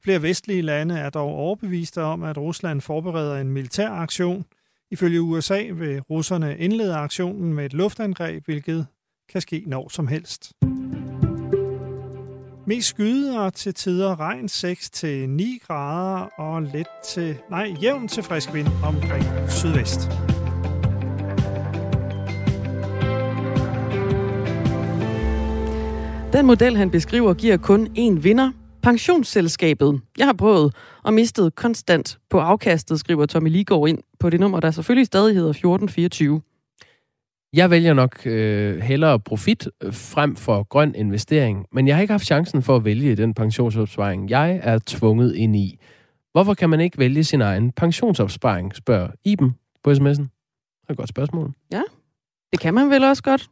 Flere 0.04 0.22
vestlige 0.22 0.62
lande 0.62 1.00
er 1.00 1.10
dog 1.10 1.30
overbeviste 1.30 2.04
om, 2.04 2.24
at 2.24 2.38
Rusland 2.38 2.82
forbereder 2.82 3.42
en 3.42 3.52
militær 3.52 3.90
aktion. 3.90 4.46
Ifølge 4.92 5.22
USA 5.22 5.64
vil 5.74 6.02
russerne 6.02 6.58
indlede 6.58 6.96
aktionen 6.96 7.54
med 7.54 7.66
et 7.66 7.74
luftangreb, 7.74 8.46
hvilket 8.46 8.88
kan 9.30 9.42
ske 9.42 9.64
når 9.68 9.90
som 9.90 10.08
helst. 10.08 10.52
Mest 12.68 12.88
skyder 12.88 13.50
til 13.50 13.74
tider 13.74 14.20
regn 14.20 14.50
6 14.50 14.90
til 14.90 15.30
9 15.30 15.60
grader 15.68 16.20
og 16.38 16.62
let 16.62 16.88
til, 17.06 17.38
nej, 17.50 17.76
jævn 17.82 18.08
til 18.08 18.24
frisk 18.24 18.54
vind 18.54 18.68
omkring 18.84 19.26
sydvest. 19.50 20.10
Den 26.34 26.46
model, 26.46 26.78
han 26.78 26.92
beskriver, 26.92 27.34
giver 27.34 27.58
kun 27.58 27.88
én 27.88 28.20
vinder. 28.22 28.52
Pensionsselskabet. 28.84 30.02
Jeg 30.18 30.26
har 30.26 30.34
prøvet 30.34 30.76
og 31.04 31.14
mistet 31.14 31.56
konstant 31.56 32.20
på 32.30 32.40
afkastet, 32.40 33.00
skriver 33.00 33.26
Tommy 33.26 33.50
Ligård 33.50 33.90
ind 33.90 34.00
på 34.20 34.30
det 34.30 34.40
nummer, 34.40 34.60
der 34.60 34.72
selvfølgelig 34.72 35.06
stadig 35.06 35.36
hedder 35.36 35.50
1424. 35.50 36.42
Jeg 37.54 37.70
vælger 37.70 37.94
nok 37.94 38.26
øh, 38.26 38.82
hellere 38.82 39.20
profit 39.20 39.68
øh, 39.84 39.94
frem 39.94 40.36
for 40.36 40.64
grøn 40.64 40.96
investering, 40.96 41.66
men 41.72 41.88
jeg 41.88 41.96
har 41.96 42.02
ikke 42.02 42.14
haft 42.14 42.26
chancen 42.26 42.62
for 42.62 42.76
at 42.76 42.86
vælge 42.86 43.16
den 43.16 43.34
pensionsopsparing, 43.34 44.30
jeg 44.30 44.60
er 44.64 44.80
tvunget 44.86 45.36
ind 45.36 45.56
i. 45.56 45.80
Hvorfor 46.32 46.54
kan 46.54 46.70
man 46.70 46.80
ikke 46.80 46.98
vælge 46.98 47.24
sin 47.24 47.42
egen 47.42 47.72
pensionsopsparing, 47.72 48.76
spørger 48.76 49.10
Iben 49.26 49.56
på 49.84 49.92
sms'en. 49.92 50.28
Det 50.82 50.90
er 50.90 50.92
et 50.92 50.98
godt 50.98 51.10
spørgsmål. 51.10 51.54
Ja, 51.72 51.82
det 52.52 52.60
kan 52.60 52.74
man 52.74 52.90
vel 52.90 53.04
også 53.04 53.24
godt. 53.24 53.50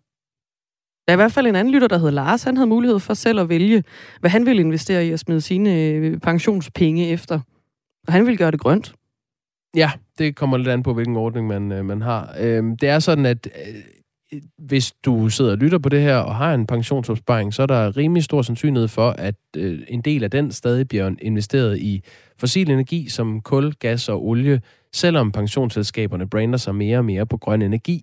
Der 1.08 1.14
er 1.14 1.16
i 1.16 1.22
hvert 1.24 1.32
fald 1.32 1.48
en 1.48 1.56
anden 1.56 1.74
lytter, 1.74 1.88
der 1.88 1.98
hedder 1.98 2.12
Lars. 2.12 2.44
Han 2.44 2.58
havde 2.58 2.68
mulighed 2.70 3.00
for 3.00 3.14
selv 3.14 3.40
at 3.40 3.50
vælge, 3.50 3.84
hvad 4.20 4.30
han 4.30 4.46
ville 4.46 4.62
investere 4.62 5.06
i 5.06 5.12
at 5.12 5.20
smide 5.20 5.42
sine 5.42 5.82
øh, 5.82 6.20
pensionspenge 6.20 7.10
efter. 7.10 7.40
Og 8.08 8.14
han 8.14 8.26
ville 8.26 8.38
gøre 8.38 8.52
det 8.52 8.60
grønt. 8.60 8.94
Ja, 9.76 9.92
det 10.18 10.36
kommer 10.36 10.58
lidt 10.58 10.68
an 10.68 10.84
på, 10.84 10.94
hvilken 10.94 11.16
ordning 11.16 11.48
man, 11.48 11.72
øh, 11.72 11.86
man 11.86 12.02
har. 12.02 12.36
Øhm, 12.40 12.78
det 12.78 12.90
er 12.90 13.00
sådan, 13.00 13.26
at 13.26 13.48
øh, 13.68 13.76
hvis 14.58 14.92
du 14.92 15.30
sidder 15.30 15.52
og 15.52 15.58
lytter 15.58 15.78
på 15.78 15.90
det 15.90 16.02
her 16.02 16.18
og 16.18 16.36
har 16.36 16.54
en 16.54 16.68
pensionsopsparing, 16.68 17.54
så 17.54 17.62
er 17.62 17.66
der 17.66 17.98
rimelig 17.98 18.24
stor 18.24 18.42
sandsynlighed 18.42 18.88
for, 18.88 19.10
at 19.10 19.36
øh, 19.58 19.80
en 19.88 20.02
del 20.02 20.24
af 20.24 20.32
den 20.32 20.52
stadig 20.52 20.88
bliver 20.88 21.12
investeret 21.22 21.78
i 21.80 22.04
fossil 22.38 22.72
energi 22.72 23.10
som 23.10 23.42
kul, 23.42 23.74
gas 23.74 24.10
og 24.10 24.26
olie, 24.28 24.62
selvom 24.96 25.32
pensionsselskaberne 25.32 26.30
brander 26.30 26.58
sig 26.58 26.76
mere 26.76 26.98
og 26.98 27.06
mere 27.06 27.26
på 27.26 27.38
grøn 27.38 27.62
energi. 27.62 28.02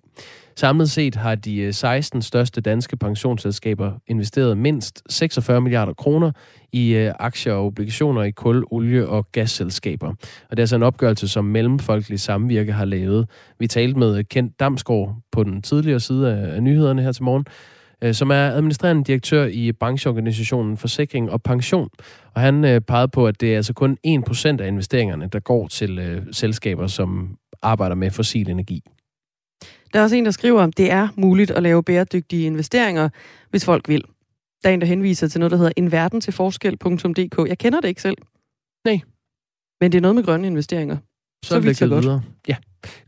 Samlet 0.55 0.89
set 0.89 1.15
har 1.15 1.35
de 1.35 1.57
øh, 1.57 1.73
16 1.73 2.21
største 2.21 2.61
danske 2.61 2.97
pensionsselskaber 2.97 3.91
investeret 4.07 4.57
mindst 4.57 5.03
46 5.09 5.61
milliarder 5.61 5.93
kroner 5.93 6.31
i 6.71 6.93
øh, 6.93 7.13
aktier 7.19 7.53
og 7.53 7.65
obligationer 7.65 8.23
i 8.23 8.31
kul, 8.31 8.63
olie 8.71 9.07
og 9.07 9.31
gasselskaber. 9.31 10.07
Og 10.09 10.51
det 10.51 10.59
er 10.59 10.63
altså 10.63 10.75
en 10.75 10.83
opgørelse, 10.83 11.27
som 11.27 11.45
Mellemfolkelig 11.45 12.19
Samvirke 12.19 12.73
har 12.73 12.85
lavet. 12.85 13.29
Vi 13.59 13.67
talte 13.67 13.99
med 13.99 14.17
øh, 14.17 14.23
Kent 14.29 14.59
Damsgaard 14.59 15.15
på 15.31 15.43
den 15.43 15.61
tidligere 15.61 15.99
side 15.99 16.33
af 16.33 16.63
nyhederne 16.63 17.01
her 17.01 17.11
til 17.11 17.23
morgen, 17.23 17.45
øh, 18.03 18.13
som 18.13 18.31
er 18.31 18.49
administrerende 18.49 19.03
direktør 19.03 19.45
i 19.45 19.71
brancheorganisationen 19.71 20.77
Forsikring 20.77 21.31
og 21.31 21.43
Pension. 21.43 21.89
Og 22.33 22.41
han 22.41 22.83
pegede 22.87 23.07
på, 23.07 23.27
at 23.27 23.41
det 23.41 23.51
er 23.51 23.55
altså 23.55 23.73
kun 23.73 23.97
1% 24.07 24.61
af 24.61 24.67
investeringerne, 24.67 25.27
der 25.27 25.39
går 25.39 25.67
til 25.67 26.23
selskaber, 26.31 26.87
som 26.87 27.37
arbejder 27.61 27.95
med 27.95 28.11
fossil 28.11 28.49
energi. 28.49 28.83
Der 29.93 29.99
er 29.99 30.03
også 30.03 30.15
en, 30.15 30.25
der 30.25 30.31
skriver, 30.31 30.61
at 30.61 30.77
det 30.77 30.91
er 30.91 31.07
muligt 31.15 31.51
at 31.51 31.63
lave 31.63 31.83
bæredygtige 31.83 32.45
investeringer, 32.45 33.09
hvis 33.49 33.65
folk 33.65 33.89
vil. 33.89 34.03
Der 34.63 34.69
er 34.69 34.73
en, 34.73 34.81
der 34.81 34.87
henviser 34.87 35.27
til 35.27 35.39
noget, 35.39 35.51
der 35.51 35.57
hedder 35.57 35.71
enverdentilforskel.dk. 35.77 37.49
Jeg 37.49 37.57
kender 37.57 37.81
det 37.81 37.87
ikke 37.87 38.01
selv. 38.01 38.17
Nej. 38.85 38.99
Men 39.81 39.91
det 39.91 39.97
er 39.97 40.01
noget 40.01 40.15
med 40.15 40.23
grønne 40.23 40.47
investeringer. 40.47 40.97
Så, 41.43 41.49
så 41.49 41.59
vidt 41.59 41.77
så 41.77 41.87
godt. 41.87 42.03
Videre. 42.03 42.21
Ja. 42.47 42.55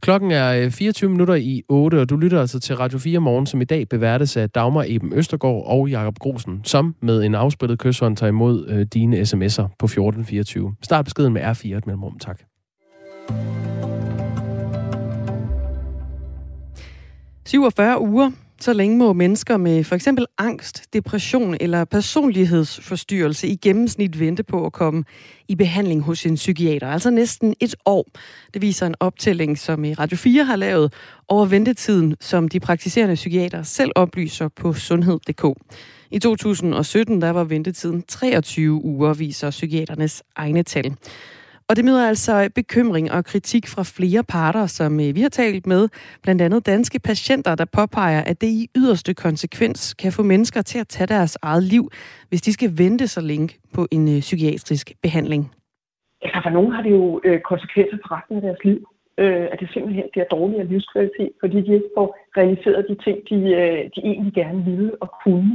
Klokken 0.01 0.31
er 0.31 0.69
24 0.69 1.07
øh, 1.07 1.11
minutter 1.11 1.35
i 1.35 1.61
8, 1.69 2.01
og 2.01 2.09
du 2.09 2.17
lytter 2.17 2.41
altså 2.41 2.59
til 2.59 2.75
Radio 2.75 2.99
4 2.99 3.19
Morgen, 3.19 3.45
som 3.45 3.61
i 3.61 3.63
dag 3.63 3.89
beværtes 3.89 4.37
af 4.37 4.49
Dagmar 4.49 4.85
Eben 4.87 5.13
Østergaard 5.13 5.63
og 5.65 5.89
Jakob 5.89 6.19
Grosen, 6.19 6.61
som 6.63 6.95
med 7.01 7.23
en 7.23 7.35
afspillet 7.35 7.79
kysshånd 7.79 8.17
tager 8.17 8.29
imod 8.29 8.67
øh, 8.67 8.85
dine 8.93 9.21
sms'er 9.21 9.75
på 9.79 9.85
1424. 9.85 10.75
Start 10.81 11.05
beskeden 11.05 11.33
med 11.33 11.41
R4 11.41 11.77
et 11.77 11.85
mellemrum. 11.85 12.19
Tak. 12.19 12.41
47 17.45 18.01
uger, 18.01 18.31
så 18.59 18.73
længe 18.73 18.97
må 18.97 19.13
mennesker 19.13 19.57
med 19.57 19.83
for 19.83 19.95
eksempel 19.95 20.25
angst, 20.37 20.93
depression 20.93 21.57
eller 21.59 21.85
personlighedsforstyrrelse 21.85 23.47
i 23.47 23.55
gennemsnit 23.55 24.19
vente 24.19 24.43
på 24.43 24.65
at 24.65 24.73
komme 24.73 25.03
i 25.47 25.55
behandling 25.55 26.01
hos 26.01 26.25
en 26.25 26.35
psykiater. 26.35 26.87
Altså 26.87 27.09
næsten 27.09 27.55
et 27.59 27.75
år. 27.85 28.05
Det 28.53 28.61
viser 28.61 28.87
en 28.87 28.95
optælling, 28.99 29.57
som 29.57 29.85
Radio 29.99 30.17
4 30.17 30.43
har 30.43 30.55
lavet 30.55 30.93
over 31.27 31.45
ventetiden, 31.45 32.15
som 32.21 32.47
de 32.47 32.59
praktiserende 32.59 33.15
psykiater 33.15 33.63
selv 33.63 33.91
oplyser 33.95 34.47
på 34.47 34.73
sundhed.dk. 34.73 35.45
I 36.11 36.19
2017 36.19 37.21
der 37.21 37.29
var 37.29 37.43
ventetiden 37.43 38.03
23 38.07 38.71
uger, 38.71 39.13
viser 39.13 39.49
psykiaternes 39.49 40.23
egne 40.35 40.63
tal. 40.63 40.95
Og 41.69 41.75
det 41.75 41.85
møder 41.85 42.07
altså 42.07 42.51
bekymring 42.55 43.11
og 43.11 43.25
kritik 43.25 43.67
fra 43.67 43.83
flere 43.97 44.23
parter, 44.23 44.65
som 44.65 44.99
øh, 44.99 45.15
vi 45.15 45.21
har 45.21 45.29
talt 45.29 45.67
med, 45.67 45.87
blandt 46.23 46.41
andet 46.41 46.65
danske 46.65 46.99
patienter, 46.99 47.55
der 47.55 47.65
påpeger, 47.77 48.21
at 48.31 48.41
det 48.41 48.47
i 48.47 48.67
yderste 48.77 49.13
konsekvens 49.13 49.93
kan 49.93 50.11
få 50.11 50.23
mennesker 50.23 50.61
til 50.61 50.79
at 50.79 50.87
tage 50.87 51.07
deres 51.07 51.37
eget 51.41 51.63
liv, 51.63 51.83
hvis 52.29 52.41
de 52.41 52.53
skal 52.53 52.69
vente 52.77 53.07
så 53.07 53.21
længe 53.21 53.49
på 53.73 53.87
en 53.91 54.07
øh, 54.15 54.19
psykiatrisk 54.19 54.93
behandling. 55.01 55.51
Ja, 56.23 56.39
for 56.39 56.49
nogen 56.49 56.71
har 56.71 56.81
det 56.81 56.91
jo 56.91 57.21
øh, 57.23 57.39
konsekvenser 57.41 57.97
for 58.01 58.15
resten 58.15 58.35
af 58.35 58.41
deres 58.41 58.63
liv. 58.63 58.79
at 59.53 59.57
det 59.59 59.69
simpelthen 59.73 60.07
bliver 60.11 60.27
dårligere 60.37 60.67
livskvalitet, 60.67 61.31
fordi 61.39 61.57
de 61.65 61.73
ikke 61.77 61.91
får 61.97 62.07
realiseret 62.37 62.85
de 62.89 62.95
ting, 63.05 63.17
de, 63.29 63.37
de 63.95 63.99
egentlig 64.11 64.33
gerne 64.33 64.65
ville 64.65 64.91
og 65.03 65.09
kunne. 65.23 65.51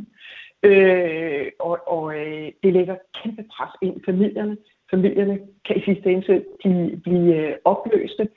Øh, 0.63 1.47
og 1.61 1.79
og 1.95 2.05
øh, 2.19 2.49
det 2.63 2.73
lægger 2.73 2.97
kæmpe 3.23 3.45
pres 3.55 3.73
ind 3.83 3.97
i 3.97 4.05
familierne, 4.05 4.57
familierne 4.91 5.39
kan 5.67 5.77
i 5.77 5.83
sidste 5.89 6.11
ende 6.11 6.45
de 6.65 7.01
blive 7.05 7.35
øh, 7.37 7.55
opløste. 7.65 8.29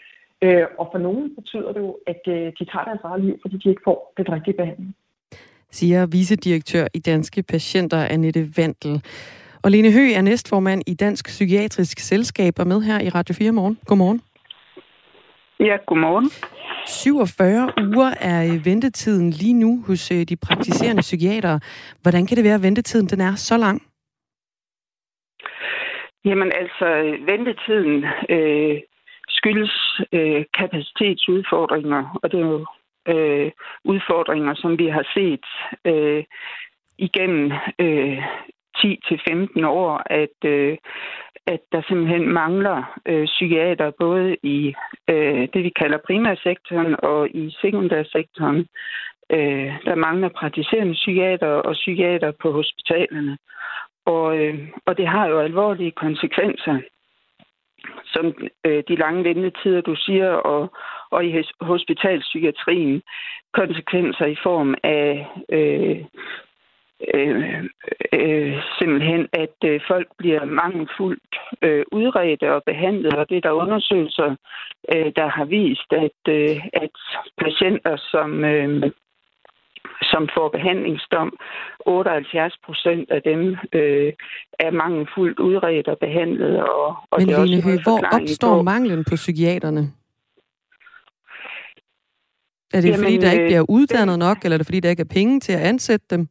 Øh, 0.41 0.65
og 0.79 0.89
for 0.91 0.97
nogen 0.97 1.35
betyder 1.35 1.71
det 1.73 1.79
jo, 1.79 1.97
at 2.07 2.21
øh, 2.27 2.51
de 2.59 2.65
tager 2.71 2.85
deres 2.89 3.03
eget 3.03 3.23
liv, 3.25 3.35
fordi 3.41 3.57
de 3.57 3.69
ikke 3.69 3.81
får 3.83 4.13
den 4.17 4.31
rigtige 4.31 4.57
behandling. 4.57 4.95
Siger 5.71 6.05
vicedirektør 6.05 6.87
i 6.93 6.99
Danske 6.99 7.43
Patienter, 7.43 7.97
Annette 7.97 8.49
Vandel. 8.57 9.03
Og 9.63 9.71
Lene 9.71 9.91
Høgh 9.91 10.11
er 10.11 10.21
næstformand 10.21 10.81
i 10.87 10.93
Dansk 10.93 11.25
Psykiatrisk 11.27 11.99
Selskab 11.99 12.53
og 12.59 12.67
med 12.67 12.81
her 12.81 12.99
i 13.01 13.09
Radio 13.09 13.35
4 13.35 13.51
morgen. 13.51 13.79
Godmorgen. 13.85 14.21
Ja, 15.59 15.77
godmorgen. 15.87 16.29
47 16.87 17.71
uger 17.87 18.13
er 18.21 18.63
ventetiden 18.63 19.29
lige 19.29 19.53
nu 19.53 19.83
hos 19.87 20.07
de 20.29 20.35
praktiserende 20.35 21.01
psykiatere. 21.01 21.59
Hvordan 22.01 22.25
kan 22.25 22.37
det 22.37 22.43
være, 22.43 22.55
at 22.55 22.63
ventetiden 22.63 23.07
den 23.07 23.21
er 23.21 23.35
så 23.35 23.57
lang? 23.57 23.81
Jamen 26.25 26.51
altså, 26.51 27.17
ventetiden 27.25 28.05
øh, 28.29 28.81
skyldes 29.29 30.01
øh, 30.13 30.45
kapacitetsudfordringer, 30.53 32.19
og 32.23 32.31
det 32.31 32.39
er 32.39 32.47
jo 32.47 32.65
øh, 33.07 33.51
udfordringer, 33.83 34.53
som 34.55 34.79
vi 34.79 34.88
har 34.88 35.05
set 35.13 35.45
øh, 35.86 36.23
igennem 36.97 37.51
øh, 37.79 38.23
10-15 38.77 39.65
år, 39.65 40.03
at, 40.05 40.38
øh, 40.45 40.77
at 41.47 41.59
der 41.71 41.81
simpelthen 41.88 42.33
mangler 42.33 42.99
øh, 43.05 43.25
psykiater 43.25 43.91
både 43.99 44.38
i 44.43 44.73
øh, 45.09 45.47
det, 45.53 45.63
vi 45.63 45.69
kalder 45.69 45.97
primærsektoren 46.07 46.95
og 47.03 47.29
i 47.29 47.55
sekundærsektoren. 47.62 48.67
Øh, 49.31 49.73
der 49.86 49.95
mangler 49.95 50.29
praktiserende 50.29 50.93
psykiater 50.93 51.47
og 51.47 51.73
psykiater 51.73 52.31
på 52.41 52.51
hospitalerne. 52.51 53.38
Og, 54.05 54.37
øh, 54.37 54.67
og 54.85 54.97
det 54.97 55.07
har 55.07 55.27
jo 55.27 55.39
alvorlige 55.39 55.91
konsekvenser, 55.91 56.79
som 58.05 58.33
øh, 58.65 58.83
de 58.87 58.95
lange 58.95 59.23
ventetider, 59.23 59.81
du 59.81 59.95
siger, 59.95 60.29
og, 60.29 60.73
og 61.09 61.25
i 61.25 61.43
hospitalpsykiatrien, 61.61 63.01
konsekvenser 63.53 64.25
i 64.25 64.35
form 64.43 64.75
af 64.83 65.27
øh, 65.49 66.05
øh, 67.13 67.63
øh, 68.13 68.57
simpelthen, 68.79 69.27
at 69.33 69.55
øh, 69.65 69.81
folk 69.87 70.07
bliver 70.17 70.45
mangelfuldt 70.45 71.35
øh, 71.61 71.85
udredt 71.91 72.43
og 72.43 72.63
behandlet, 72.65 73.13
og 73.13 73.29
det 73.29 73.37
er 73.37 73.41
der 73.41 73.51
undersøgelser, 73.51 74.35
øh, 74.95 75.11
der 75.15 75.27
har 75.27 75.45
vist, 75.45 75.93
at, 75.93 76.21
øh, 76.29 76.57
at 76.73 76.95
patienter, 77.37 77.97
som 77.97 78.43
øh, 78.43 78.91
som 80.01 80.29
får 80.36 80.49
behandlingsdom. 80.49 81.38
78 81.86 82.58
procent 82.65 83.12
af 83.12 83.21
dem 83.21 83.41
øh, 83.73 84.13
er 84.60 84.71
mangelfuldt 84.71 85.39
udredt 85.39 85.88
og 85.88 85.97
behandlet. 85.97 86.63
Og, 86.63 86.88
og 87.12 87.17
Men 87.19 87.27
Lene 87.27 87.62
Høgh, 87.62 87.84
hvor 87.84 87.99
opstår 88.17 88.58
på... 88.58 88.62
manglen 88.62 89.03
på 89.10 89.15
psykiaterne? 89.15 89.84
Er 92.73 92.82
det 92.82 92.89
Jamen, 92.89 93.03
fordi, 93.03 93.17
der 93.17 93.32
ikke 93.32 93.45
bliver 93.45 93.65
uddannet 93.69 94.19
nok, 94.19 94.38
eller 94.43 94.56
er 94.56 94.58
det 94.58 94.67
fordi, 94.67 94.79
der 94.79 94.89
ikke 94.89 95.06
er 95.10 95.15
penge 95.19 95.39
til 95.39 95.53
at 95.53 95.60
ansætte 95.60 96.06
dem? 96.10 96.27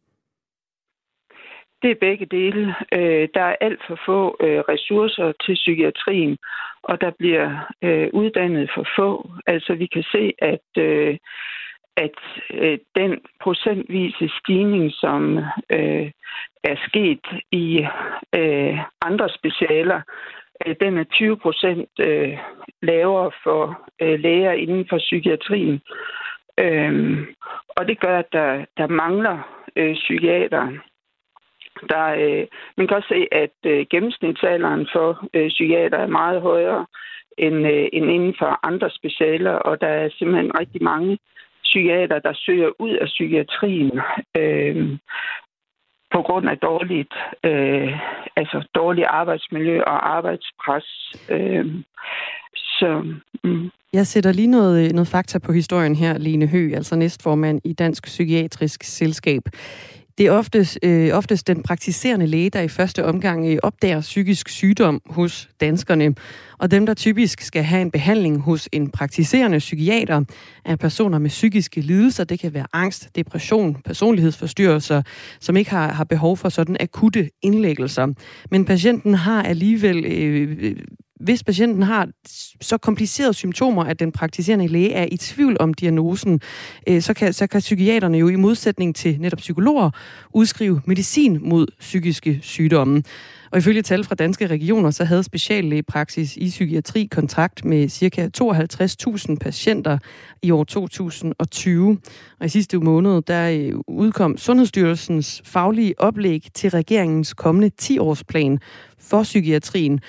Det 1.82 1.90
er 1.90 2.04
begge 2.06 2.26
dele. 2.26 2.74
Øh, 2.92 3.28
der 3.34 3.42
er 3.42 3.56
alt 3.60 3.80
for 3.86 3.98
få 4.06 4.36
øh, 4.40 4.60
ressourcer 4.72 5.32
til 5.44 5.54
psykiatrien, 5.54 6.36
og 6.82 7.00
der 7.00 7.10
bliver 7.18 7.46
øh, 7.82 8.08
uddannet 8.12 8.70
for 8.74 8.86
få. 8.96 9.30
Altså 9.46 9.74
vi 9.74 9.86
kan 9.86 10.02
se, 10.02 10.32
at 10.38 10.68
øh, 10.78 11.18
at 11.96 12.18
øh, 12.54 12.78
den 12.96 13.20
procentvise 13.40 14.30
stigning, 14.40 14.92
som 14.92 15.38
øh, 15.72 16.10
er 16.64 16.76
sket 16.88 17.26
i 17.52 17.86
øh, 18.34 18.78
andre 19.02 19.28
specialer, 19.28 20.00
øh, 20.66 20.76
den 20.80 20.98
er 20.98 21.04
20 21.04 21.36
procent 21.36 21.90
øh, 22.00 22.38
lavere 22.82 23.30
for 23.42 23.88
øh, 24.02 24.20
læger 24.20 24.52
inden 24.52 24.86
for 24.88 24.98
psykiatrien. 24.98 25.80
Øh, 26.60 27.26
og 27.68 27.88
det 27.88 28.00
gør, 28.00 28.18
at 28.18 28.32
der, 28.32 28.64
der 28.76 28.86
mangler 28.86 29.66
øh, 29.76 29.94
psykiater. 29.94 30.72
Der, 31.88 32.06
øh, 32.06 32.46
man 32.76 32.86
kan 32.86 32.96
også 32.96 33.08
se, 33.08 33.26
at 33.32 33.56
øh, 33.66 33.86
gennemsnitsalderen 33.90 34.88
for 34.92 35.28
øh, 35.34 35.48
psykiater 35.48 35.98
er 35.98 36.06
meget 36.06 36.42
højere 36.42 36.86
end, 37.38 37.66
øh, 37.66 37.88
end 37.92 38.10
inden 38.10 38.34
for 38.38 38.66
andre 38.66 38.90
specialer, 38.90 39.52
og 39.52 39.80
der 39.80 39.86
er 39.86 40.08
simpelthen 40.18 40.58
rigtig 40.58 40.82
mange 40.82 41.18
psykiater, 41.72 42.18
der 42.18 42.32
søger 42.34 42.70
ud 42.78 42.94
af 43.02 43.06
psykiatrien 43.06 44.00
øh, 44.36 44.98
på 46.14 46.22
grund 46.22 46.48
af 46.48 46.58
dårligt, 46.58 47.14
øh, 47.44 47.92
altså 48.36 48.68
dårligt 48.74 49.06
arbejdsmiljø 49.06 49.82
og 49.82 50.16
arbejdspres. 50.16 50.88
Øh, 51.28 51.66
så, 52.54 52.88
mm. 53.44 53.70
Jeg 53.92 54.06
sætter 54.06 54.32
lige 54.32 54.50
noget, 54.50 54.94
noget 54.94 55.08
fakta 55.08 55.38
på 55.38 55.52
historien 55.52 55.96
her, 55.96 56.18
Lene 56.18 56.46
Hø, 56.46 56.70
altså 56.74 56.96
næstformand 56.96 57.60
i 57.64 57.72
Dansk 57.72 58.04
Psykiatrisk 58.04 58.82
Selskab. 58.82 59.42
Det 60.18 60.26
er 60.26 60.30
oftest, 60.30 60.78
øh, 60.82 61.14
oftest 61.14 61.46
den 61.46 61.62
praktiserende 61.62 62.26
læge, 62.26 62.50
der 62.50 62.60
i 62.60 62.68
første 62.68 63.04
omgang 63.04 63.46
øh, 63.46 63.58
opdager 63.62 64.00
psykisk 64.00 64.48
sygdom 64.48 65.00
hos 65.06 65.48
danskerne. 65.60 66.14
Og 66.58 66.70
dem, 66.70 66.86
der 66.86 66.94
typisk 66.94 67.40
skal 67.40 67.62
have 67.62 67.82
en 67.82 67.90
behandling 67.90 68.40
hos 68.40 68.68
en 68.72 68.90
praktiserende 68.90 69.58
psykiater, 69.58 70.24
er 70.64 70.76
personer 70.76 71.18
med 71.18 71.30
psykiske 71.30 71.80
lidelser. 71.80 72.24
Det 72.24 72.40
kan 72.40 72.54
være 72.54 72.66
angst, 72.72 73.16
depression, 73.16 73.76
personlighedsforstyrrelser, 73.84 75.02
som 75.40 75.56
ikke 75.56 75.70
har, 75.70 75.92
har 75.92 76.04
behov 76.04 76.36
for 76.36 76.48
sådan 76.48 76.76
akutte 76.80 77.30
indlæggelser. 77.42 78.06
Men 78.50 78.64
patienten 78.64 79.14
har 79.14 79.42
alligevel 79.42 80.04
øh, 80.04 80.76
hvis 81.22 81.44
patienten 81.44 81.82
har 81.82 82.08
så 82.60 82.78
komplicerede 82.78 83.34
symptomer, 83.34 83.84
at 83.84 84.00
den 84.00 84.12
praktiserende 84.12 84.66
læge 84.66 84.92
er 84.92 85.06
i 85.12 85.16
tvivl 85.16 85.56
om 85.60 85.74
diagnosen, 85.74 86.40
øh, 86.88 87.02
så, 87.02 87.14
kan, 87.14 87.32
så 87.32 87.46
kan 87.46 87.60
psykiaterne 87.60 88.18
jo 88.18 88.28
i 88.28 88.36
modsætning 88.36 88.96
til 88.96 89.20
netop 89.20 89.38
psykologer 89.38 89.90
udskrive 90.34 90.80
medicin 90.86 91.38
mod 91.42 91.66
psykiske 91.80 92.38
sygdomme. 92.42 93.02
Og 93.52 93.58
ifølge 93.58 93.82
tal 93.82 94.04
fra 94.04 94.14
danske 94.14 94.46
regioner, 94.46 94.90
så 94.90 95.04
havde 95.04 95.22
speciallægepraksis 95.22 96.36
i 96.36 96.48
psykiatri 96.48 97.08
kontrakt 97.10 97.64
med 97.64 97.88
ca. 97.88 98.28
52.000 99.30 99.36
patienter 99.36 99.98
i 100.42 100.50
år 100.50 100.64
2020. 100.64 101.98
Og 102.40 102.46
i 102.46 102.48
sidste 102.48 102.78
måned, 102.78 103.22
der 103.22 103.50
øh, 103.50 103.72
udkom 103.88 104.38
Sundhedsstyrelsens 104.38 105.42
faglige 105.44 105.94
oplæg 106.00 106.46
til 106.54 106.70
regeringens 106.70 107.34
kommende 107.34 107.70
10-årsplan 107.82 108.58
for 109.00 109.22
psykiatrien. 109.22 110.00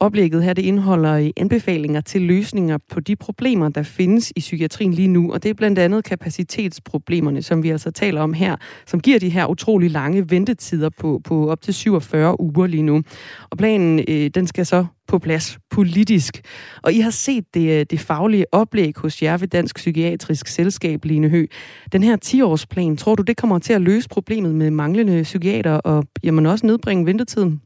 Oplægget 0.00 0.44
her 0.44 0.52
det 0.52 0.62
indeholder 0.62 1.12
øh, 1.12 1.30
anbefalinger 1.36 2.00
til 2.00 2.22
løsninger 2.22 2.78
på 2.90 3.00
de 3.00 3.16
problemer, 3.16 3.68
der 3.68 3.82
findes 3.82 4.32
i 4.36 4.40
psykiatrien 4.40 4.94
lige 4.94 5.08
nu, 5.08 5.32
og 5.32 5.42
det 5.42 5.48
er 5.48 5.54
blandt 5.54 5.78
andet 5.78 6.04
kapacitetsproblemerne, 6.04 7.42
som 7.42 7.62
vi 7.62 7.70
altså 7.70 7.90
taler 7.90 8.20
om 8.20 8.32
her, 8.32 8.56
som 8.86 9.00
giver 9.00 9.18
de 9.18 9.28
her 9.28 9.46
utrolig 9.46 9.90
lange 9.90 10.30
ventetider 10.30 10.88
på, 10.98 11.20
på 11.24 11.50
op 11.50 11.62
til 11.62 11.74
47 11.74 12.40
uger 12.40 12.66
lige 12.66 12.82
nu. 12.82 13.02
Og 13.50 13.58
planen, 13.58 14.04
øh, 14.08 14.30
den 14.34 14.46
skal 14.46 14.66
så 14.66 14.86
på 15.08 15.18
plads 15.18 15.58
politisk. 15.70 16.40
Og 16.82 16.92
I 16.92 17.00
har 17.00 17.10
set 17.10 17.54
det, 17.54 17.80
øh, 17.80 17.86
det 17.90 18.00
faglige 18.00 18.54
oplæg 18.54 18.92
hos 18.96 19.22
jer 19.22 19.36
ved 19.36 19.48
Dansk 19.48 19.76
Psykiatrisk 19.76 20.46
Selskab, 20.46 21.04
Line 21.04 21.28
Hø. 21.28 21.46
Den 21.92 22.02
her 22.02 22.16
10-årsplan, 22.24 22.96
tror 22.96 23.14
du, 23.14 23.22
det 23.22 23.36
kommer 23.36 23.58
til 23.58 23.72
at 23.72 23.80
løse 23.80 24.08
problemet 24.08 24.54
med 24.54 24.70
manglende 24.70 25.22
psykiater 25.22 25.72
og 25.72 26.04
jamen 26.24 26.46
også 26.46 26.66
nedbringe 26.66 27.06
ventetiden? 27.06 27.60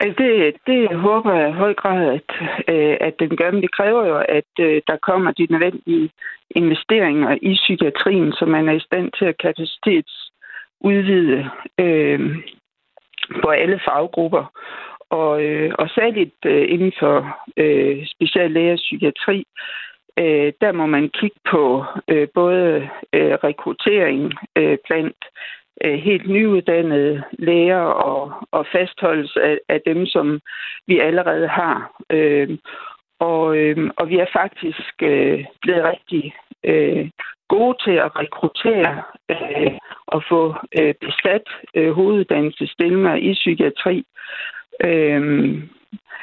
Altså 0.00 0.22
det, 0.22 0.56
det 0.66 0.96
håber 0.96 1.34
jeg 1.34 1.50
i 1.50 1.52
høj 1.52 1.74
grad, 1.74 2.14
at, 2.14 2.30
øh, 2.74 2.96
at 3.00 3.14
den 3.18 3.36
gør, 3.36 3.50
men 3.50 3.62
det 3.62 3.72
kræver 3.72 4.06
jo, 4.06 4.18
at 4.28 4.52
øh, 4.60 4.82
der 4.86 4.96
kommer 4.96 5.32
de 5.32 5.46
nødvendige 5.50 6.10
investeringer 6.50 7.38
i 7.42 7.54
psykiatrien, 7.54 8.32
så 8.32 8.46
man 8.46 8.68
er 8.68 8.72
i 8.72 8.80
stand 8.80 9.12
til 9.18 9.24
at 9.24 9.38
kapacitetsudvide 9.38 11.50
øh, 11.80 12.36
på 13.42 13.48
alle 13.48 13.80
faggrupper. 13.84 14.44
Og, 15.10 15.44
øh, 15.44 15.74
og 15.78 15.88
særligt 15.88 16.44
øh, 16.46 16.72
inden 16.72 16.92
for 16.98 17.38
øh, 17.56 18.06
speciallæger 18.06 18.76
psykiatri, 18.76 19.46
øh, 20.18 20.52
der 20.60 20.72
må 20.72 20.86
man 20.86 21.08
kigge 21.08 21.40
på 21.50 21.84
øh, 22.08 22.28
både 22.34 22.88
øh, 23.12 23.34
rekruttering 23.44 24.32
øh, 24.56 24.78
blandt 24.88 25.24
Øh, 25.84 25.98
helt 25.98 26.28
nyuddannede 26.28 27.22
læger 27.38 27.80
og, 27.80 28.32
og 28.50 28.66
fastholdelse 28.72 29.42
af, 29.42 29.58
af 29.68 29.80
dem, 29.86 30.06
som 30.06 30.40
vi 30.86 30.98
allerede 30.98 31.48
har. 31.48 32.02
Øh, 32.10 32.58
og, 33.18 33.56
øh, 33.56 33.90
og 33.96 34.08
vi 34.08 34.18
er 34.18 34.26
faktisk 34.32 34.92
øh, 35.02 35.44
blevet 35.62 35.84
rigtig 35.84 36.34
øh, 36.64 37.10
gode 37.48 37.76
til 37.84 37.96
at 38.06 38.16
rekruttere 38.16 39.02
øh, 39.30 39.72
og 40.06 40.22
få 40.28 40.54
øh, 40.80 40.94
besat 41.00 41.46
øh, 41.74 41.92
hoveduddannelsesstillinger 41.92 43.14
i 43.14 43.32
psykiatri. 43.32 44.04
Øh, 44.84 45.22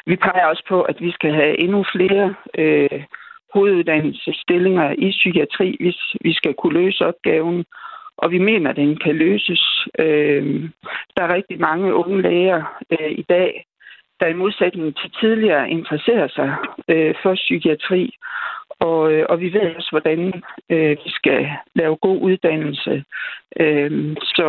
vi 0.05 0.15
peger 0.15 0.45
også 0.45 0.63
på, 0.67 0.81
at 0.81 1.01
vi 1.01 1.11
skal 1.11 1.33
have 1.33 1.59
endnu 1.63 1.85
flere 1.95 2.35
øh, 2.57 3.03
hoveduddannelsesstillinger 3.53 4.95
i 4.97 5.11
psykiatri, 5.11 5.77
hvis 5.79 5.99
vi 6.21 6.33
skal 6.33 6.53
kunne 6.53 6.83
løse 6.83 7.05
opgaven 7.05 7.65
og 8.18 8.32
vi 8.32 8.38
mener, 8.38 8.70
at 8.70 8.76
den 8.76 8.97
kan 8.97 9.16
løses. 9.16 9.88
Øh, 9.99 10.70
der 11.16 11.24
er 11.24 11.34
rigtig 11.34 11.59
mange 11.59 11.93
unge 11.93 12.22
læger 12.22 12.61
øh, 12.91 13.11
i 13.11 13.26
dag, 13.30 13.66
der 14.20 14.28
i 14.28 14.34
modsætning 14.34 14.95
til 14.95 15.11
tidligere 15.22 15.70
interesserer 15.70 16.28
sig 16.28 16.55
øh, 16.89 17.16
for 17.24 17.36
psykiatri. 17.36 18.16
Og, 18.80 19.14
øh, 19.14 19.26
og 19.30 19.39
vi 19.39 19.53
ved 19.53 19.76
også, 19.76 19.91
hvordan 19.91 20.43
øh, 20.70 20.97
vi 21.05 21.09
skal 21.20 21.47
lave 21.76 21.95
god 21.95 22.22
uddannelse. 22.22 23.03
Øh, 23.59 24.16
så, 24.18 24.47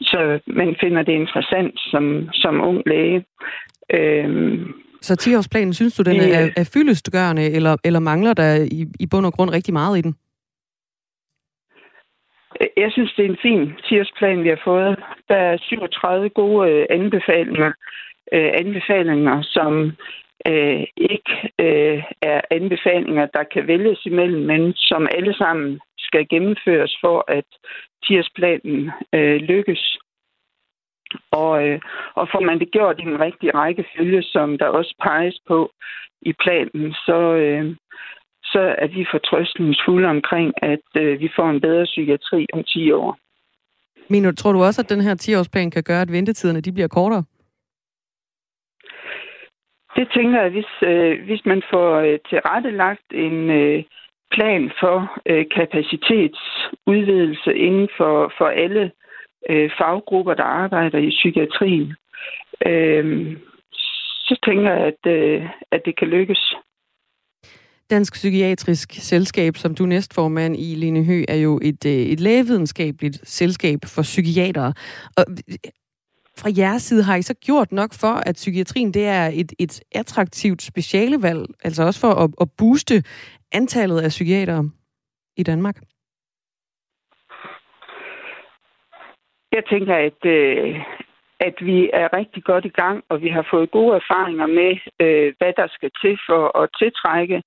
så 0.00 0.40
man 0.46 0.76
finder 0.80 1.02
det 1.02 1.12
interessant 1.12 1.74
som, 1.76 2.28
som 2.32 2.60
ung 2.60 2.82
læge. 2.86 3.24
Øh, 3.94 4.60
så 5.02 5.14
10-årsplanen, 5.22 5.72
synes 5.72 5.94
du, 5.96 6.02
den 6.02 6.16
er, 6.16 6.50
er 6.56 6.70
fyldestgørende, 6.72 7.50
eller, 7.50 7.76
eller 7.84 8.00
mangler 8.00 8.34
der 8.34 8.54
i, 8.54 8.86
i 9.00 9.06
bund 9.06 9.26
og 9.26 9.32
grund 9.32 9.50
rigtig 9.50 9.72
meget 9.72 9.98
i 9.98 10.00
den? 10.00 10.14
Jeg 12.76 12.92
synes, 12.92 13.12
det 13.16 13.24
er 13.24 13.28
en 13.28 13.42
fin 13.42 13.74
tiersplan, 13.88 14.44
vi 14.44 14.48
har 14.48 14.60
fået. 14.64 14.98
Der 15.28 15.36
er 15.36 15.56
37 15.60 16.28
gode 16.28 16.70
øh, 16.70 16.86
anbefalinger, 16.90 17.72
øh, 18.32 18.50
anbefalinger 18.54 19.42
som 19.42 19.92
øh, 20.46 20.84
ikke 20.96 21.32
øh, 21.58 22.02
er 22.22 22.40
anbefalinger, 22.50 23.26
der 23.26 23.42
kan 23.42 23.66
vælges 23.66 24.06
imellem, 24.06 24.42
men 24.42 24.72
som 24.74 25.08
alle 25.10 25.34
sammen 25.34 25.80
skal 25.98 26.28
gennemføres 26.28 26.96
for, 27.00 27.24
at 27.28 27.44
tirsplanen 28.04 28.90
øh, 29.14 29.36
lykkes. 29.36 29.98
Og, 31.30 31.68
øh, 31.68 31.80
og 32.14 32.28
får 32.32 32.40
man 32.40 32.58
det 32.58 32.70
gjort 32.70 33.00
i 33.00 33.04
den 33.04 33.20
rigtige 33.20 33.54
rækkefølge, 33.54 34.22
som 34.22 34.58
der 34.58 34.66
også 34.66 34.94
peges 35.02 35.40
på 35.48 35.70
i 36.22 36.32
planen, 36.32 36.92
så, 36.92 37.18
øh, 37.34 37.76
så 38.52 38.74
er 38.78 38.86
vi 38.86 39.06
fortrøstningsfulde 39.10 40.08
omkring, 40.08 40.48
at 40.62 40.86
øh, 40.96 41.20
vi 41.20 41.28
får 41.36 41.50
en 41.50 41.60
bedre 41.60 41.84
psykiatri 41.84 42.46
om 42.52 42.64
10 42.64 42.92
år. 42.92 43.18
Men 44.10 44.36
tror 44.36 44.52
du 44.52 44.62
også, 44.62 44.80
at 44.82 44.90
den 44.90 45.00
her 45.00 45.14
10-årsplan 45.14 45.70
kan 45.70 45.82
gøre, 45.82 46.02
at 46.02 46.12
ventetiderne 46.12 46.60
de 46.60 46.72
bliver 46.72 46.88
kortere? 46.88 47.24
Det 49.96 50.08
tænker 50.14 50.42
jeg, 50.42 50.50
hvis, 50.50 50.72
øh, 50.82 51.24
hvis 51.24 51.42
man 51.44 51.62
får 51.72 51.96
øh, 51.96 52.18
tilrettelagt 52.30 53.08
en 53.12 53.50
øh, 53.50 53.84
plan 54.30 54.70
for 54.80 55.20
øh, 55.26 55.46
kapacitetsudvidelse 55.56 57.54
inden 57.54 57.88
for, 57.96 58.32
for 58.38 58.46
alle 58.46 58.90
øh, 59.50 59.70
faggrupper, 59.78 60.34
der 60.34 60.44
arbejder 60.44 60.98
i 60.98 61.10
psykiatrien, 61.10 61.94
øh, 62.66 63.36
så 64.26 64.38
tænker 64.44 64.70
jeg, 64.72 64.80
at, 64.92 65.12
øh, 65.12 65.48
at 65.70 65.80
det 65.84 65.98
kan 65.98 66.08
lykkes. 66.08 66.54
Dansk 67.90 68.12
Psykiatrisk 68.12 68.92
Selskab, 68.92 69.56
som 69.56 69.74
du 69.74 69.86
næstformand 69.86 70.56
i, 70.56 70.74
Lene 70.74 71.04
Hø, 71.04 71.24
er 71.28 71.36
jo 71.36 71.60
et, 71.62 71.84
øh, 71.86 71.92
et 71.92 72.20
lægevidenskabeligt 72.20 73.28
selskab 73.28 73.78
for 73.94 74.02
psykiatere. 74.02 74.72
Og 75.16 75.24
fra 76.40 76.50
jeres 76.58 76.82
side 76.82 77.02
har 77.02 77.16
I 77.16 77.22
så 77.22 77.34
gjort 77.34 77.72
nok 77.72 77.90
for, 78.00 78.14
at 78.28 78.34
psykiatrien 78.34 78.94
det 78.94 79.06
er 79.06 79.30
et, 79.34 79.52
et 79.58 79.80
attraktivt 79.94 80.62
specialevalg, 80.62 81.46
altså 81.64 81.82
også 81.82 82.00
for 82.00 82.12
at, 82.24 82.30
at 82.40 82.48
booste 82.58 83.02
antallet 83.52 84.00
af 84.00 84.08
psykiatere 84.08 84.70
i 85.36 85.42
Danmark? 85.42 85.76
Jeg 89.52 89.62
tænker, 89.70 89.94
at, 89.94 90.20
øh, 90.26 90.80
at 91.40 91.54
vi 91.60 91.90
er 91.92 92.16
rigtig 92.18 92.44
godt 92.44 92.64
i 92.64 92.74
gang, 92.80 93.04
og 93.08 93.22
vi 93.22 93.28
har 93.28 93.46
fået 93.50 93.70
gode 93.70 93.96
erfaringer 93.96 94.46
med, 94.46 94.72
øh, 95.00 95.34
hvad 95.38 95.52
der 95.56 95.66
skal 95.70 95.90
til 96.02 96.18
for 96.28 96.62
at 96.62 96.68
tiltrække 96.78 97.42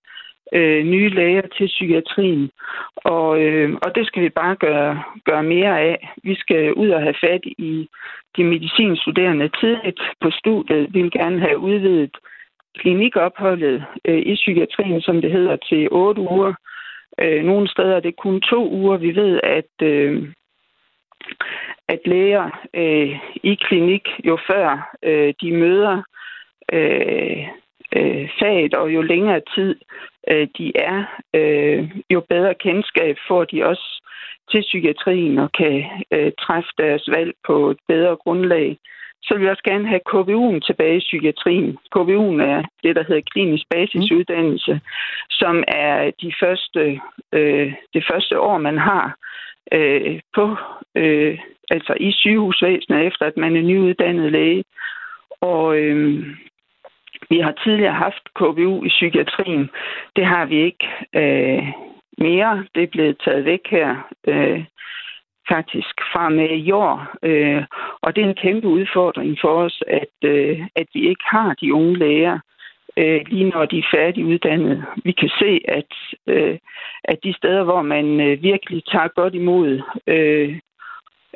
øh, 0.51 0.85
nye 0.85 1.09
læger 1.09 1.47
til 1.57 1.67
psykiatrien. 1.67 2.49
Og, 2.95 3.41
øh, 3.41 3.73
og 3.83 3.95
det 3.95 4.07
skal 4.07 4.23
vi 4.23 4.29
bare 4.29 4.55
gøre, 4.55 5.03
gøre 5.25 5.43
mere 5.43 5.79
af. 5.79 6.09
Vi 6.23 6.35
skal 6.35 6.73
ud 6.73 6.89
og 6.89 7.01
have 7.01 7.15
fat 7.21 7.41
i 7.45 7.89
de 8.37 8.43
medicinstuderende 8.43 9.49
tidligt 9.59 10.01
på 10.21 10.31
studiet. 10.31 10.93
Vi 10.93 11.01
vil 11.01 11.11
gerne 11.11 11.39
have 11.39 11.57
udvidet 11.57 12.17
klinikopholdet 12.77 13.85
øh, 14.05 14.19
i 14.19 14.35
psykiatrien, 14.35 15.01
som 15.01 15.21
det 15.21 15.31
hedder, 15.31 15.55
til 15.55 15.87
otte 15.91 16.21
uger. 16.21 16.53
Øh, 17.21 17.43
nogle 17.43 17.67
steder 17.67 17.95
er 17.95 17.99
det 17.99 18.15
kun 18.15 18.41
to 18.41 18.69
uger. 18.69 18.97
Vi 18.97 19.15
ved, 19.15 19.39
at, 19.43 19.87
øh, 19.87 20.33
at 21.87 21.99
læger 22.05 22.49
øh, 22.73 23.19
i 23.43 23.55
klinik 23.55 24.09
jo 24.25 24.37
før 24.49 24.95
øh, 25.03 25.33
de 25.41 25.51
møder 25.51 26.03
øh, 26.73 27.47
øh, 27.95 28.29
faget, 28.39 28.73
og 28.73 28.93
jo 28.93 29.01
længere 29.01 29.41
tid 29.55 29.75
øh, 30.27 30.47
de 30.57 30.71
er, 30.77 31.03
øh, 31.33 31.91
jo 32.09 32.19
bedre 32.29 32.53
kendskab 32.53 33.17
får 33.27 33.43
de 33.43 33.65
også 33.65 34.01
til 34.51 34.61
psykiatrien 34.61 35.37
og 35.37 35.51
kan 35.51 35.83
øh, 36.11 36.31
træffe 36.39 36.69
deres 36.77 37.09
valg 37.11 37.33
på 37.47 37.69
et 37.69 37.77
bedre 37.87 38.15
grundlag. 38.15 38.77
så 39.23 39.33
vil 39.33 39.43
vi 39.43 39.49
også 39.49 39.63
gerne 39.63 39.87
have 39.87 40.07
KVU'en 40.09 40.59
tilbage 40.59 40.97
i 40.97 41.05
psykiatrien. 41.07 41.77
KVU'en 41.95 42.41
er 42.41 42.63
det, 42.83 42.95
der 42.95 43.03
hedder 43.03 43.29
klinisk 43.33 43.65
basisuddannelse, 43.69 44.79
som 45.29 45.63
er 45.67 46.11
de 46.21 46.33
første, 46.41 47.01
øh, 47.33 47.73
det 47.93 48.03
første 48.11 48.39
år, 48.39 48.57
man 48.57 48.77
har 48.77 49.15
øh, 49.71 50.19
på, 50.35 50.55
øh, 50.95 51.39
altså 51.71 51.93
i 51.99 52.11
sygehusvæsenet, 52.11 53.07
efter 53.07 53.25
at 53.25 53.37
man 53.37 53.55
er 53.55 53.61
nyuddannet 53.61 54.31
læge. 54.31 54.63
Og 55.41 55.77
øh, 55.77 56.25
vi 57.31 57.39
har 57.39 57.53
tidligere 57.63 57.93
haft 58.05 58.23
KVU 58.35 58.83
i 58.83 58.89
psykiatrien. 58.89 59.69
Det 60.15 60.25
har 60.25 60.45
vi 60.45 60.57
ikke 60.69 60.87
øh, 61.21 61.63
mere. 62.17 62.65
Det 62.75 62.83
er 62.83 62.93
blevet 62.95 63.17
taget 63.25 63.45
væk 63.45 63.63
her 63.69 63.89
øh, 64.27 64.63
faktisk 65.49 65.95
fra 66.11 66.29
med 66.29 66.49
i 66.49 66.71
år. 66.71 66.95
Øh, 67.23 67.63
og 68.01 68.15
det 68.15 68.23
er 68.23 68.29
en 68.29 68.43
kæmpe 68.45 68.67
udfordring 68.67 69.37
for 69.41 69.53
os, 69.65 69.83
at, 69.87 70.15
øh, 70.23 70.59
at 70.75 70.87
vi 70.93 71.09
ikke 71.09 71.25
har 71.25 71.53
de 71.61 71.73
unge 71.73 71.97
læger, 71.97 72.39
øh, 72.97 73.21
lige 73.27 73.49
når 73.49 73.65
de 73.65 73.77
er 73.79 73.89
færdiguddannede. 73.95 74.83
Vi 75.03 75.11
kan 75.11 75.29
se, 75.39 75.59
at, 75.67 75.91
øh, 76.27 76.57
at 77.03 77.17
de 77.23 77.33
steder, 77.33 77.63
hvor 77.63 77.81
man 77.81 78.21
øh, 78.21 78.43
virkelig 78.43 78.83
tager 78.91 79.07
godt 79.07 79.35
imod 79.35 79.81
øh, 80.07 80.59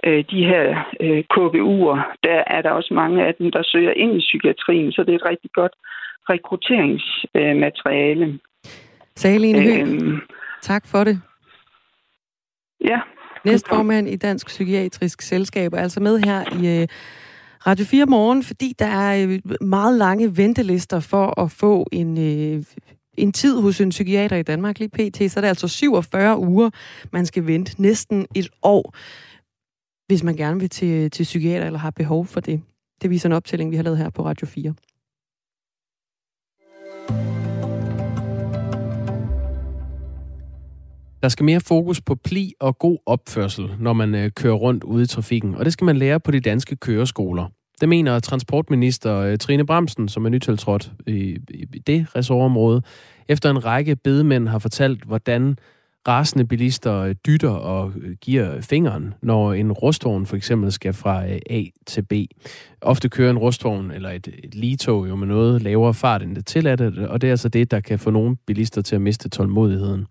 øh, 0.06 0.24
de 0.32 0.46
her 0.52 0.66
øh, 1.00 1.24
KVU'er, 1.34 2.00
der 2.24 2.44
er 2.48 2.62
der 2.62 2.70
også 2.70 2.94
mange 2.94 3.26
af 3.28 3.36
dem, 3.40 3.52
der 3.52 3.64
søger 3.64 3.92
ind 3.92 4.16
i 4.16 4.20
psykiatrien, 4.20 4.92
så 4.92 5.04
det 5.04 5.12
er 5.12 5.16
et 5.16 5.30
rigtig 5.30 5.52
godt 5.54 5.72
rekrutteringsmateriale. 6.30 8.26
Øh, 8.26 8.34
Saline 9.16 9.80
øhm, 9.80 10.22
tak 10.62 10.88
for 10.88 11.04
det. 11.04 11.22
Ja. 12.84 13.00
Næstformand 13.46 14.10
i 14.10 14.16
Dansk 14.16 14.48
Psykiatrisk 14.48 15.22
Selskab 15.22 15.74
er 15.74 15.78
altså 15.78 16.00
med 16.00 16.20
her 16.20 16.42
i 16.62 16.82
øh, 16.82 16.88
Radio 17.68 17.86
4 17.86 18.06
morgen, 18.06 18.44
fordi 18.44 18.74
der 18.80 18.86
er 18.86 19.28
øh, 19.28 19.40
meget 19.62 19.98
lange 19.98 20.38
ventelister 20.38 21.00
for 21.00 21.42
at 21.42 21.52
få 21.52 21.88
en, 21.92 22.18
øh, 22.18 22.64
en 23.18 23.32
tid 23.32 23.62
hos 23.62 23.82
en 23.82 23.90
psykiater 23.90 24.36
i 24.36 24.44
Danmark 24.44 24.80
lige 24.80 24.90
pt. 24.90 25.32
Så 25.32 25.40
er 25.40 25.42
det 25.42 25.48
altså 25.48 25.68
47 25.68 26.38
uger, 26.38 26.70
man 27.12 27.26
skal 27.26 27.48
vente 27.48 27.82
næsten 27.82 28.28
et 28.36 28.50
år 28.64 28.94
hvis 30.08 30.24
man 30.24 30.36
gerne 30.36 30.60
vil 30.60 30.70
til, 30.70 31.12
til 31.12 31.24
psykiater 31.24 31.66
eller 31.66 31.80
har 31.80 31.92
behov 31.92 32.26
for 32.26 32.40
det. 32.40 32.62
Det 33.02 33.10
viser 33.10 33.30
en 33.30 33.34
optælling, 33.34 33.72
vi 33.72 33.76
har 33.76 33.84
lavet 33.84 33.98
her 33.98 34.10
på 34.10 34.26
Radio 34.26 34.48
4. 34.48 34.74
Der 41.22 41.30
skal 41.30 41.44
mere 41.44 41.60
fokus 41.60 42.02
på 42.02 42.16
pli 42.16 42.54
og 42.60 42.78
god 42.78 42.98
opførsel, 43.06 43.70
når 43.80 43.94
man 43.94 44.16
øh, 44.16 44.32
kører 44.32 44.54
rundt 44.54 44.84
ude 44.84 45.04
i 45.04 45.08
trafikken, 45.08 45.56
og 45.56 45.66
det 45.66 45.74
skal 45.74 45.86
man 45.86 45.98
lære 45.98 46.20
på 46.20 46.32
de 46.32 46.40
danske 46.40 46.76
køreskoler. 46.76 47.48
Det 47.82 47.90
mener 47.90 48.20
transportminister 48.20 49.16
øh, 49.16 49.38
Trine 49.38 49.66
Bramsen, 49.66 50.10
som 50.10 50.26
er 50.26 50.30
nytiltrådt 50.30 50.92
i, 51.08 51.40
i 51.50 51.80
det 51.80 52.16
ressortområde, 52.16 52.82
efter 53.28 53.50
en 53.50 53.66
række 53.66 53.96
bedemænd 53.96 54.48
har 54.48 54.60
fortalt, 54.60 55.04
hvordan 55.04 55.58
rasende 56.08 56.46
bilister 56.46 57.00
øh, 57.00 57.16
dytter 57.26 57.50
og 57.50 57.94
øh, 58.02 58.16
giver 58.22 58.62
fingeren, 58.62 59.14
når 59.22 59.54
en 59.54 59.72
rustvogn 59.72 60.26
for 60.26 60.36
eksempel 60.36 60.72
skal 60.72 60.94
fra 60.94 61.28
øh, 61.28 61.40
A 61.50 61.64
til 61.88 62.02
B. 62.02 62.14
Ofte 62.82 63.10
kører 63.10 63.30
en 63.30 63.38
rustvogn 63.38 63.92
eller 63.92 64.10
et, 64.10 64.28
et 64.44 64.56
ligetog 64.56 65.10
jo 65.10 65.16
med 65.16 65.28
noget 65.28 65.62
lavere 65.62 65.94
fart 65.94 66.24
end 66.24 66.36
det 66.36 66.46
tilladte, 66.46 67.10
og 67.10 67.22
det 67.22 67.28
er 67.28 67.32
altså 67.32 67.50
det, 67.50 67.72
der 67.72 67.80
kan 67.80 68.00
få 68.00 68.10
nogle 68.10 68.38
bilister 68.48 68.82
til 68.82 68.96
at 68.96 69.02
miste 69.02 69.30
tålmodigheden. 69.30 70.06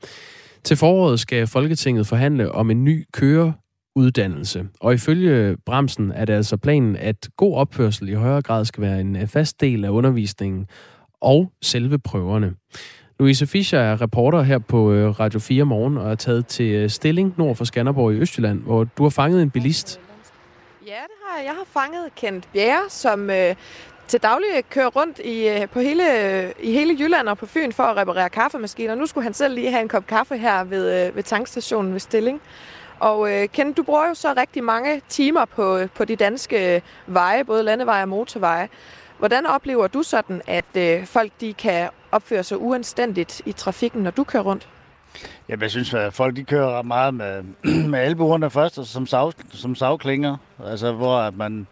Til 0.65 0.77
foråret 0.77 1.21
skal 1.21 1.47
Folketinget 1.47 2.07
forhandle 2.07 2.53
om 2.53 2.71
en 2.71 2.85
ny 2.85 3.05
køreuddannelse, 3.13 4.67
og 4.81 4.95
ifølge 4.95 5.57
Bremsen 5.67 6.13
er 6.13 6.25
det 6.25 6.33
altså 6.33 6.57
planen, 6.57 6.97
at 6.97 7.29
god 7.37 7.57
opførsel 7.57 8.09
i 8.09 8.13
højere 8.13 8.43
grad 8.43 8.65
skal 8.65 8.83
være 8.83 9.01
en 9.01 9.29
fast 9.29 9.61
del 9.61 9.85
af 9.85 9.89
undervisningen 9.89 10.67
og 11.21 11.53
selve 11.63 11.99
prøverne. 11.99 12.55
Louise 13.19 13.47
Fischer 13.47 13.79
er 13.79 14.01
reporter 14.01 14.43
her 14.43 14.59
på 14.59 14.93
øh, 14.93 15.21
Radio 15.21 15.41
4 15.41 15.65
Morgen 15.65 15.99
og 15.99 16.11
er 16.11 16.15
taget 16.15 16.47
til 16.47 16.75
øh, 16.75 16.91
Stilling 16.91 17.35
nord 17.37 17.57
for 17.57 17.65
Skanderborg 17.65 18.13
i 18.13 18.17
Østjylland, 18.17 18.61
hvor 18.63 18.85
du 18.85 19.03
har 19.03 19.11
fanget 19.11 19.43
en 19.43 19.51
bilist. 19.51 20.01
Ja, 20.87 20.91
det 20.91 21.17
har 21.27 21.39
jeg. 21.39 21.47
Jeg 21.47 21.55
har 21.55 21.65
fanget 21.81 22.15
Kent 22.17 22.49
Bjerre, 22.53 22.91
som 22.91 23.31
øh, 23.31 23.55
til 24.09 24.23
daglig 24.23 24.49
kører 24.71 24.87
rundt 24.87 25.19
i, 25.19 25.49
øh, 25.49 25.69
på 25.69 25.81
hele, 25.81 26.03
i 26.63 26.73
hele 26.73 26.97
Jylland 27.01 27.29
og 27.29 27.39
på 27.39 27.47
Fyn 27.47 27.73
for 27.73 27.83
at 27.83 27.97
reparere 27.97 28.29
kaffemaskiner. 28.29 28.95
Nu 28.95 29.07
skulle 29.07 29.25
han 29.25 29.35
selv 29.35 29.55
lige 29.55 29.71
have 29.71 29.83
en 29.83 29.89
kop 29.89 30.07
kaffe 30.07 30.37
her 30.39 30.65
ved, 30.65 31.13
ved 31.13 31.23
tankstationen 31.23 31.93
ved 31.93 32.01
Stilling. 32.01 32.41
Og 33.01 33.33
øh, 33.33 33.49
Kent, 33.49 33.77
du 33.77 33.83
bruger 33.83 34.09
jo 34.09 34.15
så 34.15 34.35
rigtig 34.37 34.65
mange 34.65 35.03
timer 35.09 35.45
på, 35.45 35.79
på 35.95 36.05
de 36.05 36.17
danske 36.17 36.83
veje, 37.07 37.45
både 37.45 37.63
landeveje 37.63 38.03
og 38.03 38.09
motorveje. 38.09 38.69
Hvordan 39.19 39.47
oplever 39.47 39.87
du 39.87 40.03
sådan, 40.03 40.43
at 40.47 40.77
øh, 40.77 41.07
folk 41.07 41.33
de 41.41 41.53
kan 41.53 41.89
opføre 42.15 42.43
sig 42.43 42.59
uanstændigt 42.59 43.43
i 43.47 43.53
trafikken, 43.53 44.03
når 44.03 44.11
du 44.11 44.25
kører 44.25 44.43
rundt? 44.43 44.69
Jamen, 45.49 45.63
jeg 45.63 45.71
synes, 45.71 45.95
at 45.95 46.15
folk 46.15 46.37
de 46.37 46.45
kører 46.45 46.83
meget 46.83 47.15
med, 47.15 47.43
med 47.93 47.99
albuerne 47.99 48.51
først, 48.51 48.79
og 48.79 48.87
som, 48.87 49.07
sav, 49.07 49.33
som 49.51 49.75
savklinger. 49.75 50.37
Altså, 50.67 50.93
hvor 50.93 51.31
man 51.31 51.67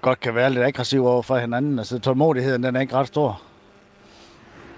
godt 0.00 0.20
kan 0.20 0.34
være 0.34 0.50
lidt 0.50 0.64
aggressiv 0.64 1.06
over 1.06 1.22
for 1.22 1.38
hinanden. 1.38 1.78
Altså, 1.78 1.98
tålmodigheden 1.98 2.62
den 2.62 2.76
er 2.76 2.80
ikke 2.80 2.94
ret 2.94 3.06
stor. 3.06 3.42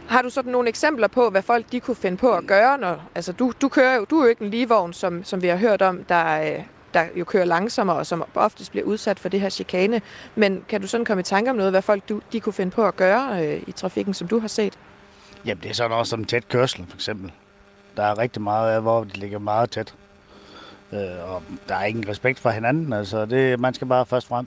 Har 0.09 0.23
du 0.23 0.31
sådan 0.31 0.53
nogle 0.53 0.69
eksempler 0.69 1.09
på, 1.09 1.31
hvad 1.31 1.43
folk 1.43 1.73
de 1.73 1.81
kunne 1.81 1.97
finde 1.97 2.17
på 2.17 2.33
at 2.33 2.47
gøre? 2.47 2.79
Når, 2.79 3.03
altså, 3.15 3.33
du, 3.33 3.53
du, 3.63 3.69
kører 3.69 3.95
jo, 3.97 4.07
du 4.11 4.19
er 4.19 4.23
jo 4.23 4.29
ikke 4.29 4.45
en 4.45 4.51
ligevogn, 4.51 4.93
som, 4.93 5.25
som 5.25 5.43
vi 5.43 5.49
har 5.49 5.57
hørt 5.57 5.83
om, 5.83 6.05
der, 6.05 6.43
øh, 6.43 6.63
der 6.95 7.05
jo 7.17 7.25
kører 7.25 7.45
langsommere, 7.45 7.97
og 7.97 8.07
som 8.07 8.25
oftest 8.35 8.71
bliver 8.71 8.87
udsat 8.87 9.19
for 9.19 9.29
det 9.29 9.41
her 9.41 9.49
chikane. 9.49 10.01
Men 10.35 10.65
kan 10.69 10.81
du 10.81 10.87
sådan 10.87 11.05
komme 11.05 11.21
i 11.21 11.25
tanke 11.25 11.51
om 11.51 11.57
noget, 11.57 11.73
hvad 11.73 11.83
folk 11.83 12.09
du, 12.09 12.21
de 12.33 12.41
kunne 12.41 12.53
finde 12.53 12.71
på 12.71 12.87
at 12.87 12.97
gøre 12.97 13.47
øh, 13.47 13.63
i 13.67 13.73
trafikken, 13.73 14.15
som 14.15 14.29
du 14.29 14.39
har 14.39 14.49
set? 14.49 14.79
Jamen, 15.47 15.63
det 15.63 15.71
er 15.71 15.75
sådan 15.75 15.93
også 15.93 16.11
som 16.11 16.25
tæt 16.25 16.49
kørsel, 16.49 16.87
for 16.89 16.97
eksempel. 16.97 17.33
Der 17.97 18.03
er 18.03 18.19
rigtig 18.19 18.43
meget 18.43 18.73
af, 18.73 18.83
hvor 18.83 19.05
de 19.05 19.13
ligger 19.19 19.39
meget 19.39 19.71
tæt. 19.71 19.95
Øh, 20.93 21.31
og 21.33 21.43
der 21.69 21.75
er 21.75 21.85
ingen 21.85 22.09
respekt 22.09 22.39
for 22.39 22.51
hinanden. 22.51 22.93
Altså, 22.93 23.27
det, 23.27 23.61
man 23.61 23.75
skal 23.75 23.87
bare 23.87 24.07
først 24.07 24.27
frem. 24.27 24.47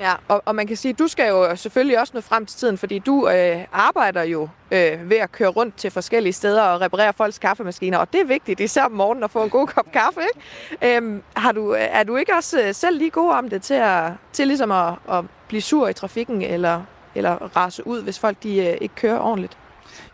Ja, 0.00 0.12
og, 0.28 0.42
og 0.44 0.54
man 0.54 0.66
kan 0.66 0.76
sige, 0.76 0.92
at 0.92 0.98
du 0.98 1.08
skal 1.08 1.28
jo 1.28 1.56
selvfølgelig 1.56 2.00
også 2.00 2.12
nå 2.14 2.20
frem 2.20 2.46
til 2.46 2.58
tiden, 2.58 2.78
fordi 2.78 2.98
du 2.98 3.28
øh, 3.28 3.64
arbejder 3.72 4.22
jo 4.22 4.48
øh, 4.70 5.10
ved 5.10 5.16
at 5.16 5.32
køre 5.32 5.48
rundt 5.48 5.76
til 5.76 5.90
forskellige 5.90 6.32
steder 6.32 6.62
og 6.62 6.80
reparere 6.80 7.12
folks 7.12 7.38
kaffemaskiner, 7.38 7.98
og 7.98 8.12
det 8.12 8.20
er 8.20 8.24
vigtigt, 8.24 8.60
især 8.60 8.84
om 8.84 8.92
morgenen 8.92 9.24
at 9.24 9.30
få 9.30 9.44
en 9.44 9.50
god 9.50 9.66
kop 9.66 9.92
kaffe. 9.92 10.20
Ikke? 10.20 10.96
Øhm, 10.96 11.22
har 11.36 11.52
du, 11.52 11.76
er 11.78 12.02
du 12.02 12.16
ikke 12.16 12.34
også 12.34 12.62
øh, 12.62 12.74
selv 12.74 12.98
lige 12.98 13.10
god 13.10 13.32
om 13.32 13.48
det 13.48 13.62
til, 13.62 13.74
at, 13.74 14.12
til 14.32 14.46
ligesom 14.46 14.72
at, 14.72 14.94
at 15.12 15.24
blive 15.48 15.62
sur 15.62 15.88
i 15.88 15.92
trafikken, 15.92 16.42
eller, 16.42 16.82
eller 17.14 17.56
rase 17.56 17.86
ud, 17.86 18.02
hvis 18.02 18.18
folk 18.18 18.42
de, 18.42 18.56
øh, 18.66 18.76
ikke 18.80 18.94
kører 18.94 19.18
ordentligt? 19.18 19.58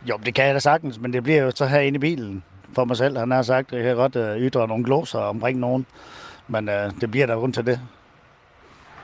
Jo, 0.07 0.19
det 0.27 0.35
kan 0.35 0.47
jeg 0.47 0.55
da 0.55 0.59
sagtens, 0.59 0.99
men 0.99 1.13
det 1.13 1.23
bliver 1.23 1.43
jo 1.43 1.51
så 1.55 1.67
her 1.67 1.81
inde 1.81 1.97
i 1.97 2.01
bilen 2.01 2.43
for 2.75 2.85
mig 2.85 2.97
selv. 2.97 3.19
Han 3.19 3.31
har 3.31 3.43
sagt, 3.43 3.73
at 3.73 3.79
jeg 3.79 3.85
kan 3.85 3.97
godt 3.97 4.17
øh, 4.17 4.37
ytre 4.37 4.69
nogle 4.69 4.85
gloser 4.85 5.19
omkring 5.19 5.59
nogen, 5.59 5.87
men 6.49 6.69
øh, 6.69 6.91
det 7.01 7.11
bliver 7.11 7.27
der 7.27 7.35
rundt 7.35 7.55
til 7.55 7.67
det. 7.67 7.81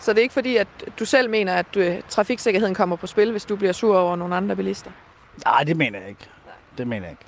Så 0.00 0.12
det 0.12 0.18
er 0.18 0.22
ikke 0.22 0.34
fordi, 0.34 0.56
at 0.56 0.68
du 0.98 1.04
selv 1.04 1.30
mener, 1.30 1.54
at 1.54 1.66
du, 1.74 1.80
øh, 1.80 2.00
trafiksikkerheden 2.08 2.74
kommer 2.74 2.96
på 2.96 3.06
spil, 3.06 3.30
hvis 3.30 3.44
du 3.44 3.56
bliver 3.56 3.72
sur 3.72 3.98
over 3.98 4.16
nogle 4.16 4.36
andre 4.36 4.56
bilister? 4.56 4.90
Nej, 5.44 5.64
det 5.64 5.76
mener 5.76 5.98
jeg 5.98 6.08
ikke. 6.08 6.28
Det 6.78 6.86
mener 6.86 7.06
jeg 7.06 7.12
ikke. 7.12 7.24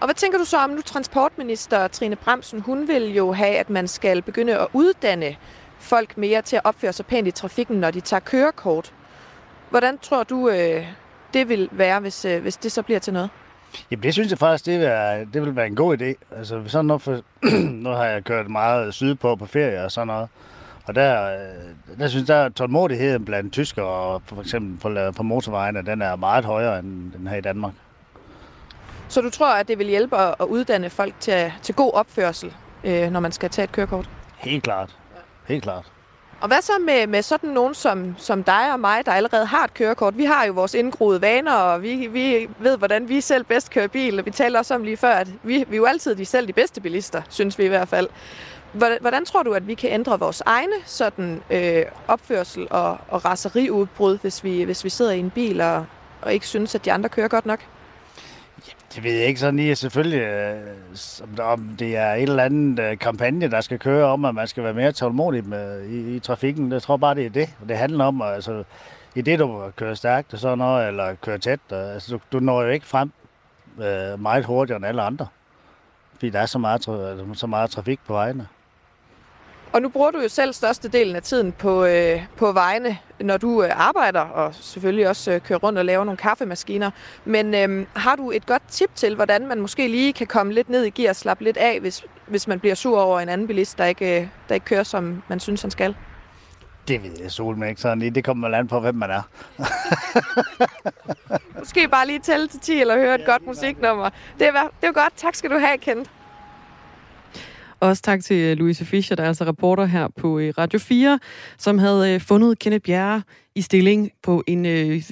Og 0.00 0.06
hvad 0.06 0.14
tænker 0.14 0.38
du 0.38 0.44
så 0.44 0.58
om 0.58 0.70
nu 0.70 0.82
transportminister 0.82 1.88
Trine 1.88 2.16
Bremsen? 2.16 2.60
Hun 2.60 2.88
vil 2.88 3.14
jo 3.14 3.32
have, 3.32 3.56
at 3.56 3.70
man 3.70 3.88
skal 3.88 4.22
begynde 4.22 4.58
at 4.58 4.66
uddanne 4.72 5.36
folk 5.78 6.16
mere 6.16 6.42
til 6.42 6.56
at 6.56 6.62
opføre 6.64 6.92
sig 6.92 7.06
pænt 7.06 7.28
i 7.28 7.30
trafikken, 7.30 7.76
når 7.76 7.90
de 7.90 8.00
tager 8.00 8.20
kørekort. 8.20 8.92
Hvordan 9.70 9.98
tror 9.98 10.22
du, 10.22 10.48
øh, 10.48 10.86
det 11.34 11.48
vil 11.48 11.68
være, 11.72 12.00
hvis, 12.00 12.24
øh, 12.24 12.42
hvis 12.42 12.56
det 12.56 12.72
så 12.72 12.82
bliver 12.82 13.00
til 13.00 13.12
noget? 13.12 13.30
Jamen 13.90 14.02
det 14.02 14.12
synes 14.12 14.30
jeg 14.30 14.38
faktisk, 14.38 14.66
det 14.66 14.78
vil 14.78 14.86
være, 14.86 15.24
det 15.24 15.42
vil 15.42 15.56
være 15.56 15.66
en 15.66 15.76
god 15.76 16.00
idé. 16.00 16.36
Altså 16.36 16.62
sådan 16.66 16.86
noget 16.86 17.02
for, 17.02 17.20
nu 17.84 17.88
har 17.88 18.04
jeg 18.04 18.24
kørt 18.24 18.50
meget 18.50 18.94
sydpå 18.94 19.36
på 19.36 19.46
ferie 19.46 19.84
og 19.84 19.92
sådan 19.92 20.06
noget. 20.06 20.28
Og 20.90 20.96
der, 20.96 21.32
øh, 21.32 21.98
der 21.98 22.08
synes 22.08 22.28
jeg, 22.28 22.38
at 22.38 22.54
tålmodigheden 22.54 23.24
blandt 23.24 23.52
tyskere 23.52 23.86
og 23.86 24.22
for 24.26 24.40
eksempel 24.40 24.78
på, 24.80 25.12
på 25.16 25.22
motorvejene, 25.22 25.82
den 25.86 26.02
er 26.02 26.16
meget 26.16 26.44
højere 26.44 26.78
end 26.78 27.12
den 27.12 27.26
her 27.26 27.36
i 27.36 27.40
Danmark. 27.40 27.72
Så 29.08 29.20
du 29.20 29.30
tror, 29.30 29.54
at 29.54 29.68
det 29.68 29.78
vil 29.78 29.86
hjælpe 29.86 30.16
at 30.16 30.46
uddanne 30.48 30.90
folk 30.90 31.14
til, 31.20 31.52
til 31.62 31.74
god 31.74 31.90
opførsel, 31.94 32.54
øh, 32.84 33.10
når 33.10 33.20
man 33.20 33.32
skal 33.32 33.50
tage 33.50 33.64
et 33.64 33.72
kørekort? 33.72 34.10
Helt 34.36 34.62
klart. 34.62 34.96
Helt 35.46 35.62
klart. 35.62 35.84
Og 36.40 36.48
hvad 36.48 36.62
så 36.62 36.72
med, 36.86 37.06
med 37.06 37.22
sådan 37.22 37.50
nogen 37.50 37.74
som, 37.74 38.14
som 38.18 38.44
dig 38.44 38.72
og 38.72 38.80
mig, 38.80 39.06
der 39.06 39.12
allerede 39.12 39.46
har 39.46 39.64
et 39.64 39.74
kørekort? 39.74 40.18
Vi 40.18 40.24
har 40.24 40.44
jo 40.44 40.52
vores 40.52 40.74
indgroede 40.74 41.20
vaner, 41.20 41.54
og 41.54 41.82
vi, 41.82 42.06
vi 42.06 42.48
ved, 42.58 42.78
hvordan 42.78 43.08
vi 43.08 43.20
selv 43.20 43.44
bedst 43.44 43.70
kører 43.70 43.88
bil. 43.88 44.24
Vi 44.24 44.30
talte 44.30 44.58
også 44.58 44.74
om 44.74 44.84
lige 44.84 44.96
før, 44.96 45.12
at 45.12 45.28
vi, 45.42 45.64
vi 45.68 45.76
er 45.76 45.76
jo 45.76 45.84
altid 45.84 46.14
de 46.14 46.24
selv 46.24 46.46
de 46.48 46.52
bedste 46.52 46.80
bilister, 46.80 47.22
synes 47.28 47.58
vi 47.58 47.64
i 47.64 47.68
hvert 47.68 47.88
fald. 47.88 48.08
Hvordan 48.72 49.24
tror 49.24 49.42
du, 49.42 49.52
at 49.52 49.66
vi 49.66 49.74
kan 49.74 49.90
ændre 49.90 50.18
vores 50.18 50.42
egne 50.46 50.72
sådan, 50.84 51.42
øh, 51.50 51.84
opførsel 52.08 52.66
og, 52.70 52.98
og 53.08 53.24
raseriudbrud, 53.24 54.18
hvis 54.18 54.44
vi, 54.44 54.62
hvis 54.62 54.84
vi 54.84 54.88
sidder 54.88 55.12
i 55.12 55.18
en 55.18 55.30
bil 55.30 55.60
og, 55.60 55.86
og 56.22 56.32
ikke 56.32 56.46
synes, 56.46 56.74
at 56.74 56.84
de 56.84 56.92
andre 56.92 57.08
kører 57.08 57.28
godt 57.28 57.46
nok? 57.46 57.60
Det 58.94 59.04
ved 59.04 59.12
jeg 59.12 59.26
ikke 59.26 59.40
sådan 59.40 59.56
lige. 59.56 59.76
Selvfølgelig, 59.76 60.20
øh, 60.20 60.60
om 61.38 61.76
det 61.78 61.96
er 61.96 62.14
et 62.14 62.22
eller 62.22 62.42
andet 62.42 62.84
øh, 62.84 62.98
kampagne, 62.98 63.50
der 63.50 63.60
skal 63.60 63.78
køre 63.78 64.06
om, 64.06 64.24
at 64.24 64.34
man 64.34 64.48
skal 64.48 64.64
være 64.64 64.74
mere 64.74 64.92
tålmodig 64.92 65.44
med, 65.44 65.84
i, 65.84 66.16
i 66.16 66.18
trafikken. 66.18 66.72
Jeg 66.72 66.82
tror 66.82 66.96
bare, 66.96 67.14
det 67.14 67.26
er 67.26 67.30
det. 67.30 67.50
Det 67.68 67.76
handler 67.76 68.04
om, 68.04 68.22
altså, 68.22 68.64
i 69.14 69.20
det, 69.20 69.38
du 69.38 69.70
kører 69.76 69.94
stærkt 69.94 70.32
og 70.32 70.38
sådan 70.38 70.58
noget, 70.58 70.88
eller 70.88 71.14
kører 71.14 71.38
tæt, 71.38 71.60
øh, 71.72 71.94
altså, 71.94 72.12
du, 72.16 72.20
du 72.32 72.40
når 72.44 72.62
jo 72.62 72.68
ikke 72.68 72.86
frem 72.86 73.12
øh, 73.82 74.20
meget 74.20 74.44
hurtigere 74.44 74.76
end 74.76 74.86
alle 74.86 75.02
andre. 75.02 75.26
Fordi 76.14 76.30
der 76.30 76.40
er 76.40 76.46
så 76.46 76.58
meget, 76.58 76.84
så 77.34 77.46
meget 77.46 77.70
trafik 77.70 78.00
på 78.06 78.12
vejene. 78.12 78.48
Og 79.72 79.82
nu 79.82 79.88
bruger 79.88 80.10
du 80.10 80.20
jo 80.20 80.28
selv 80.28 80.52
størstedelen 80.52 81.16
af 81.16 81.22
tiden 81.22 81.52
på, 81.52 81.84
øh, 81.84 82.22
på 82.36 82.52
vejene, 82.52 82.98
når 83.20 83.36
du 83.36 83.62
øh, 83.62 83.88
arbejder, 83.88 84.20
og 84.20 84.54
selvfølgelig 84.54 85.08
også 85.08 85.32
øh, 85.32 85.40
kører 85.40 85.58
rundt 85.58 85.78
og 85.78 85.84
laver 85.84 86.04
nogle 86.04 86.16
kaffemaskiner. 86.16 86.90
Men 87.24 87.54
øh, 87.54 87.86
har 87.96 88.16
du 88.16 88.30
et 88.30 88.46
godt 88.46 88.62
tip 88.68 88.94
til, 88.94 89.14
hvordan 89.14 89.46
man 89.46 89.60
måske 89.60 89.88
lige 89.88 90.12
kan 90.12 90.26
komme 90.26 90.52
lidt 90.52 90.68
ned 90.68 90.84
i 90.84 90.90
gear 90.90 91.10
og 91.10 91.16
slappe 91.16 91.44
lidt 91.44 91.56
af, 91.56 91.80
hvis, 91.80 92.04
hvis 92.26 92.48
man 92.48 92.60
bliver 92.60 92.74
sur 92.74 93.00
over 93.00 93.20
en 93.20 93.28
anden 93.28 93.46
bilist, 93.46 93.78
der 93.78 93.84
ikke, 93.84 94.20
øh, 94.20 94.26
der 94.48 94.54
ikke 94.54 94.66
kører, 94.66 94.82
som 94.82 95.22
man 95.28 95.40
synes, 95.40 95.62
han 95.62 95.70
skal? 95.70 95.96
Det 96.88 97.02
ved 97.02 97.10
jeg 97.22 97.30
sol 97.30 97.68
ikke 97.68 97.80
sådan 97.80 97.98
lige. 97.98 98.10
Det 98.10 98.24
kommer 98.24 98.48
man 98.48 98.58
an 98.58 98.68
på, 98.68 98.80
hvem 98.80 98.94
man 98.94 99.10
er. 99.10 99.22
Måske 101.58 101.88
bare 101.88 102.06
lige 102.06 102.18
tælle 102.18 102.48
til 102.48 102.60
10 102.60 102.80
eller 102.80 102.96
høre 102.96 103.14
et 103.14 103.20
ja, 103.20 103.24
godt 103.24 103.46
musiknummer. 103.46 104.10
Det 104.38 104.46
er, 104.46 104.52
det 104.80 104.88
er 104.88 104.92
godt. 104.92 105.12
Tak 105.16 105.34
skal 105.34 105.50
du 105.50 105.58
have, 105.58 105.78
Kent. 105.78 106.10
Også 107.80 108.02
tak 108.02 108.24
til 108.24 108.36
øh, 108.36 108.56
Louise 108.56 108.84
Fischer, 108.84 109.16
der 109.16 109.22
er 109.22 109.28
altså 109.28 109.44
reporter 109.44 109.84
her 109.84 110.08
på 110.16 110.38
øh, 110.38 110.52
Radio 110.58 110.78
4, 110.78 111.18
som 111.58 111.78
havde 111.78 112.14
øh, 112.14 112.20
fundet 112.20 112.58
Kenneth 112.58 112.82
Bjerre 112.82 113.22
i 113.54 113.60
stilling 113.60 114.10
på 114.22 114.42
en 114.46 114.66
øh, 114.66 115.02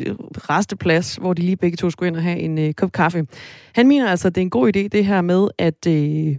resteplads, 0.51 1.16
hvor 1.16 1.35
de 1.35 1.43
lige 1.43 1.57
begge 1.57 1.77
to 1.77 1.91
skulle 1.91 2.09
ind 2.09 2.16
og 2.16 2.23
have 2.23 2.39
en 2.39 2.59
øh, 2.59 2.73
kop 2.75 2.93
kaffe. 2.93 3.27
Han 3.75 3.89
mener 3.89 4.11
altså, 4.11 4.29
at 4.29 4.35
det 4.35 4.41
er 4.41 4.43
en 4.43 4.51
god 4.51 4.77
idé, 4.77 4.89
det 4.89 5.05
her 5.05 5.21
med, 5.21 5.49
at 5.59 5.87
øh, 5.87 6.37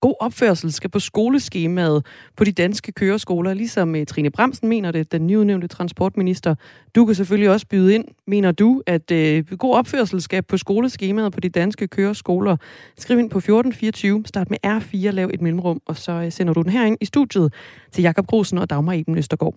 god 0.00 0.14
opførsel 0.20 0.72
skal 0.72 0.90
på 0.90 0.98
skoleskemaet 0.98 2.06
på 2.36 2.44
de 2.44 2.52
danske 2.52 2.92
køreskoler, 2.92 3.54
ligesom 3.54 3.96
øh, 3.96 4.06
Trine 4.06 4.30
Bremsen 4.30 4.68
mener 4.68 4.90
det, 4.90 5.12
den 5.12 5.26
nyudnævnte 5.26 5.66
transportminister. 5.66 6.54
Du 6.94 7.06
kan 7.06 7.14
selvfølgelig 7.14 7.50
også 7.50 7.66
byde 7.66 7.94
ind. 7.94 8.04
Mener 8.26 8.52
du, 8.52 8.82
at 8.86 9.10
øh, 9.10 9.44
god 9.58 9.74
opførsel 9.74 10.22
skal 10.22 10.42
på 10.42 10.56
skoleskemaet 10.56 11.32
på 11.32 11.40
de 11.40 11.48
danske 11.48 11.88
køreskoler? 11.88 12.56
Skriv 12.98 13.18
ind 13.18 13.30
på 13.30 13.38
1424, 13.38 14.22
start 14.26 14.50
med 14.50 14.58
R4, 14.66 15.10
lav 15.10 15.30
et 15.34 15.42
mellemrum, 15.42 15.80
og 15.86 15.96
så 15.96 16.12
øh, 16.12 16.32
sender 16.32 16.52
du 16.52 16.62
den 16.62 16.70
herind 16.70 16.96
i 17.00 17.04
studiet 17.04 17.54
til 17.92 18.02
Jakob 18.02 18.26
Grosen 18.26 18.58
og 18.58 18.70
Dagmar 18.70 18.92
Eben 18.92 19.18
Østergaard. 19.18 19.54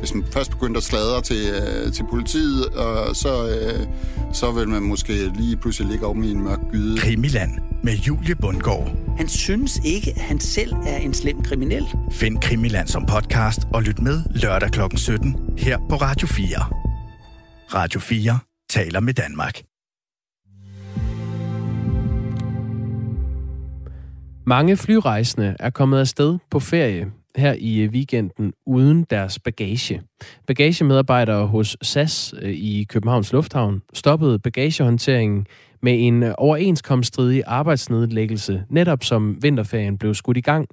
Hvis 0.00 0.14
man 0.14 0.24
først 0.32 0.50
begyndte 0.50 0.78
at 0.78 0.84
sladre 0.84 1.22
til, 1.22 1.50
øh, 1.50 1.92
til 1.92 2.04
politiet, 2.10 2.66
og 2.66 3.16
så, 3.16 3.48
øh, 3.48 3.86
så 4.32 4.52
vil 4.52 4.68
man 4.68 4.82
måske 4.82 5.12
lige 5.36 5.56
pludselig 5.56 5.90
ligge 5.90 6.06
om 6.06 6.22
i 6.22 6.30
en 6.30 6.42
mørk 6.42 6.58
gyde. 6.72 6.98
Krimiland 6.98 7.50
med 7.82 7.92
Julie 7.92 8.34
Bundgaard. 8.34 8.96
Han 9.16 9.28
synes 9.28 9.80
ikke, 9.84 10.10
at 10.10 10.20
han 10.20 10.40
selv 10.40 10.72
er 10.86 10.96
en 10.96 11.14
slem 11.14 11.42
kriminel. 11.42 11.84
Find 12.10 12.38
Krimiland 12.38 12.88
som 12.88 13.06
podcast 13.06 13.60
og 13.74 13.82
lyt 13.82 13.98
med 13.98 14.22
lørdag 14.30 14.70
kl. 14.70 14.80
17 14.96 15.36
her 15.58 15.78
på 15.78 15.96
Radio 15.96 16.26
4. 16.28 16.48
Radio 17.74 18.00
4 18.00 18.38
taler 18.70 19.00
med 19.00 19.14
Danmark. 19.14 19.62
Mange 24.46 24.76
flyrejsende 24.76 25.56
er 25.60 25.70
kommet 25.70 26.00
afsted 26.00 26.38
på 26.50 26.60
ferie 26.60 27.06
her 27.36 27.54
i 27.58 27.86
weekenden 27.86 28.52
uden 28.66 29.06
deres 29.10 29.38
bagage. 29.38 30.02
Bagagemedarbejdere 30.46 31.46
hos 31.46 31.76
SAS 31.82 32.34
øh, 32.42 32.50
i 32.50 32.86
Københavns 32.88 33.32
Lufthavn 33.32 33.82
stoppede 33.94 34.38
bagagehåndteringen 34.38 35.46
med 35.82 36.06
en 36.06 36.22
overenskomststridig 36.22 37.42
arbejdsnedlæggelse, 37.46 38.64
netop 38.68 39.04
som 39.04 39.42
vinterferien 39.42 39.98
blev 39.98 40.14
skudt 40.14 40.36
i 40.36 40.40
gang. 40.40 40.68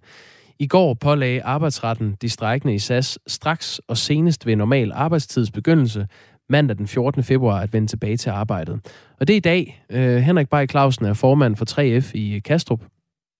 I 0.60 0.68
går 0.68 0.94
pålagde 0.94 1.44
arbejdsretten 1.44 2.18
de 2.22 2.30
strækkende 2.30 2.76
i 2.76 2.80
SAS 2.80 3.20
straks 3.28 3.82
og 3.88 3.98
senest 3.98 4.46
ved 4.46 4.56
normal 4.56 4.92
arbejdstidsbegyndelse 4.92 6.08
mandag 6.50 6.78
den 6.78 6.88
14. 6.88 7.24
februar 7.24 7.62
at 7.62 7.74
vende 7.74 7.88
tilbage 7.88 8.18
til 8.18 8.30
arbejdet. 8.30 8.80
Og 9.20 9.28
det 9.28 9.34
er 9.34 9.38
i 9.38 9.40
dag. 9.40 9.84
Øh, 9.92 10.18
Henrik 10.18 10.50
Bay 10.50 10.70
Clausen 10.70 11.06
er 11.06 11.14
formand 11.14 11.56
for 11.56 11.66
3F 11.66 12.12
i 12.14 12.40
Kastrup. 12.40 12.82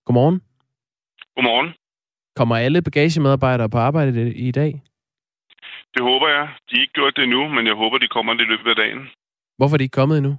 Godmorgen. 0.06 0.40
Godmorgen. 1.36 1.74
Kommer 2.38 2.56
alle 2.56 2.82
bagagemedarbejdere 2.88 3.70
på 3.74 3.78
arbejde 3.88 4.34
i 4.48 4.50
dag? 4.60 4.72
Det 5.94 6.02
håber 6.10 6.28
jeg. 6.36 6.44
De 6.68 6.72
har 6.76 6.82
ikke 6.82 6.98
gjort 6.98 7.16
det 7.16 7.22
endnu, 7.24 7.42
men 7.56 7.66
jeg 7.66 7.76
håber, 7.82 7.98
de 7.98 8.08
kommer 8.16 8.32
i 8.32 8.50
løbet 8.52 8.70
af 8.70 8.76
dagen. 8.76 9.02
Hvorfor 9.58 9.74
er 9.74 9.78
de 9.78 9.86
ikke 9.86 10.00
kommet 10.00 10.18
endnu? 10.18 10.34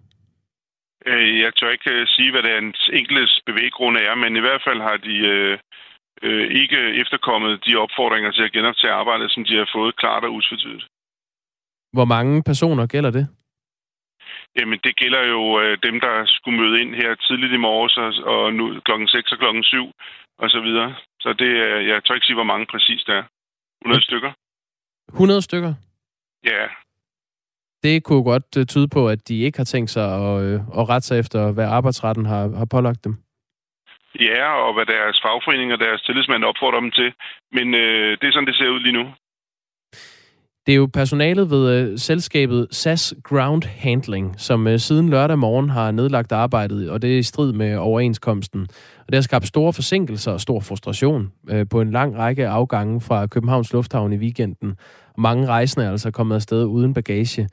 Øh, 1.05 1.39
jeg 1.43 1.51
tør 1.55 1.71
ikke 1.75 1.91
øh, 1.91 2.07
sige, 2.15 2.31
hvad 2.31 2.43
det 2.43 2.51
er 2.55 2.61
en 2.65 2.73
enkeltes 2.99 3.41
bevæggrunde 3.49 3.99
er, 4.09 4.15
men 4.15 4.31
i 4.35 4.43
hvert 4.45 4.63
fald 4.67 4.81
har 4.89 4.97
de 5.07 5.15
øh, 5.33 5.57
øh, 6.27 6.45
ikke 6.61 6.79
efterkommet 7.01 7.51
de 7.65 7.75
opfordringer 7.83 8.31
til 8.31 8.43
at 8.47 8.51
genoptage 8.51 8.93
arbejdet, 9.01 9.31
som 9.31 9.43
de 9.45 9.55
har 9.61 9.69
fået 9.75 9.95
klart 10.01 10.23
og 10.23 10.33
utvetydigt. 10.37 10.85
Hvor 11.95 12.05
mange 12.05 12.43
personer 12.43 12.85
gælder 12.87 13.11
det? 13.11 13.25
Jamen, 14.57 14.79
det 14.83 14.95
gælder 14.95 15.23
jo 15.33 15.41
øh, 15.61 15.77
dem, 15.83 15.99
der 15.99 16.15
skulle 16.25 16.59
møde 16.61 16.81
ind 16.81 16.95
her 16.95 17.15
tidligt 17.15 17.53
i 17.53 17.63
morges 17.67 17.97
og, 17.97 18.11
og 18.33 18.53
nu 18.53 18.79
klokken 18.85 19.07
6 19.07 19.31
og 19.31 19.37
klokken 19.37 19.63
7 19.63 19.91
og 20.39 20.49
så 20.49 20.59
videre. 20.59 20.95
Så 21.19 21.33
det, 21.33 21.51
jeg 21.87 22.03
tør 22.03 22.13
ikke 22.13 22.25
sige, 22.25 22.39
hvor 22.41 22.51
mange 22.51 22.65
præcis 22.65 23.03
der 23.03 23.13
er. 23.13 23.23
100 23.81 24.03
stykker. 24.03 24.31
100 25.07 25.41
stykker? 25.41 25.73
Ja. 26.45 26.63
Det 27.83 28.03
kunne 28.03 28.23
godt 28.23 28.57
uh, 28.57 28.63
tyde 28.65 28.87
på, 28.87 29.01
at 29.09 29.27
de 29.27 29.41
ikke 29.45 29.57
har 29.57 29.69
tænkt 29.73 29.89
sig 29.89 30.05
at, 30.19 30.35
uh, 30.45 30.79
at 30.79 30.89
rette 30.89 31.07
sig 31.07 31.19
efter, 31.19 31.51
hvad 31.51 31.65
arbejdsretten 31.65 32.25
har, 32.25 32.43
har 32.57 32.67
pålagt 32.75 33.03
dem. 33.03 33.13
Ja, 34.19 34.45
og 34.65 34.73
hvad 34.73 34.85
deres 34.85 35.19
fagforening 35.23 35.73
og 35.73 35.79
deres 35.79 36.01
tillidsmænd 36.01 36.43
opfordrer 36.43 36.79
dem 36.79 36.91
til. 36.91 37.13
Men 37.51 37.67
uh, 37.73 38.11
det 38.19 38.25
er 38.25 38.31
sådan, 38.33 38.47
det 38.47 38.55
ser 38.55 38.69
ud 38.69 38.79
lige 38.79 38.97
nu. 38.99 39.05
Det 40.69 40.73
er 40.73 40.77
jo 40.77 40.89
personalet 40.93 41.49
ved 41.49 41.71
øh, 41.71 41.99
selskabet 41.99 42.67
SAS 42.71 43.13
Ground 43.23 43.63
Handling, 43.63 44.35
som 44.37 44.67
øh, 44.67 44.79
siden 44.79 45.09
lørdag 45.09 45.39
morgen 45.39 45.69
har 45.69 45.91
nedlagt 45.91 46.31
arbejdet, 46.31 46.89
og 46.89 47.01
det 47.01 47.13
er 47.13 47.17
i 47.17 47.23
strid 47.23 47.53
med 47.53 47.75
overenskomsten. 47.75 48.61
Og 48.99 49.05
det 49.07 49.15
har 49.15 49.21
skabt 49.21 49.47
store 49.47 49.73
forsinkelser 49.73 50.31
og 50.31 50.41
stor 50.41 50.59
frustration 50.59 51.31
øh, 51.49 51.65
på 51.69 51.81
en 51.81 51.91
lang 51.91 52.17
række 52.17 52.47
afgange 52.47 53.01
fra 53.01 53.27
Københavns 53.27 53.73
Lufthavn 53.73 54.13
i 54.13 54.17
weekenden. 54.17 54.75
Mange 55.17 55.47
rejsende 55.47 55.85
er 55.85 55.91
altså 55.91 56.11
kommet 56.11 56.35
afsted 56.35 56.65
uden 56.65 56.93
bagage. 56.93 57.49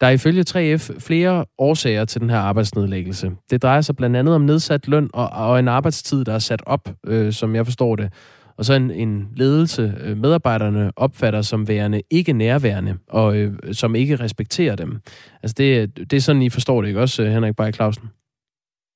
Der 0.00 0.06
er 0.06 0.10
ifølge 0.10 0.44
3F 0.50 0.98
flere 0.98 1.44
årsager 1.58 2.04
til 2.04 2.20
den 2.20 2.30
her 2.30 2.38
arbejdsnedlæggelse. 2.38 3.30
Det 3.50 3.62
drejer 3.62 3.80
sig 3.80 3.96
blandt 3.96 4.16
andet 4.16 4.34
om 4.34 4.40
nedsat 4.40 4.88
løn 4.88 5.10
og, 5.12 5.28
og 5.28 5.58
en 5.58 5.68
arbejdstid, 5.68 6.24
der 6.24 6.32
er 6.32 6.38
sat 6.38 6.62
op, 6.66 6.88
øh, 7.06 7.32
som 7.32 7.54
jeg 7.54 7.66
forstår 7.66 7.96
det 7.96 8.12
og 8.60 8.64
så 8.66 8.74
en, 8.74 8.90
en 8.90 9.12
ledelse, 9.36 9.82
øh, 10.04 10.16
medarbejderne 10.16 10.92
opfatter 10.96 11.42
som 11.42 11.68
værende 11.68 12.00
ikke 12.10 12.32
nærværende, 12.32 12.98
og 13.08 13.36
øh, 13.38 13.50
som 13.72 13.94
ikke 13.94 14.16
respekterer 14.24 14.76
dem. 14.76 14.90
Altså 15.42 15.54
det, 15.58 15.96
det 16.10 16.16
er 16.16 16.20
sådan, 16.20 16.42
I 16.42 16.50
forstår 16.50 16.80
det, 16.80 16.88
ikke 16.88 17.00
også, 17.00 17.24
Henrik 17.24 17.56
Bay 17.56 17.72
Clausen? 17.72 18.06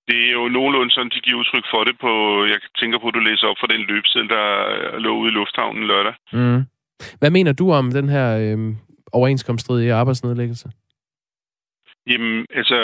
Det 0.09 0.19
er 0.29 0.33
jo 0.33 0.49
nogenlunde 0.49 0.91
sådan, 0.95 1.11
de 1.15 1.21
giver 1.21 1.39
udtryk 1.39 1.67
for 1.73 1.85
det 1.85 1.97
på, 2.01 2.13
jeg 2.53 2.59
tænker 2.81 2.99
på, 2.99 3.09
at 3.09 3.15
du 3.15 3.19
læser 3.19 3.47
op 3.47 3.57
for 3.61 3.67
den 3.67 3.81
løbsel, 3.81 4.29
der 4.29 4.47
lå 4.99 5.11
ude 5.21 5.31
i 5.33 5.35
lufthavnen 5.35 5.85
lørdag. 5.87 6.15
Mm. 6.33 6.63
Hvad 7.19 7.31
mener 7.31 7.53
du 7.53 7.73
om 7.73 7.91
den 7.91 8.09
her 8.09 8.27
øh, 8.43 8.59
overenskomststridige 9.13 9.95
arbejdsnedlæggelse? 9.95 10.69
Jamen, 12.11 12.47
altså, 12.61 12.79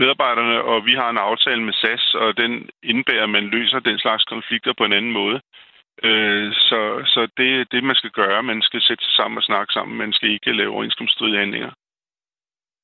medarbejderne 0.00 0.62
og 0.62 0.86
vi 0.86 0.94
har 1.00 1.10
en 1.10 1.24
aftale 1.30 1.62
med 1.62 1.72
SAS, 1.72 2.14
og 2.14 2.36
den 2.36 2.52
indebærer, 2.82 3.24
at 3.24 3.30
man 3.30 3.44
løser 3.44 3.78
den 3.78 3.98
slags 3.98 4.24
konflikter 4.24 4.72
på 4.78 4.84
en 4.84 4.92
anden 4.92 5.12
måde. 5.12 5.40
Øh, 6.08 6.52
så 6.52 6.80
så 7.14 7.28
det 7.36 7.48
er 7.60 7.64
det, 7.70 7.84
man 7.84 7.96
skal 7.96 8.10
gøre. 8.10 8.42
Man 8.42 8.62
skal 8.62 8.82
sætte 8.82 9.04
sig 9.04 9.14
sammen 9.14 9.38
og 9.38 9.42
snakke 9.42 9.72
sammen. 9.72 9.98
Man 9.98 10.12
skal 10.12 10.30
ikke 10.30 10.52
lave 10.52 10.72
overenskomststridige 10.72 11.38
handlinger. 11.38 11.70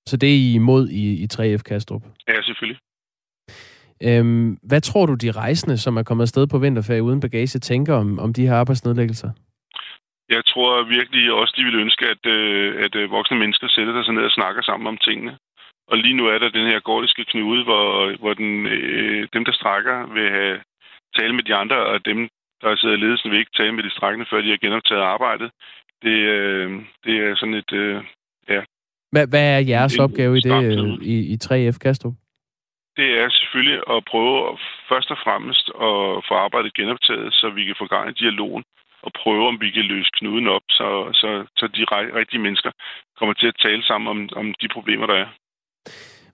Så 0.09 0.17
det 0.17 0.29
er 0.29 0.41
I 0.49 0.55
imod 0.55 0.89
i, 0.89 1.05
i 1.25 1.27
3F 1.33 1.63
Kastrup? 1.63 2.03
Ja, 2.29 2.43
selvfølgelig. 2.43 2.81
Øhm, 4.03 4.59
hvad 4.63 4.81
tror 4.81 5.07
du, 5.07 5.15
de 5.15 5.31
rejsende, 5.31 5.79
som 5.79 5.97
er 5.97 6.03
kommet 6.03 6.23
afsted 6.23 6.47
på 6.47 6.59
vinterferie 6.59 7.03
uden 7.03 7.21
bagage, 7.21 7.59
tænker 7.59 7.95
om, 7.95 8.19
om 8.19 8.33
de 8.33 8.47
her 8.47 8.55
arbejdsnedlæggelser? 8.55 9.31
Jeg 10.29 10.45
tror 10.45 10.83
virkelig 10.83 11.33
også, 11.33 11.55
de 11.57 11.65
vil 11.65 11.75
ønske, 11.85 12.05
at, 12.15 12.27
øh, 12.27 12.85
at 12.85 12.95
øh, 12.95 13.11
voksne 13.11 13.39
mennesker 13.39 13.69
sætter 13.69 14.03
sig 14.05 14.15
ned 14.15 14.23
og 14.23 14.31
snakker 14.31 14.63
sammen 14.63 14.87
om 14.87 14.97
tingene. 14.97 15.39
Og 15.91 15.97
lige 15.99 16.17
nu 16.17 16.27
er 16.27 16.39
der 16.39 16.49
den 16.49 16.67
her 16.67 16.81
gordiske 16.81 17.25
knude, 17.25 17.65
hvor, 17.65 18.17
hvor 18.19 18.35
den, 18.35 18.67
øh, 18.67 19.29
dem, 19.33 19.45
der 19.45 19.53
strækker, 19.53 20.07
vil 20.15 20.31
have 20.31 20.61
tale 21.19 21.33
med 21.33 21.43
de 21.43 21.55
andre, 21.55 21.77
og 21.77 22.05
dem, 22.05 22.29
der 22.61 22.77
sidder 22.77 22.97
ledelsen, 22.97 23.31
vil 23.31 23.39
ikke 23.39 23.57
tale 23.57 23.73
med 23.73 23.85
de 23.85 23.91
strækkende, 23.91 24.27
før 24.31 24.41
de 24.41 24.51
har 24.51 24.57
genoptaget 24.57 25.03
arbejdet. 25.03 25.51
Det, 26.03 26.19
øh, 26.37 26.71
det 27.05 27.15
er 27.27 27.37
sådan 27.37 27.55
et, 27.55 27.73
øh, 27.73 28.05
ja. 28.49 28.61
Hvad, 29.13 29.27
hvad 29.27 29.45
er 29.55 29.59
jeres 29.59 29.99
opgave 29.99 30.39
i 30.39 30.41
det 30.41 30.65
øh, 30.65 31.07
i, 31.13 31.15
i 31.33 31.37
3F 31.45 31.79
Kastrup? 31.79 32.15
Det 32.97 33.09
er 33.21 33.29
selvfølgelig 33.31 33.79
at 33.95 34.05
prøve 34.11 34.49
at, 34.51 34.55
først 34.89 35.11
og 35.11 35.19
fremmest 35.25 35.67
at 35.69 36.25
få 36.29 36.35
arbejdet 36.45 36.75
genoptaget, 36.75 37.35
så 37.35 37.51
vi 37.51 37.65
kan 37.65 37.77
få 37.79 37.87
gang 37.87 38.11
i 38.11 38.19
dialogen 38.23 38.65
og 39.03 39.13
prøve, 39.23 39.49
om 39.49 39.61
vi 39.61 39.71
kan 39.71 39.85
løse 39.93 40.11
knuden 40.19 40.49
op, 40.49 40.67
så, 40.71 40.89
så, 41.21 41.29
så 41.57 41.67
de 41.77 41.85
rigtige 42.21 42.41
mennesker 42.47 42.71
kommer 43.19 43.35
til 43.35 43.47
at 43.47 43.61
tale 43.67 43.83
sammen 43.83 44.09
om, 44.15 44.19
om 44.41 44.55
de 44.61 44.69
problemer, 44.69 45.07
der 45.07 45.15
er. 45.15 45.29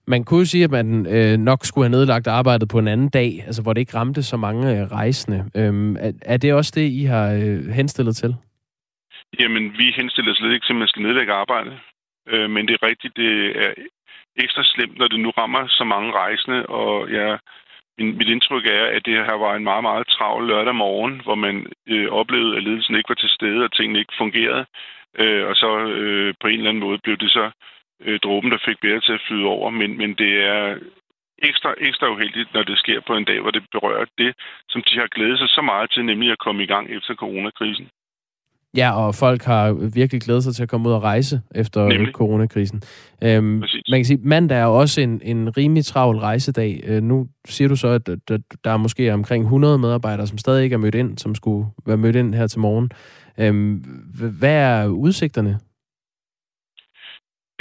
Man 0.07 0.23
kunne 0.23 0.39
jo 0.39 0.45
sige, 0.45 0.63
at 0.63 0.71
man 0.71 1.05
øh, 1.15 1.37
nok 1.37 1.59
skulle 1.63 1.85
have 1.85 1.97
nedlagt 1.97 2.27
arbejdet 2.27 2.69
på 2.69 2.79
en 2.79 2.87
anden 2.87 3.09
dag, 3.09 3.43
altså 3.45 3.61
hvor 3.61 3.73
det 3.73 3.81
ikke 3.81 3.97
ramte 3.97 4.23
så 4.23 4.37
mange 4.37 4.71
øh, 4.71 4.91
rejsende. 4.91 5.39
Øhm, 5.55 5.95
er, 5.95 6.11
er 6.21 6.37
det 6.37 6.53
også 6.53 6.71
det, 6.75 6.87
I 7.01 7.03
har 7.03 7.27
øh, 7.33 7.67
henstillet 7.79 8.15
til? 8.15 8.35
Jamen, 9.39 9.63
vi 9.77 9.93
henstiller 9.95 10.33
slet 10.33 10.53
ikke 10.53 10.65
til, 10.65 10.73
at 10.73 10.79
man 10.79 10.87
skal 10.87 11.01
nedlægge 11.01 11.33
arbejdet. 11.33 11.79
Øh, 12.27 12.49
men 12.49 12.67
det 12.67 12.73
er 12.73 12.87
rigtigt, 12.87 13.15
det 13.15 13.31
er 13.63 13.71
ekstra 14.35 14.63
slemt, 14.63 14.97
når 14.97 15.07
det 15.07 15.19
nu 15.19 15.29
rammer 15.29 15.67
så 15.67 15.83
mange 15.83 16.11
rejsende, 16.11 16.65
og 16.65 17.09
ja, 17.09 17.37
min, 17.97 18.17
mit 18.17 18.27
indtryk 18.27 18.65
er, 18.65 18.85
at 18.95 19.05
det 19.05 19.13
her 19.13 19.37
var 19.45 19.55
en 19.55 19.63
meget, 19.63 19.83
meget 19.83 20.07
travl 20.07 20.47
lørdag 20.47 20.75
morgen, 20.75 21.21
hvor 21.23 21.35
man 21.35 21.65
øh, 21.89 22.07
oplevede, 22.09 22.57
at 22.57 22.63
ledelsen 22.63 22.95
ikke 22.95 23.09
var 23.09 23.15
til 23.15 23.29
stede, 23.29 23.63
og 23.63 23.73
tingene 23.73 23.99
ikke 23.99 24.13
fungerede. 24.17 24.65
Øh, 25.19 25.47
og 25.49 25.55
så 25.55 25.69
øh, 25.79 26.33
på 26.41 26.47
en 26.47 26.57
eller 26.57 26.69
anden 26.69 26.83
måde 26.83 26.99
blev 27.03 27.17
det 27.17 27.31
så 27.31 27.51
øh, 28.05 28.19
dråben, 28.25 28.51
der 28.51 28.65
fik 28.67 28.79
bedre 28.81 29.01
til 29.01 29.13
at 29.17 29.25
flyde 29.27 29.45
over. 29.55 29.69
Men, 29.69 29.97
men 29.97 30.09
det 30.21 30.31
er 30.53 30.61
ekstra, 31.49 31.69
ekstra 31.87 32.07
uheldigt, 32.13 32.53
når 32.53 32.63
det 32.63 32.77
sker 32.83 32.99
på 33.07 33.13
en 33.15 33.25
dag, 33.25 33.39
hvor 33.41 33.51
det 33.51 33.63
berører 33.71 34.05
det, 34.17 34.31
som 34.69 34.81
de 34.87 34.93
har 35.01 35.07
glædet 35.15 35.37
sig 35.39 35.49
så 35.49 35.61
meget 35.61 35.91
til, 35.91 36.05
nemlig 36.05 36.31
at 36.31 36.43
komme 36.45 36.63
i 36.63 36.71
gang 36.73 36.85
efter 36.97 37.13
coronakrisen. 37.15 37.87
Ja, 38.77 39.05
og 39.05 39.15
folk 39.15 39.43
har 39.43 39.73
virkelig 39.93 40.21
glædet 40.21 40.43
sig 40.43 40.55
til 40.55 40.63
at 40.63 40.69
komme 40.69 40.89
ud 40.89 40.93
og 40.93 41.03
rejse 41.03 41.41
efter 41.55 41.87
Nemlig. 41.87 42.13
coronakrisen. 42.13 42.81
Øhm, 43.23 43.45
man 43.89 43.99
kan 43.99 44.05
sige, 44.05 44.19
mandag 44.23 44.57
er 44.57 44.65
også 44.65 45.01
en, 45.01 45.21
en 45.23 45.57
rimelig 45.57 45.85
travl 45.85 46.17
rejsedag. 46.17 46.81
Øh, 46.85 47.03
nu 47.03 47.27
siger 47.45 47.67
du 47.67 47.75
så, 47.75 47.87
at 47.87 48.07
der, 48.07 48.37
der 48.63 48.71
er 48.71 48.77
måske 48.77 49.13
omkring 49.13 49.43
100 49.43 49.77
medarbejdere, 49.77 50.27
som 50.27 50.37
stadig 50.37 50.63
ikke 50.63 50.73
er 50.73 50.77
mødt 50.77 50.95
ind, 50.95 51.17
som 51.17 51.35
skulle 51.35 51.67
være 51.85 51.97
mødt 51.97 52.15
ind 52.15 52.35
her 52.35 52.47
til 52.47 52.59
morgen. 52.59 52.91
Øhm, 53.39 53.75
hvad 54.39 54.55
er 54.55 54.87
udsigterne? 54.87 55.59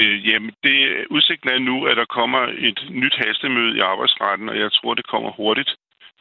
Øh, 0.01 0.29
jamen, 0.29 0.53
det, 0.65 1.07
udsigten 1.11 1.49
er 1.51 1.59
nu, 1.59 1.87
at 1.87 1.97
der 1.97 2.05
kommer 2.05 2.43
et 2.59 2.81
nyt 2.91 3.17
hastemøde 3.25 3.77
i 3.77 3.81
arbejdsretten, 3.81 4.49
og 4.49 4.59
jeg 4.59 4.73
tror, 4.73 4.95
det 4.95 5.07
kommer 5.07 5.31
hurtigt, 5.31 5.77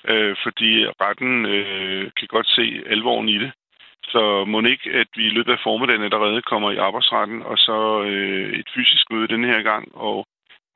øh, 0.07 0.35
fordi 0.43 0.85
retten 1.01 1.45
øh, 1.45 2.11
kan 2.17 2.27
godt 2.27 2.47
se 2.47 2.83
alvoren 2.85 3.29
i 3.29 3.37
det. 3.37 3.51
Så 4.03 4.45
må 4.45 4.61
ikke, 4.61 4.89
at 4.93 5.07
vi 5.15 5.25
i 5.25 5.29
løbet 5.29 5.51
af 5.51 5.59
formiddagen 5.63 6.03
allerede 6.03 6.41
kommer 6.41 6.71
i 6.71 6.77
arbejdsretten, 6.77 7.41
og 7.41 7.57
så 7.57 8.03
øh, 8.03 8.53
et 8.59 8.69
fysisk 8.75 9.05
møde 9.11 9.27
denne 9.27 9.47
her 9.47 9.61
gang, 9.61 9.95
og 9.95 10.27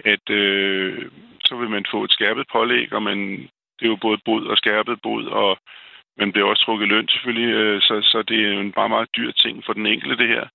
at 0.06 0.30
øh, 0.30 1.12
så 1.46 1.56
vil 1.56 1.70
man 1.70 1.86
få 1.92 2.04
et 2.04 2.12
skærpet 2.12 2.46
pålæg, 2.52 2.94
og 2.94 3.04
man, 3.04 3.20
det 3.78 3.86
er 3.86 3.94
jo 3.94 3.96
både 3.96 4.20
bod 4.26 4.46
og 4.46 4.58
skærpet 4.58 5.02
bod, 5.02 5.26
og 5.26 5.58
man 6.18 6.32
bliver 6.32 6.48
også 6.48 6.64
trukket 6.66 6.88
løn 6.88 7.08
selvfølgelig, 7.08 7.54
øh, 7.54 7.82
så, 7.82 8.02
så 8.02 8.22
det 8.22 8.40
er 8.46 8.54
jo 8.54 8.60
en 8.60 8.72
bare 8.72 8.90
meget 8.90 9.10
dyr 9.18 9.32
ting 9.32 9.64
for 9.66 9.74
den 9.74 9.86
enkelte 9.86 10.18
det 10.18 10.28
her. 10.28 10.48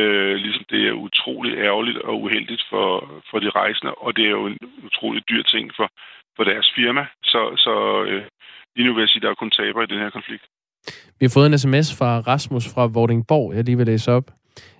Øh, 0.00 0.34
ligesom 0.34 0.64
det 0.70 0.88
er 0.88 0.92
utrolig 0.92 1.52
ærgerligt 1.58 1.98
og 1.98 2.22
uheldigt 2.22 2.64
for, 2.70 2.86
for 3.30 3.38
de 3.38 3.50
rejsende, 3.50 3.94
og 3.94 4.16
det 4.16 4.24
er 4.24 4.30
jo 4.30 4.46
en 4.46 4.58
utrolig 4.86 5.22
dyr 5.30 5.42
ting 5.42 5.70
for, 5.76 5.88
for 6.36 6.44
deres 6.44 6.72
firma. 6.76 7.06
Så, 7.24 7.40
så 7.56 8.04
øh, 8.08 8.22
lige 8.76 8.86
nu 8.86 8.94
vil 8.94 9.02
jeg 9.02 9.08
sige, 9.08 9.20
at 9.20 9.22
der 9.22 9.30
er 9.30 9.34
kun 9.34 9.50
taber 9.50 9.82
i 9.82 9.86
den 9.86 9.98
her 9.98 10.10
konflikt. 10.10 10.44
Vi 11.18 11.24
har 11.26 11.32
fået 11.34 11.46
en 11.46 11.58
sms 11.58 11.98
fra 11.98 12.20
Rasmus 12.20 12.74
fra 12.74 12.86
Vordingborg, 12.86 13.54
jeg 13.54 13.64
lige 13.64 13.76
vil 13.76 13.86
læse 13.86 14.12
op. 14.12 14.30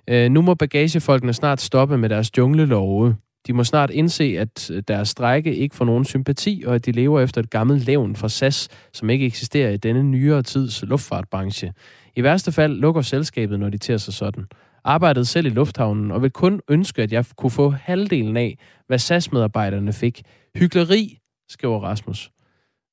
Øh, 0.09 0.29
nu 0.29 0.41
må 0.41 0.53
bagagefolkene 0.55 1.33
snart 1.33 1.61
stoppe 1.61 1.97
med 1.97 2.09
deres 2.09 2.37
junglelove. 2.37 3.15
De 3.47 3.53
må 3.53 3.63
snart 3.63 3.89
indse, 3.89 4.35
at 4.39 4.71
øh, 4.71 4.83
deres 4.87 5.09
strække 5.09 5.55
ikke 5.55 5.75
får 5.75 5.85
nogen 5.85 6.05
sympati, 6.05 6.63
og 6.67 6.75
at 6.75 6.85
de 6.85 6.91
lever 6.91 7.21
efter 7.21 7.41
et 7.41 7.49
gammelt 7.49 7.85
levn 7.85 8.15
fra 8.15 8.29
SAS, 8.29 8.89
som 8.93 9.09
ikke 9.09 9.25
eksisterer 9.25 9.69
i 9.69 9.77
denne 9.77 10.03
nyere 10.03 10.41
tids 10.41 10.83
luftfartbranche. 10.83 11.73
I 12.15 12.23
værste 12.23 12.51
fald 12.51 12.75
lukker 12.75 13.01
selskabet, 13.01 13.59
når 13.59 13.69
de 13.69 13.77
tager 13.77 13.97
sig 13.97 14.13
sådan. 14.13 14.47
Arbejdede 14.83 15.25
selv 15.25 15.45
i 15.45 15.49
lufthavnen, 15.49 16.11
og 16.11 16.21
vil 16.21 16.31
kun 16.31 16.61
ønske, 16.69 17.01
at 17.01 17.11
jeg 17.11 17.25
kunne 17.37 17.51
få 17.51 17.69
halvdelen 17.69 18.37
af, 18.37 18.57
hvad 18.87 18.97
SAS-medarbejderne 18.97 19.93
fik. 19.93 20.21
Hyggeleri, 20.55 21.19
skriver 21.47 21.79
Rasmus. 21.79 22.29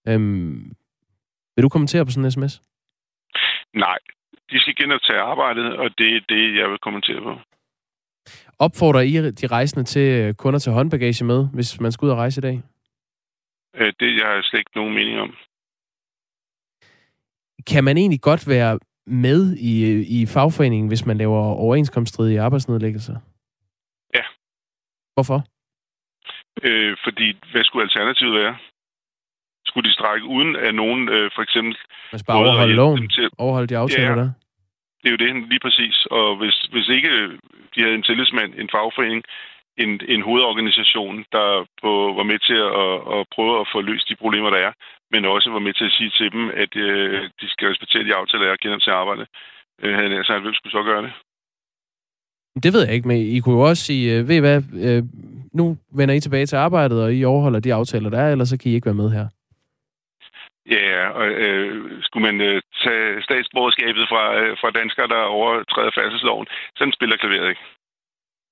Øhm, 0.09 0.73
vil 1.57 1.63
du 1.63 1.69
kommentere 1.69 2.05
på 2.05 2.11
sådan 2.11 2.25
en 2.25 2.31
sms? 2.31 2.63
Nej, 3.75 3.99
de 4.51 4.61
skal 4.61 4.75
genoptage 4.75 5.21
arbejdet, 5.21 5.77
og 5.77 5.91
det 5.99 6.17
er 6.17 6.21
det, 6.29 6.57
jeg 6.61 6.71
vil 6.71 6.79
kommentere 6.79 7.21
på. 7.23 7.35
Opfordrer 8.59 9.01
I 9.01 9.31
de 9.31 9.47
rejsende 9.47 9.85
til 9.85 10.07
øh, 10.21 10.35
kunder 10.35 10.59
til 10.59 10.73
håndbagage 10.73 11.25
med, 11.25 11.49
hvis 11.55 11.81
man 11.81 11.93
skal 11.93 12.07
ud 12.07 12.11
og 12.11 12.17
rejse 12.17 12.39
i 12.41 12.47
dag? 12.49 12.63
Øh, 13.75 13.93
det 14.01 14.17
jeg 14.19 14.27
har 14.27 14.43
slet 14.43 14.59
ikke 14.59 14.71
nogen 14.75 14.95
mening 14.95 15.21
om. 15.21 15.37
Kan 17.67 17.85
man 17.85 17.97
egentlig 17.97 18.21
godt 18.21 18.49
være 18.49 18.79
med 19.07 19.57
i, 19.57 19.75
i 20.23 20.27
fagforeningen, 20.27 20.89
hvis 20.89 21.07
man 21.07 21.17
laver 21.19 21.41
overenskomststridige 21.41 22.41
arbejdsnedlæggelser? 22.41 23.17
Ja. 24.15 24.23
Hvorfor? 25.15 25.45
Øh, 26.63 26.97
fordi, 27.05 27.27
hvad 27.53 27.65
skulle 27.65 27.83
alternativet 27.83 28.35
være? 28.35 28.57
skulle 29.71 29.89
de 29.89 29.95
strække 29.99 30.27
uden 30.37 30.53
at 30.67 30.75
nogen 30.83 31.03
øh, 31.17 31.31
for 31.35 31.43
eksempel... 31.47 31.73
Man 32.13 32.21
bare 32.27 32.39
overholde 32.43 32.75
loven, 32.83 33.09
til... 33.17 33.27
overholde 33.39 33.71
de 33.73 33.77
aftaler 33.83 34.15
ja, 34.15 34.21
der. 34.23 34.31
Det 35.01 35.07
er 35.09 35.15
jo 35.17 35.23
det 35.25 35.31
lige 35.53 35.65
præcis. 35.67 35.97
Og 36.19 36.29
hvis, 36.41 36.57
hvis 36.73 36.89
ikke 36.97 37.11
de 37.73 37.79
havde 37.85 37.99
en 38.01 38.09
tillidsmand, 38.09 38.51
en 38.63 38.71
fagforening, 38.75 39.23
en, 39.85 39.91
en 40.15 40.23
hovedorganisation, 40.29 41.17
der 41.37 41.47
på, 41.83 41.91
var 42.19 42.27
med 42.31 42.39
til 42.49 42.61
at, 42.83 42.97
at 43.17 43.21
prøve 43.35 43.55
at 43.61 43.67
få 43.73 43.79
løst 43.91 44.09
de 44.09 44.21
problemer, 44.23 44.51
der 44.51 44.61
er, 44.67 44.73
men 45.13 45.25
også 45.25 45.51
var 45.51 45.59
med 45.67 45.75
til 45.75 45.85
at 45.85 45.97
sige 45.99 46.11
til 46.11 46.33
dem, 46.33 46.45
at 46.63 46.77
øh, 46.77 47.31
de 47.41 47.47
skal 47.51 47.69
respektere 47.69 48.05
de 48.05 48.15
aftaler, 48.15 48.45
der 48.45 48.53
er 48.53 48.65
gennem 48.65 48.81
til 48.81 48.91
arbejde. 48.91 49.27
Øh, 49.83 49.95
havde 49.95 50.17
altså, 50.17 50.39
hvem 50.39 50.55
skulle 50.55 50.73
så 50.73 50.83
gøre 50.83 51.03
det? 51.03 51.13
Det 52.65 52.73
ved 52.73 52.85
jeg 52.87 52.95
ikke, 52.95 53.09
men 53.09 53.17
I 53.17 53.39
kunne 53.41 53.59
jo 53.59 53.69
også 53.71 53.85
sige, 53.85 54.19
øh, 54.19 54.29
ved 54.29 54.37
I 54.37 54.45
hvad, 54.47 54.63
øh, 54.87 55.03
nu 55.53 55.77
vender 55.99 56.15
I 56.15 56.21
tilbage 56.21 56.47
til 56.47 56.57
arbejdet, 56.57 57.03
og 57.05 57.15
I 57.15 57.25
overholder 57.25 57.61
de 57.61 57.75
aftaler, 57.75 58.11
der 58.11 58.21
er, 58.21 58.33
ellers 58.33 58.49
så 58.49 58.59
kan 58.59 58.71
I 58.71 58.75
ikke 58.75 58.87
være 58.87 59.03
med 59.03 59.11
her. 59.11 59.27
Ja, 60.77 61.09
og 61.09 61.27
øh, 61.27 62.03
skulle 62.03 62.27
man 62.33 62.41
øh, 62.41 62.63
tage 62.85 63.23
statsborgerskabet 63.23 64.05
fra, 64.13 64.23
øh, 64.41 64.57
fra 64.61 64.71
danskere, 64.71 65.09
der 65.09 65.23
overtræder 65.23 65.91
færdselsloven, 65.95 66.47
sådan 66.77 66.93
spiller 66.93 67.17
klaveret 67.17 67.49
ikke. 67.49 67.61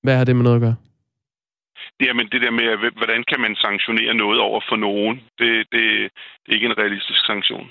Hvad 0.03 0.15
har 0.17 0.25
det 0.25 0.35
med 0.35 0.43
noget 0.43 0.55
at 0.55 0.61
gøre? 0.61 0.75
Jamen 2.01 2.27
det 2.31 2.41
der 2.41 2.51
med, 2.51 2.91
hvordan 2.97 3.23
kan 3.29 3.39
man 3.39 3.55
sanktionere 3.55 4.13
noget 4.13 4.39
over 4.39 4.61
for 4.69 4.75
nogen, 4.75 5.15
det, 5.39 5.51
det, 5.71 5.83
det 6.41 6.49
er 6.49 6.53
ikke 6.53 6.65
en 6.65 6.77
realistisk 6.77 7.25
sanktion. 7.25 7.67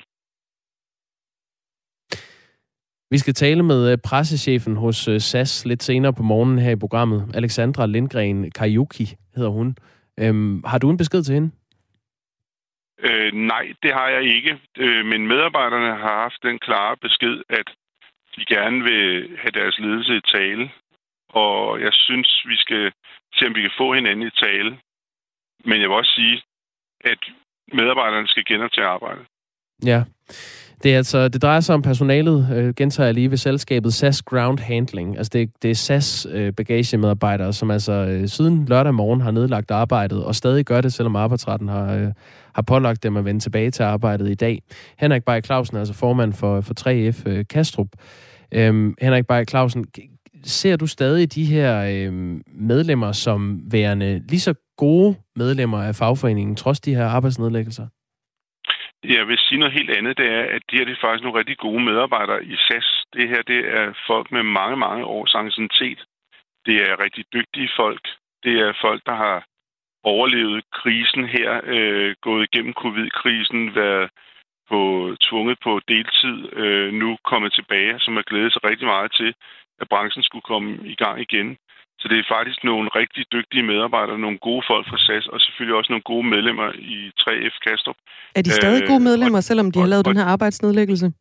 Vi 3.11 3.19
skal 3.19 3.35
tale 3.35 3.63
med 3.63 3.93
øh, 3.93 3.99
pressechefen 4.05 4.77
hos 4.77 5.09
øh, 5.09 5.21
SAS 5.21 5.65
lidt 5.65 5.83
senere 5.83 6.13
på 6.13 6.23
morgenen 6.23 6.59
her 6.59 6.71
i 6.71 6.83
programmet. 6.85 7.31
Alexandra 7.35 7.87
Lindgren 7.87 8.51
Kajuki 8.51 9.05
hedder 9.37 9.51
hun. 9.51 9.77
Øhm, 10.21 10.65
har 10.65 10.79
du 10.79 10.91
en 10.91 10.97
besked 10.97 11.23
til 11.23 11.35
hende? 11.35 11.51
Øh, 13.07 13.33
nej, 13.33 13.73
det 13.83 13.93
har 13.93 14.09
jeg 14.09 14.23
ikke. 14.23 14.59
Øh, 14.79 15.07
men 15.07 15.27
medarbejderne 15.27 15.87
har 15.87 16.15
haft 16.23 16.43
den 16.43 16.59
klare 16.59 16.97
besked, 16.97 17.43
at 17.49 17.69
de 18.37 18.45
gerne 18.55 18.83
vil 18.83 19.37
have 19.39 19.55
deres 19.61 19.79
ledelse 19.79 20.17
i 20.17 20.21
tale. 20.35 20.71
Og 21.29 21.81
jeg 21.81 21.93
synes, 21.93 22.43
vi 22.47 22.57
skal 22.57 22.93
til 23.39 23.47
om 23.49 23.55
vi 23.55 23.61
kan 23.61 23.79
få 23.79 23.95
hinanden 23.95 24.27
i 24.27 24.31
tale. 24.31 24.71
Men 25.65 25.81
jeg 25.81 25.89
vil 25.89 25.97
også 25.97 26.15
sige, 26.19 26.43
at 27.13 27.21
medarbejderne 27.73 28.29
skal 28.29 28.45
genoptage 28.45 28.87
arbejdet. 28.87 29.25
Ja. 29.85 30.03
Det, 30.83 30.93
er 30.93 30.97
altså, 30.97 31.29
det 31.29 31.43
drejer 31.43 31.61
sig 31.61 31.75
om 31.75 31.83
personalet, 31.83 32.49
øh, 32.57 32.75
gentager 32.75 33.07
jeg 33.07 33.15
lige 33.15 33.31
ved 33.31 33.37
selskabet 33.37 33.95
SAS 33.95 34.23
Ground 34.23 34.59
Handling. 34.59 35.17
Altså 35.17 35.31
det, 35.33 35.51
det 35.63 35.71
er 35.71 35.75
SAS 35.75 36.27
øh, 36.31 36.53
bagagemedarbejdere, 36.53 37.53
som 37.53 37.71
altså 37.71 37.93
øh, 37.93 38.29
siden 38.29 38.67
lørdag 38.67 38.95
morgen 38.95 39.21
har 39.21 39.31
nedlagt 39.31 39.71
arbejdet, 39.71 40.25
og 40.25 40.35
stadig 40.35 40.65
gør 40.65 40.81
det, 40.81 40.93
selvom 40.93 41.17
arbejdsretten 41.17 41.69
har, 41.69 41.95
øh, 41.95 42.09
har 42.55 42.63
pålagt 42.63 43.03
dem 43.03 43.17
at 43.17 43.25
vende 43.25 43.41
tilbage 43.41 43.71
til 43.71 43.83
arbejdet 43.83 44.31
i 44.31 44.35
dag. 44.35 44.63
Henrik 44.99 45.25
Bayer 45.25 45.41
Clausen 45.41 45.77
er 45.77 45.81
altså 45.81 45.95
formand 45.95 46.33
for, 46.33 46.61
for 46.61 46.75
3F 46.81 47.29
øh, 47.31 47.45
Kastrup. 47.51 47.89
Øhm, 48.55 48.95
Henrik 49.01 49.27
Bayer 49.27 49.45
Clausen, 49.45 49.87
ser 50.49 50.77
du 50.77 50.87
stadig 50.87 51.35
de 51.35 51.45
her 51.45 51.71
øh, 51.93 52.13
medlemmer 52.71 53.13
som 53.13 53.61
værende 53.73 54.23
lige 54.29 54.41
så 54.41 54.55
gode 54.77 55.17
medlemmer 55.37 55.83
af 55.83 55.95
fagforeningen, 55.95 56.57
trods 56.57 56.81
de 56.81 56.95
her 56.95 57.07
arbejdsnedlæggelser? 57.07 57.87
Jeg 59.05 59.27
vil 59.29 59.39
sige 59.39 59.59
noget 59.59 59.75
helt 59.79 59.91
andet, 59.91 60.19
det 60.19 60.29
er, 60.39 60.45
at 60.57 60.63
de 60.71 60.77
her 60.77 60.85
det 60.85 60.93
er 60.93 61.05
faktisk 61.05 61.25
nogle 61.25 61.39
rigtig 61.39 61.59
gode 61.59 61.83
medarbejdere 61.85 62.45
i 62.45 62.57
SAS. 62.57 62.89
Det 63.13 63.29
her 63.29 63.43
det 63.43 63.61
er 63.79 63.87
folk 64.07 64.33
med 64.33 64.43
mange, 64.43 64.77
mange 64.77 65.05
års 65.05 65.35
anciennitet. 65.35 66.01
Det 66.67 66.77
er 66.89 67.03
rigtig 67.05 67.25
dygtige 67.33 67.71
folk. 67.77 68.05
Det 68.45 68.55
er 68.61 68.73
folk, 68.81 69.03
der 69.07 69.15
har 69.15 69.45
overlevet 70.05 70.65
krisen 70.73 71.25
her, 71.37 71.61
øh, 71.65 72.15
gået 72.23 72.49
igennem 72.49 72.75
covid-krisen, 72.83 73.75
været 73.75 74.11
på, 74.71 74.81
tvunget 75.27 75.59
på 75.67 75.81
deltid, 75.89 76.37
øh, 76.63 76.93
nu 76.93 77.17
kommet 77.25 77.53
tilbage, 77.53 77.95
som 78.01 78.17
er 78.17 78.23
glædet 78.31 78.53
sig 78.53 78.65
rigtig 78.65 78.87
meget 78.87 79.13
til, 79.21 79.35
at 79.81 79.89
branchen 79.89 80.23
skulle 80.23 80.47
komme 80.53 80.69
i 80.95 80.95
gang 80.95 81.17
igen. 81.27 81.49
Så 82.01 82.09
det 82.09 82.19
er 82.19 82.33
faktisk 82.37 82.65
nogle 82.65 82.89
rigtig 83.01 83.25
dygtige 83.33 83.63
medarbejdere, 83.63 84.19
nogle 84.19 84.39
gode 84.39 84.63
folk 84.71 84.85
fra 84.91 84.99
SAS, 84.99 85.27
og 85.27 85.41
selvfølgelig 85.41 85.77
også 85.77 85.93
nogle 85.93 86.09
gode 86.13 86.27
medlemmer 86.35 86.69
i 86.97 87.11
3F 87.21 87.57
Kastrup. 87.67 87.97
Er 88.39 88.43
de 88.43 88.51
stadig 88.51 88.83
gode 88.91 89.03
øh, 89.03 89.09
medlemmer, 89.09 89.41
selvom 89.41 89.71
de 89.73 89.79
har 89.79 89.87
lavet 89.87 90.07
og, 90.07 90.11
den 90.11 90.21
her 90.21 90.29
arbejdsnedlæggelse? 90.35 91.13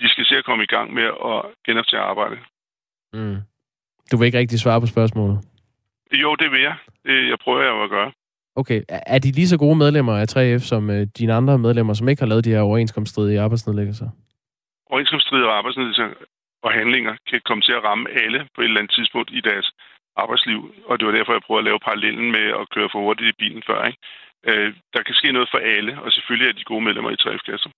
de 0.00 0.08
skal 0.08 0.24
se 0.24 0.34
at 0.36 0.44
komme 0.44 0.64
i 0.64 0.66
gang 0.66 0.94
med 0.94 1.06
at 1.30 1.40
genoptage 1.66 2.02
arbejde. 2.02 2.36
Mm. 3.12 3.36
Du 4.12 4.16
vil 4.16 4.26
ikke 4.26 4.38
rigtig 4.38 4.60
svare 4.60 4.80
på 4.80 4.86
spørgsmålet? 4.86 5.38
Jo, 6.22 6.34
det 6.34 6.50
vil 6.50 6.60
jeg. 6.60 6.76
Det, 7.06 7.28
jeg 7.28 7.38
prøver 7.44 7.62
jeg 7.62 7.84
at 7.84 7.90
gøre. 7.90 8.12
Okay. 8.56 8.82
Er 8.88 9.18
de 9.18 9.32
lige 9.32 9.48
så 9.48 9.58
gode 9.58 9.76
medlemmer 9.76 10.14
af 10.16 10.26
3F 10.36 10.58
som 10.58 10.90
øh, 10.90 11.06
dine 11.18 11.32
andre 11.34 11.58
medlemmer, 11.58 11.94
som 11.94 12.08
ikke 12.08 12.22
har 12.22 12.28
lavet 12.28 12.44
de 12.44 12.50
her 12.50 12.60
overenskomststridige 12.60 13.40
arbejdsnedlæggelser? 13.40 14.08
Overenskomststridige 14.90 15.48
arbejdsnedlæggelser 15.48 16.08
og 16.64 16.70
handlinger 16.78 17.14
kan 17.30 17.40
komme 17.48 17.62
til 17.62 17.72
at 17.78 17.84
ramme 17.88 18.06
alle 18.22 18.40
på 18.54 18.60
et 18.60 18.64
eller 18.64 18.80
andet 18.80 18.94
tidspunkt 18.98 19.30
i 19.38 19.40
deres 19.40 19.68
arbejdsliv. 20.22 20.60
Og 20.88 20.94
det 20.98 21.06
var 21.06 21.14
derfor, 21.18 21.32
jeg 21.32 21.46
prøvede 21.46 21.62
at 21.64 21.68
lave 21.70 21.84
parallellen 21.86 22.28
med 22.36 22.46
at 22.60 22.64
køre 22.74 22.88
for 22.92 23.00
hurtigt 23.04 23.32
i 23.32 23.40
bilen 23.42 23.62
før. 23.68 23.80
Ikke? 23.90 24.00
Øh, 24.48 24.68
der 24.94 25.02
kan 25.06 25.14
ske 25.14 25.32
noget 25.32 25.48
for 25.52 25.60
alle, 25.76 25.92
og 26.02 26.12
selvfølgelig 26.12 26.48
er 26.48 26.56
de 26.56 26.70
gode 26.72 26.84
medlemmer 26.86 27.10
i 27.10 27.20
3F-kasser. 27.22 27.70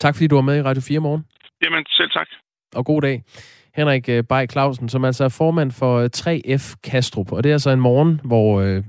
Tak 0.00 0.14
fordi 0.14 0.26
du 0.26 0.34
var 0.34 0.48
med 0.50 0.56
i 0.58 0.62
Radio 0.62 0.82
4 0.88 1.00
morgen. 1.00 1.24
Jamen, 1.62 1.86
selv 1.98 2.10
tak. 2.10 2.28
Og 2.74 2.84
god 2.84 3.02
dag. 3.02 3.22
Henrik 3.74 4.08
øh, 4.08 4.24
Bay 4.24 4.46
Clausen, 4.50 4.88
som 4.88 5.04
altså 5.04 5.24
er 5.24 5.28
formand 5.28 5.72
for 5.72 6.08
3F 6.16 6.64
øh, 6.72 6.90
Kastrup. 6.90 7.32
Og 7.32 7.44
det 7.44 7.50
er 7.50 7.54
altså 7.54 7.70
en 7.70 7.80
morgen, 7.80 8.20
hvor 8.24 8.60
øh, 8.60 8.84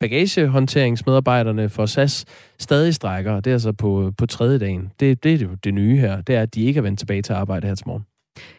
bagagehåndteringsmedarbejderne 0.00 1.68
for 1.68 1.86
SAS 1.86 2.24
stadig 2.58 2.94
strækker. 2.94 3.40
Det 3.40 3.46
er 3.46 3.54
altså 3.54 3.72
på, 3.72 4.12
på 4.18 4.26
tredje 4.26 4.58
dagen. 4.58 4.92
Det, 5.00 5.24
det 5.24 5.34
er 5.34 5.38
jo 5.46 5.54
det 5.64 5.74
nye 5.74 5.96
her. 5.96 6.20
Det 6.20 6.34
er, 6.36 6.42
at 6.42 6.54
de 6.54 6.64
ikke 6.64 6.78
er 6.78 6.82
vendt 6.82 6.98
tilbage 6.98 7.22
til 7.22 7.32
arbejde 7.32 7.66
her 7.66 7.74
til 7.74 7.88
morgen. 7.88 8.04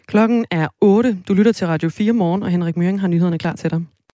Klokken 0.06 0.46
er 0.52 0.68
8. 0.82 1.18
Du 1.28 1.34
lytter 1.34 1.52
til 1.52 1.68
Radio 1.68 1.90
4 1.90 2.14
morgen, 2.14 2.44
og 2.44 2.50
Henrik 2.50 2.78
Møring 2.78 3.02
har 3.02 3.08
nyhederne 3.08 3.38
klar 3.38 3.56
til 3.56 3.72
dig. 3.72 3.86